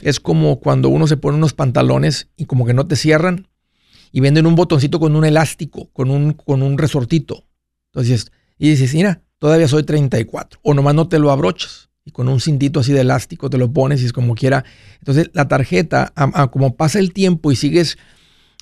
es 0.00 0.20
como 0.20 0.58
cuando 0.60 0.88
uno 0.88 1.06
se 1.06 1.18
pone 1.18 1.36
unos 1.36 1.52
pantalones 1.52 2.28
y 2.36 2.46
como 2.46 2.64
que 2.64 2.72
no 2.74 2.86
te 2.86 2.96
cierran 2.96 3.48
y 4.10 4.20
venden 4.20 4.46
un 4.46 4.54
botoncito 4.54 4.98
con 4.98 5.14
un 5.14 5.26
elástico, 5.26 5.90
con 5.92 6.10
un, 6.10 6.32
con 6.32 6.62
un 6.62 6.78
resortito. 6.78 7.44
Entonces, 7.92 8.32
y 8.58 8.70
dices, 8.70 8.94
mira, 8.94 9.22
todavía 9.38 9.68
soy 9.68 9.82
34. 9.82 10.60
O 10.62 10.74
nomás 10.74 10.94
no 10.94 11.08
te 11.08 11.18
lo 11.18 11.30
abrochas 11.30 11.90
y 12.04 12.12
con 12.12 12.28
un 12.28 12.40
cintito 12.40 12.80
así 12.80 12.92
de 12.92 13.00
elástico 13.00 13.50
te 13.50 13.58
lo 13.58 13.72
pones 13.72 14.02
y 14.02 14.06
es 14.06 14.12
como 14.12 14.34
quiera. 14.34 14.64
Entonces 14.98 15.30
la 15.32 15.48
tarjeta, 15.48 16.12
como 16.52 16.76
pasa 16.76 16.98
el 16.98 17.12
tiempo 17.12 17.50
y 17.52 17.56
sigues, 17.56 17.98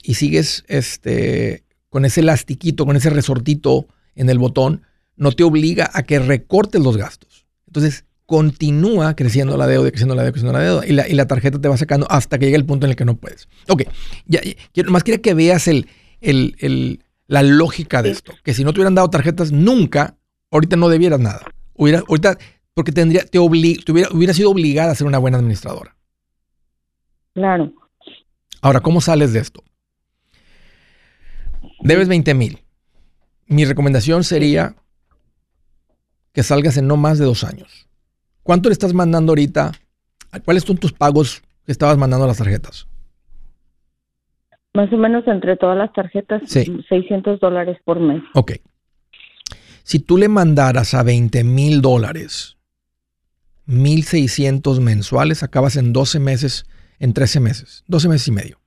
y 0.02 0.14
sigues 0.14 0.64
este, 0.68 1.64
con 1.90 2.04
ese 2.04 2.20
elastiquito, 2.20 2.86
con 2.86 2.96
ese 2.96 3.10
resortito 3.10 3.86
en 4.14 4.30
el 4.30 4.38
botón, 4.38 4.82
no 5.16 5.32
te 5.32 5.44
obliga 5.44 5.90
a 5.92 6.02
que 6.02 6.18
recortes 6.18 6.82
los 6.82 6.96
gastos. 6.96 7.46
Entonces 7.66 8.04
continúa 8.26 9.14
creciendo 9.14 9.56
la 9.56 9.66
deuda, 9.66 9.90
creciendo 9.90 10.14
la 10.14 10.22
deuda, 10.22 10.32
creciendo 10.32 10.58
la 10.58 10.64
deuda 10.64 10.86
y 10.86 10.92
la, 10.92 11.08
y 11.08 11.12
la 11.12 11.26
tarjeta 11.26 11.60
te 11.60 11.68
va 11.68 11.76
sacando 11.76 12.06
hasta 12.10 12.38
que 12.38 12.46
llega 12.46 12.56
el 12.56 12.64
punto 12.64 12.86
en 12.86 12.90
el 12.90 12.96
que 12.96 13.04
no 13.04 13.16
puedes. 13.16 13.48
Ok, 13.68 13.82
ya, 14.26 14.40
ya 14.72 14.82
nomás 14.82 15.04
quería 15.04 15.20
que 15.20 15.34
veas 15.34 15.68
el, 15.68 15.86
el, 16.20 17.04
la 17.26 17.42
lógica 17.42 18.02
de 18.02 18.10
esto, 18.10 18.32
que 18.42 18.54
si 18.54 18.64
no 18.64 18.72
te 18.72 18.80
hubieran 18.80 18.94
dado 18.94 19.10
tarjetas 19.10 19.52
nunca, 19.52 20.16
ahorita 20.54 20.76
no 20.76 20.88
debieras 20.88 21.20
nada. 21.20 21.40
Hubiera, 21.74 22.02
ahorita 22.08 22.38
porque 22.74 22.92
tendría, 22.92 23.24
te, 23.26 23.38
hubiera, 23.38 24.34
sido 24.34 24.50
obligada 24.50 24.92
a 24.92 24.94
ser 24.94 25.06
una 25.06 25.18
buena 25.18 25.38
administradora. 25.38 25.96
Claro. 27.34 27.72
Ahora, 28.62 28.80
¿cómo 28.80 29.00
sales 29.00 29.32
de 29.32 29.40
esto? 29.40 29.62
Debes 31.80 32.08
20 32.08 32.34
mil. 32.34 32.60
Mi 33.46 33.64
recomendación 33.64 34.24
sería 34.24 34.74
que 36.32 36.42
salgas 36.42 36.76
en 36.76 36.86
no 36.86 36.96
más 36.96 37.18
de 37.18 37.26
dos 37.26 37.44
años. 37.44 37.88
¿Cuánto 38.42 38.68
le 38.68 38.72
estás 38.72 38.94
mandando 38.94 39.32
ahorita? 39.32 39.72
¿Cuáles 40.44 40.62
son 40.62 40.78
tus 40.78 40.92
pagos 40.92 41.42
que 41.64 41.72
estabas 41.72 41.98
mandando 41.98 42.24
a 42.24 42.28
las 42.28 42.38
tarjetas? 42.38 42.88
Más 44.72 44.92
o 44.92 44.96
menos 44.96 45.26
entre 45.28 45.56
todas 45.56 45.78
las 45.78 45.92
tarjetas, 45.92 46.42
600 46.48 47.38
dólares 47.38 47.78
por 47.84 48.00
mes. 48.00 48.22
Ok. 48.34 48.52
Si 49.84 49.98
tú 49.98 50.16
le 50.16 50.28
mandaras 50.28 50.94
a 50.94 51.02
20 51.02 51.44
mil 51.44 51.82
dólares 51.82 52.56
1.600 53.68 54.80
mensuales, 54.80 55.42
acabas 55.42 55.76
en 55.76 55.92
12 55.92 56.18
meses, 56.20 56.66
en 56.98 57.12
13 57.12 57.40
meses, 57.40 57.84
12 57.86 58.08
meses 58.08 58.28
y 58.28 58.32
medio. 58.32 58.60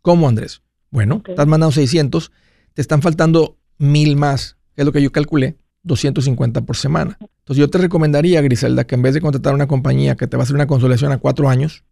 ¿Cómo, 0.00 0.28
Andrés? 0.28 0.62
Bueno, 0.90 1.22
estás 1.26 1.46
mandando 1.46 1.72
600, 1.72 2.30
te 2.74 2.82
están 2.82 3.02
faltando 3.02 3.58
1.000 3.78 4.16
más, 4.16 4.56
que 4.74 4.82
es 4.82 4.86
lo 4.86 4.92
que 4.92 5.02
yo 5.02 5.10
calculé, 5.10 5.58
250 5.82 6.62
por 6.62 6.76
semana. 6.76 7.18
Entonces 7.20 7.56
yo 7.56 7.68
te 7.68 7.78
recomendaría, 7.78 8.40
Griselda, 8.42 8.84
que 8.84 8.94
en 8.94 9.02
vez 9.02 9.14
de 9.14 9.20
contratar 9.20 9.54
una 9.54 9.66
compañía 9.66 10.16
que 10.16 10.28
te 10.28 10.36
va 10.36 10.42
a 10.42 10.44
hacer 10.44 10.54
una 10.54 10.66
consolidación 10.66 11.12
a 11.12 11.18
cuatro 11.18 11.48
años, 11.48 11.84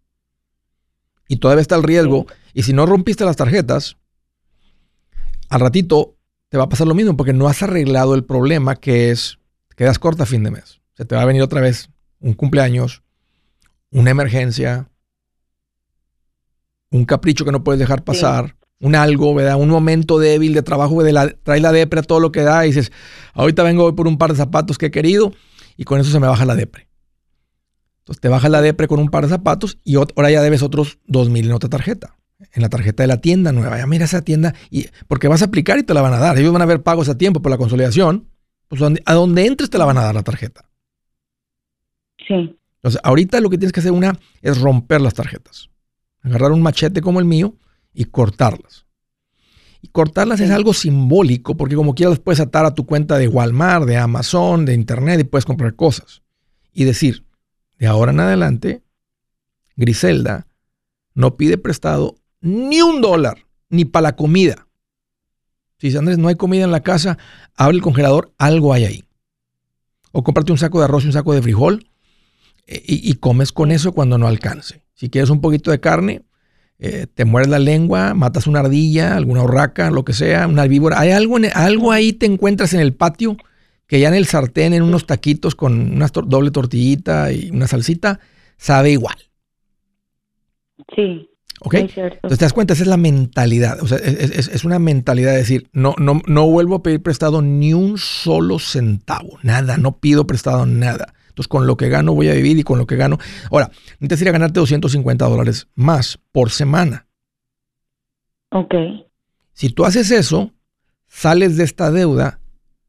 y 1.26 1.37
todavía 1.37 1.62
está 1.62 1.76
el 1.76 1.83
riesgo, 1.83 2.26
y 2.55 2.62
si 2.62 2.72
no 2.72 2.87
rompiste 2.87 3.24
las 3.24 3.37
tarjetas, 3.37 3.97
al 5.49 5.61
ratito 5.61 6.16
te 6.51 6.59
va 6.59 6.64
a 6.64 6.68
pasar 6.68 6.86
lo 6.86 6.94
mismo, 6.94 7.16
porque 7.16 7.32
no 7.32 7.48
has 7.48 7.62
arreglado 7.62 8.14
el 8.14 8.24
problema 8.24 8.76
que 8.76 9.11
es, 9.11 9.38
quedas 9.76 9.98
corta 9.98 10.24
a 10.24 10.26
fin 10.26 10.44
de 10.44 10.51
mes. 10.51 10.80
Se 10.94 11.07
te 11.07 11.14
va 11.14 11.22
a 11.22 11.26
venir 11.26 11.40
otra 11.40 11.62
vez 11.62 11.88
un 12.20 12.34
cumpleaños 12.34 13.03
una 13.90 14.11
emergencia, 14.11 14.88
un 16.90 17.05
capricho 17.05 17.44
que 17.44 17.53
no 17.53 17.64
puedes 17.64 17.78
dejar 17.78 18.05
pasar, 18.05 18.57
un 18.80 18.94
algo, 18.94 19.34
¿verdad? 19.34 19.57
Un 19.57 19.68
momento 19.68 20.18
débil 20.18 20.55
de 20.55 20.62
trabajo, 20.62 21.03
de 21.03 21.12
la, 21.12 21.28
traes 21.28 21.62
la 21.62 21.72
depre 21.72 22.01
a 22.01 22.03
todo 22.03 22.20
lo 22.20 22.32
que 22.32 22.42
da 22.42 22.64
y 22.64 22.68
dices, 22.68 22.92
ahorita 23.34 23.62
vengo 23.62 23.94
por 23.94 24.07
un 24.07 24.18
par 24.18 24.30
de 24.30 24.36
zapatos 24.36 24.78
que 24.78 24.86
he 24.86 24.90
querido 24.90 25.32
y 25.76 25.84
con 25.84 26.01
eso 26.01 26.11
se 26.11 26.20
me 26.20 26.26
baja 26.26 26.44
la 26.44 26.55
depre. 26.57 26.88
Entonces 28.01 28.20
te 28.20 28.28
baja 28.28 28.48
la 28.48 28.62
depre 28.62 28.88
con 28.88 28.98
un 28.98 29.09
par 29.09 29.24
de 29.24 29.30
zapatos 29.30 29.78
y 29.84 29.96
ahora 29.96 30.30
ya 30.30 30.42
debes 30.42 30.62
otros 30.62 30.98
dos 31.07 31.28
mil 31.28 31.46
en 31.46 31.53
otra 31.53 31.68
tarjeta. 31.68 32.16
En 32.53 32.62
la 32.62 32.68
tarjeta 32.68 33.03
de 33.03 33.07
la 33.07 33.20
tienda 33.20 33.53
nueva. 33.53 33.78
Ya 33.78 33.86
mira 33.86 34.07
esa 34.07 34.22
tienda 34.22 34.55
y 34.70 34.86
porque 35.09 35.28
vas 35.28 35.43
a 35.43 35.47
aplicar 35.47 35.78
y 35.78 35.82
te 35.82 35.95
la 35.95 36.03
van 36.03 36.14
a 36.14 36.18
dar. 36.18 36.38
Ellos 36.38 36.53
van 36.53 36.62
a 36.62 36.66
ver 36.66 36.82
pagos 36.82 37.09
a 37.09 37.18
tiempo 37.18 37.43
por 37.43 37.51
la 37.51 37.59
consolidación. 37.59 38.28
Pues 38.68 38.80
a 38.82 39.14
donde 39.14 39.47
entres 39.47 39.68
te 39.68 39.78
la 39.78 39.84
van 39.84 39.99
a 39.99 40.03
dar 40.03 40.14
la 40.14 40.22
tarjeta. 40.22 40.70
Sí. 42.26 42.57
Entonces, 42.76 43.01
ahorita 43.05 43.41
lo 43.41 43.51
que 43.51 43.59
tienes 43.59 43.72
que 43.72 43.80
hacer 43.80 43.93
una 43.93 44.18
es 44.41 44.59
romper 44.59 45.01
las 45.01 45.14
tarjetas. 45.14 45.68
Agarrar 46.22 46.53
un 46.53 46.62
machete 46.62 47.03
como 47.03 47.18
el 47.18 47.26
mío 47.26 47.57
y 47.93 48.07
cortarlas. 48.07 48.86
Y 49.82 49.88
cortarlas 49.88 50.41
es 50.41 50.51
algo 50.51 50.72
simbólico 50.72 51.57
porque 51.57 51.74
como 51.74 51.95
quieras 51.95 52.12
las 52.12 52.20
puedes 52.20 52.41
atar 52.41 52.64
a 52.64 52.74
tu 52.74 52.86
cuenta 52.86 53.18
de 53.18 53.28
Walmart, 53.28 53.86
de 53.86 53.97
Amazon, 53.97 54.64
de 54.64 54.74
Internet 54.74 55.20
y 55.20 55.24
puedes 55.24 55.45
comprar 55.45 55.74
cosas. 55.74 56.22
Y 56.72 56.84
decir, 56.84 57.24
de 57.78 57.86
ahora 57.86 58.12
en 58.12 58.20
adelante, 58.20 58.82
Griselda 59.76 60.47
no 61.14 61.36
pide 61.36 61.59
prestado 61.59 62.16
ni 62.41 62.80
un 62.82 63.01
dólar, 63.01 63.47
ni 63.68 63.84
para 63.84 64.05
la 64.05 64.16
comida. 64.16 64.66
Si 65.78 65.88
dice, 65.88 65.99
Andrés, 65.99 66.18
no 66.18 66.28
hay 66.28 66.34
comida 66.34 66.64
en 66.64 66.72
la 66.72 66.82
casa, 66.82 67.18
abre 67.57 67.76
el 67.76 67.82
congelador, 67.82 68.32
algo 68.38 68.72
hay 68.72 68.84
ahí. 68.84 69.05
O 70.12 70.22
cómprate 70.22 70.53
un 70.53 70.59
saco 70.59 70.78
de 70.78 70.84
arroz 70.84 71.05
y 71.05 71.07
un 71.07 71.12
saco 71.12 71.32
de 71.32 71.41
frijol 71.41 71.86
eh, 72.66 72.82
y, 72.86 73.14
comes 73.14 73.53
con 73.53 73.70
eso 73.70 73.93
cuando 73.93 74.18
no 74.18 74.26
alcance. 74.26 74.82
Si 74.95 75.09
quieres 75.09 75.30
un 75.30 75.41
poquito 75.41 75.70
de 75.70 75.80
carne, 75.80 76.22
eh, 76.78 77.07
te 77.12 77.24
mueres 77.24 77.49
la 77.49 77.59
lengua, 77.59 78.14
matas 78.14 78.47
una 78.47 78.61
ardilla, 78.61 79.16
alguna 79.16 79.43
urraca, 79.43 79.91
lo 79.91 80.05
que 80.05 80.12
sea, 80.12 80.47
una 80.47 80.66
víbora. 80.66 81.01
Hay 81.01 81.11
algo, 81.11 81.38
en, 81.38 81.47
algo 81.55 81.93
ahí 81.93 82.12
te 82.12 82.26
encuentras 82.26 82.74
en 82.74 82.80
el 82.80 82.95
patio 82.95 83.36
que 83.86 83.99
ya 83.99 84.09
en 84.09 84.14
el 84.14 84.26
sartén, 84.26 84.72
en 84.72 84.82
unos 84.82 85.05
taquitos 85.05 85.57
con 85.57 85.93
una 85.93 86.07
doble 86.07 86.53
tortillita 86.53 87.32
y 87.32 87.51
una 87.51 87.66
salsita, 87.66 88.20
sabe 88.57 88.93
igual. 88.93 89.16
Sí. 90.95 91.28
¿Ok? 91.61 91.75
Entonces 91.75 92.39
te 92.39 92.45
das 92.45 92.53
cuenta, 92.53 92.73
esa 92.73 92.85
es 92.85 92.89
la 92.89 92.97
mentalidad. 92.97 93.81
O 93.83 93.87
sea, 93.87 93.99
es, 93.99 94.65
una 94.65 94.79
mentalidad 94.79 95.33
de 95.33 95.39
decir, 95.39 95.69
no, 95.73 95.95
no, 95.99 96.21
no 96.27 96.47
vuelvo 96.47 96.77
a 96.77 96.83
pedir 96.83 97.03
prestado 97.03 97.43
ni 97.43 97.75
un 97.75 97.99
solo 97.99 98.59
centavo, 98.59 99.39
nada, 99.43 99.77
no 99.77 99.99
pido 99.99 100.27
prestado 100.27 100.65
nada. 100.67 101.15
Entonces, 101.29 101.49
con 101.49 101.67
lo 101.67 101.77
que 101.77 101.89
gano 101.89 102.15
voy 102.15 102.29
a 102.29 102.35
vivir 102.35 102.59
y 102.59 102.63
con 102.63 102.79
lo 102.79 102.87
que 102.87 102.97
gano. 102.97 103.19
Ahora, 103.51 103.71
necesitas 103.99 104.23
ir 104.23 104.29
a 104.29 104.33
ganarte 104.33 104.61
250 104.61 105.27
dólares 105.27 105.69
más 105.75 106.19
por 106.33 106.51
semana. 106.51 107.07
Ok. 108.51 108.75
Si 109.53 109.71
tú 109.71 109.85
haces 109.85 110.11
eso, 110.11 110.53
sales 111.07 111.57
de 111.57 111.65
esta 111.65 111.91
deuda 111.91 112.41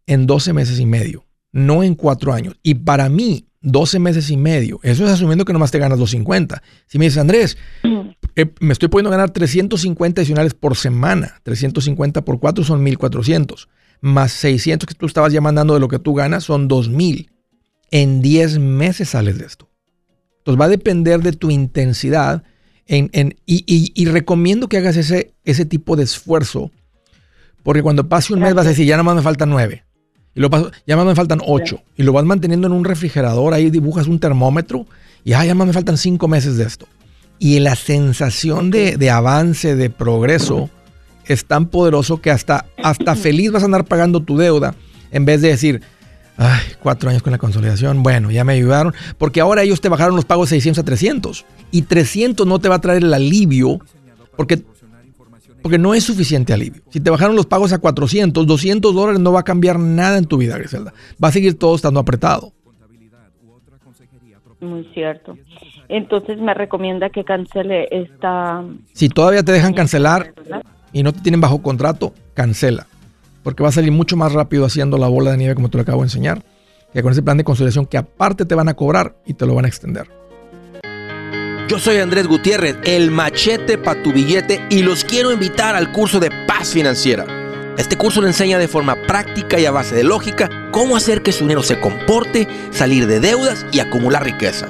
en 0.08 0.26
12 0.26 0.54
meses 0.54 0.80
y 0.80 0.86
medio, 0.86 1.26
no 1.52 1.84
en 1.84 1.96
4 1.96 2.34
años. 2.34 2.56
Y 2.64 2.76
para 2.76 3.10
mí, 3.10 3.46
12 3.62 4.00
meses 4.00 4.30
y 4.32 4.38
medio, 4.38 4.80
eso 4.82 5.06
es 5.06 5.12
asumiendo 5.12 5.46
que 5.46 5.54
nomás 5.54 5.72
te 5.72 5.78
ganas 5.78 6.00
250. 6.00 6.64
Si 6.88 6.98
me 6.98 7.06
dices, 7.06 7.20
Andrés, 7.20 7.58
eh, 8.36 8.54
me 8.60 8.74
estoy 8.74 8.90
pudiendo 8.90 9.10
ganar 9.10 9.32
350 9.32 10.22
adicionales 10.22 10.54
por 10.54 10.76
semana, 10.78 11.40
350 11.44 12.24
por 12.24 12.40
4 12.40 12.64
son 12.64 12.84
1400, 12.84 13.70
más 14.02 14.32
600 14.32 14.88
que 14.88 14.96
tú 14.96 15.06
estabas 15.06 15.34
ya 15.34 15.42
mandando 15.42 15.74
de 15.74 15.80
lo 15.80 15.88
que 15.88 16.00
tú 16.00 16.14
ganas 16.14 16.44
son 16.44 16.68
2000 16.68 17.32
en 17.92 18.22
10 18.22 18.60
meses 18.60 19.10
sales 19.10 19.38
de 19.38 19.46
esto. 19.46 19.70
Entonces 20.40 20.60
va 20.60 20.66
a 20.66 20.70
depender 20.70 21.22
de 21.22 21.34
tu 21.34 21.52
intensidad 21.52 22.44
en, 22.88 23.36
y, 23.46 24.06
recomiendo 24.06 24.68
que 24.68 24.78
hagas 24.78 24.98
ese, 24.98 25.34
ese 25.46 25.66
tipo 25.66 25.96
de 25.96 26.04
esfuerzo, 26.04 26.72
porque 27.64 27.84
cuando 27.84 28.10
pase 28.10 28.34
un 28.34 28.40
mes 28.40 28.54
vas 28.54 28.66
a 28.66 28.70
decir, 28.70 28.86
ya 28.86 28.96
nada 28.96 29.04
más 29.04 29.16
me 29.16 29.22
faltan 29.22 29.50
9, 29.50 29.86
y 30.36 30.40
lo 30.40 30.50
paso, 30.50 30.72
ya 30.86 30.98
más 30.98 31.06
me 31.06 31.16
faltan 31.16 31.40
8, 31.46 31.82
y 31.96 32.04
lo 32.04 32.12
vas 32.12 32.26
manteniendo 32.26 32.68
en 32.68 32.74
un 32.74 32.84
refrigerador, 32.84 33.54
ahí 33.54 33.70
dibujas 33.70 34.08
un 34.08 34.20
termómetro, 34.20 34.88
y 35.24 35.34
ah, 35.34 35.46
ya 35.46 35.56
más 35.56 35.68
me 35.68 35.74
faltan 35.74 35.98
5 35.98 36.28
meses 36.28 36.58
de 36.58 36.66
esto. 36.66 36.88
Y 37.44 37.60
la 37.60 37.76
sensación 37.76 38.70
de, 38.70 38.98
de, 38.98 39.10
avance, 39.10 39.76
de 39.76 39.90
progreso, 39.90 40.70
es 41.26 41.46
tan 41.46 41.66
poderoso 41.70 42.22
que 42.22 42.30
hasta, 42.30 42.68
hasta 42.78 43.16
feliz 43.16 43.52
vas 43.52 43.64
a 43.64 43.66
andar 43.66 43.86
pagando 43.86 44.20
tu 44.20 44.38
deuda, 44.38 44.76
en 45.12 45.26
vez 45.26 45.42
de 45.42 45.48
decir, 45.48 45.82
Ay, 46.38 46.60
cuatro 46.80 47.10
años 47.10 47.22
con 47.22 47.32
la 47.32 47.38
consolidación. 47.38 48.02
Bueno, 48.02 48.32
ya 48.32 48.44
me 48.44 48.54
ayudaron. 48.54 48.94
Porque 49.18 49.42
ahora 49.42 49.62
ellos 49.62 49.80
te 49.80 49.90
bajaron 49.90 50.16
los 50.16 50.26
pagos 50.26 50.50
de 50.50 50.56
600 50.56 50.82
a 50.82 50.86
300. 50.86 51.46
Y 51.72 51.84
300 51.84 52.48
no 52.48 52.58
te 52.58 52.70
va 52.70 52.76
a 52.76 52.82
traer 52.82 53.04
el 53.04 53.14
alivio. 53.14 53.80
Porque, 54.36 54.64
porque 55.62 55.78
no 55.78 55.94
es 55.94 56.04
suficiente 56.04 56.52
alivio. 56.52 56.82
Si 56.90 57.00
te 57.00 57.12
bajaron 57.12 57.36
los 57.36 57.46
pagos 57.46 57.74
a 57.74 57.78
400, 57.78 58.48
200 58.48 58.96
dólares 58.96 59.20
no 59.20 59.32
va 59.32 59.42
a 59.42 59.44
cambiar 59.44 59.78
nada 59.78 60.18
en 60.18 60.26
tu 60.26 60.38
vida, 60.38 60.58
Griselda. 60.58 60.94
Va 61.24 61.28
a 61.28 61.32
seguir 61.32 61.60
todo 61.60 61.76
estando 61.76 62.00
apretado. 62.00 62.54
Muy 64.60 64.90
cierto. 64.94 65.38
Entonces 65.92 66.40
me 66.40 66.54
recomienda 66.54 67.10
que 67.10 67.24
cancele 67.24 67.88
esta... 67.92 68.64
Si 68.94 69.10
todavía 69.10 69.44
te 69.44 69.52
dejan 69.52 69.74
cancelar 69.74 70.34
y 70.94 71.04
no 71.04 71.14
te 71.14 71.22
tienen 71.22 71.42
bajo 71.42 71.62
contrato, 71.62 72.14
cancela 72.34 72.88
porque 73.44 73.64
va 73.64 73.70
a 73.70 73.72
salir 73.74 73.92
mucho 73.92 74.18
más 74.18 74.34
rápido 74.34 74.66
haciendo 74.66 74.98
la 74.98 75.08
bola 75.08 75.32
de 75.32 75.38
nieve 75.38 75.56
como 75.56 75.70
te 75.70 75.78
lo 75.78 75.84
acabo 75.84 76.02
de 76.02 76.06
enseñar, 76.06 76.44
que 76.94 77.02
con 77.02 77.12
ese 77.12 77.22
plan 77.22 77.38
de 77.38 77.44
consolidación 77.44 77.86
que 77.86 77.98
aparte 77.98 78.46
te 78.46 78.56
van 78.56 78.70
a 78.70 78.74
cobrar 78.74 79.16
y 79.26 79.34
te 79.34 79.46
lo 79.46 79.56
van 79.56 79.66
a 79.66 79.68
extender. 79.68 80.08
Yo 81.68 81.80
soy 81.80 81.98
Andrés 81.98 82.28
Gutiérrez, 82.28 82.76
el 82.84 83.12
machete 83.12 83.78
para 83.78 84.04
tu 84.04 84.12
billete 84.12 84.62
y 84.70 84.82
los 84.82 85.06
quiero 85.06 85.32
invitar 85.32 85.76
al 85.76 85.92
curso 85.92 86.20
de 86.20 86.30
paz 86.46 86.74
financiera. 86.74 87.26
Este 87.78 87.98
curso 87.98 88.22
le 88.22 88.28
enseña 88.28 88.58
de 88.58 88.68
forma 88.68 88.98
práctica 89.08 89.58
y 89.58 89.66
a 89.66 89.72
base 89.72 89.96
de 89.96 90.04
lógica 90.04 90.50
cómo 90.72 90.98
hacer 90.98 91.24
que 91.24 91.32
su 91.32 91.46
dinero 91.46 91.64
se 91.64 91.80
comporte, 91.80 92.48
salir 92.72 93.08
de 93.08 93.22
deudas 93.22 93.66
y 93.72 93.80
acumular 93.80 94.26
riqueza. 94.26 94.70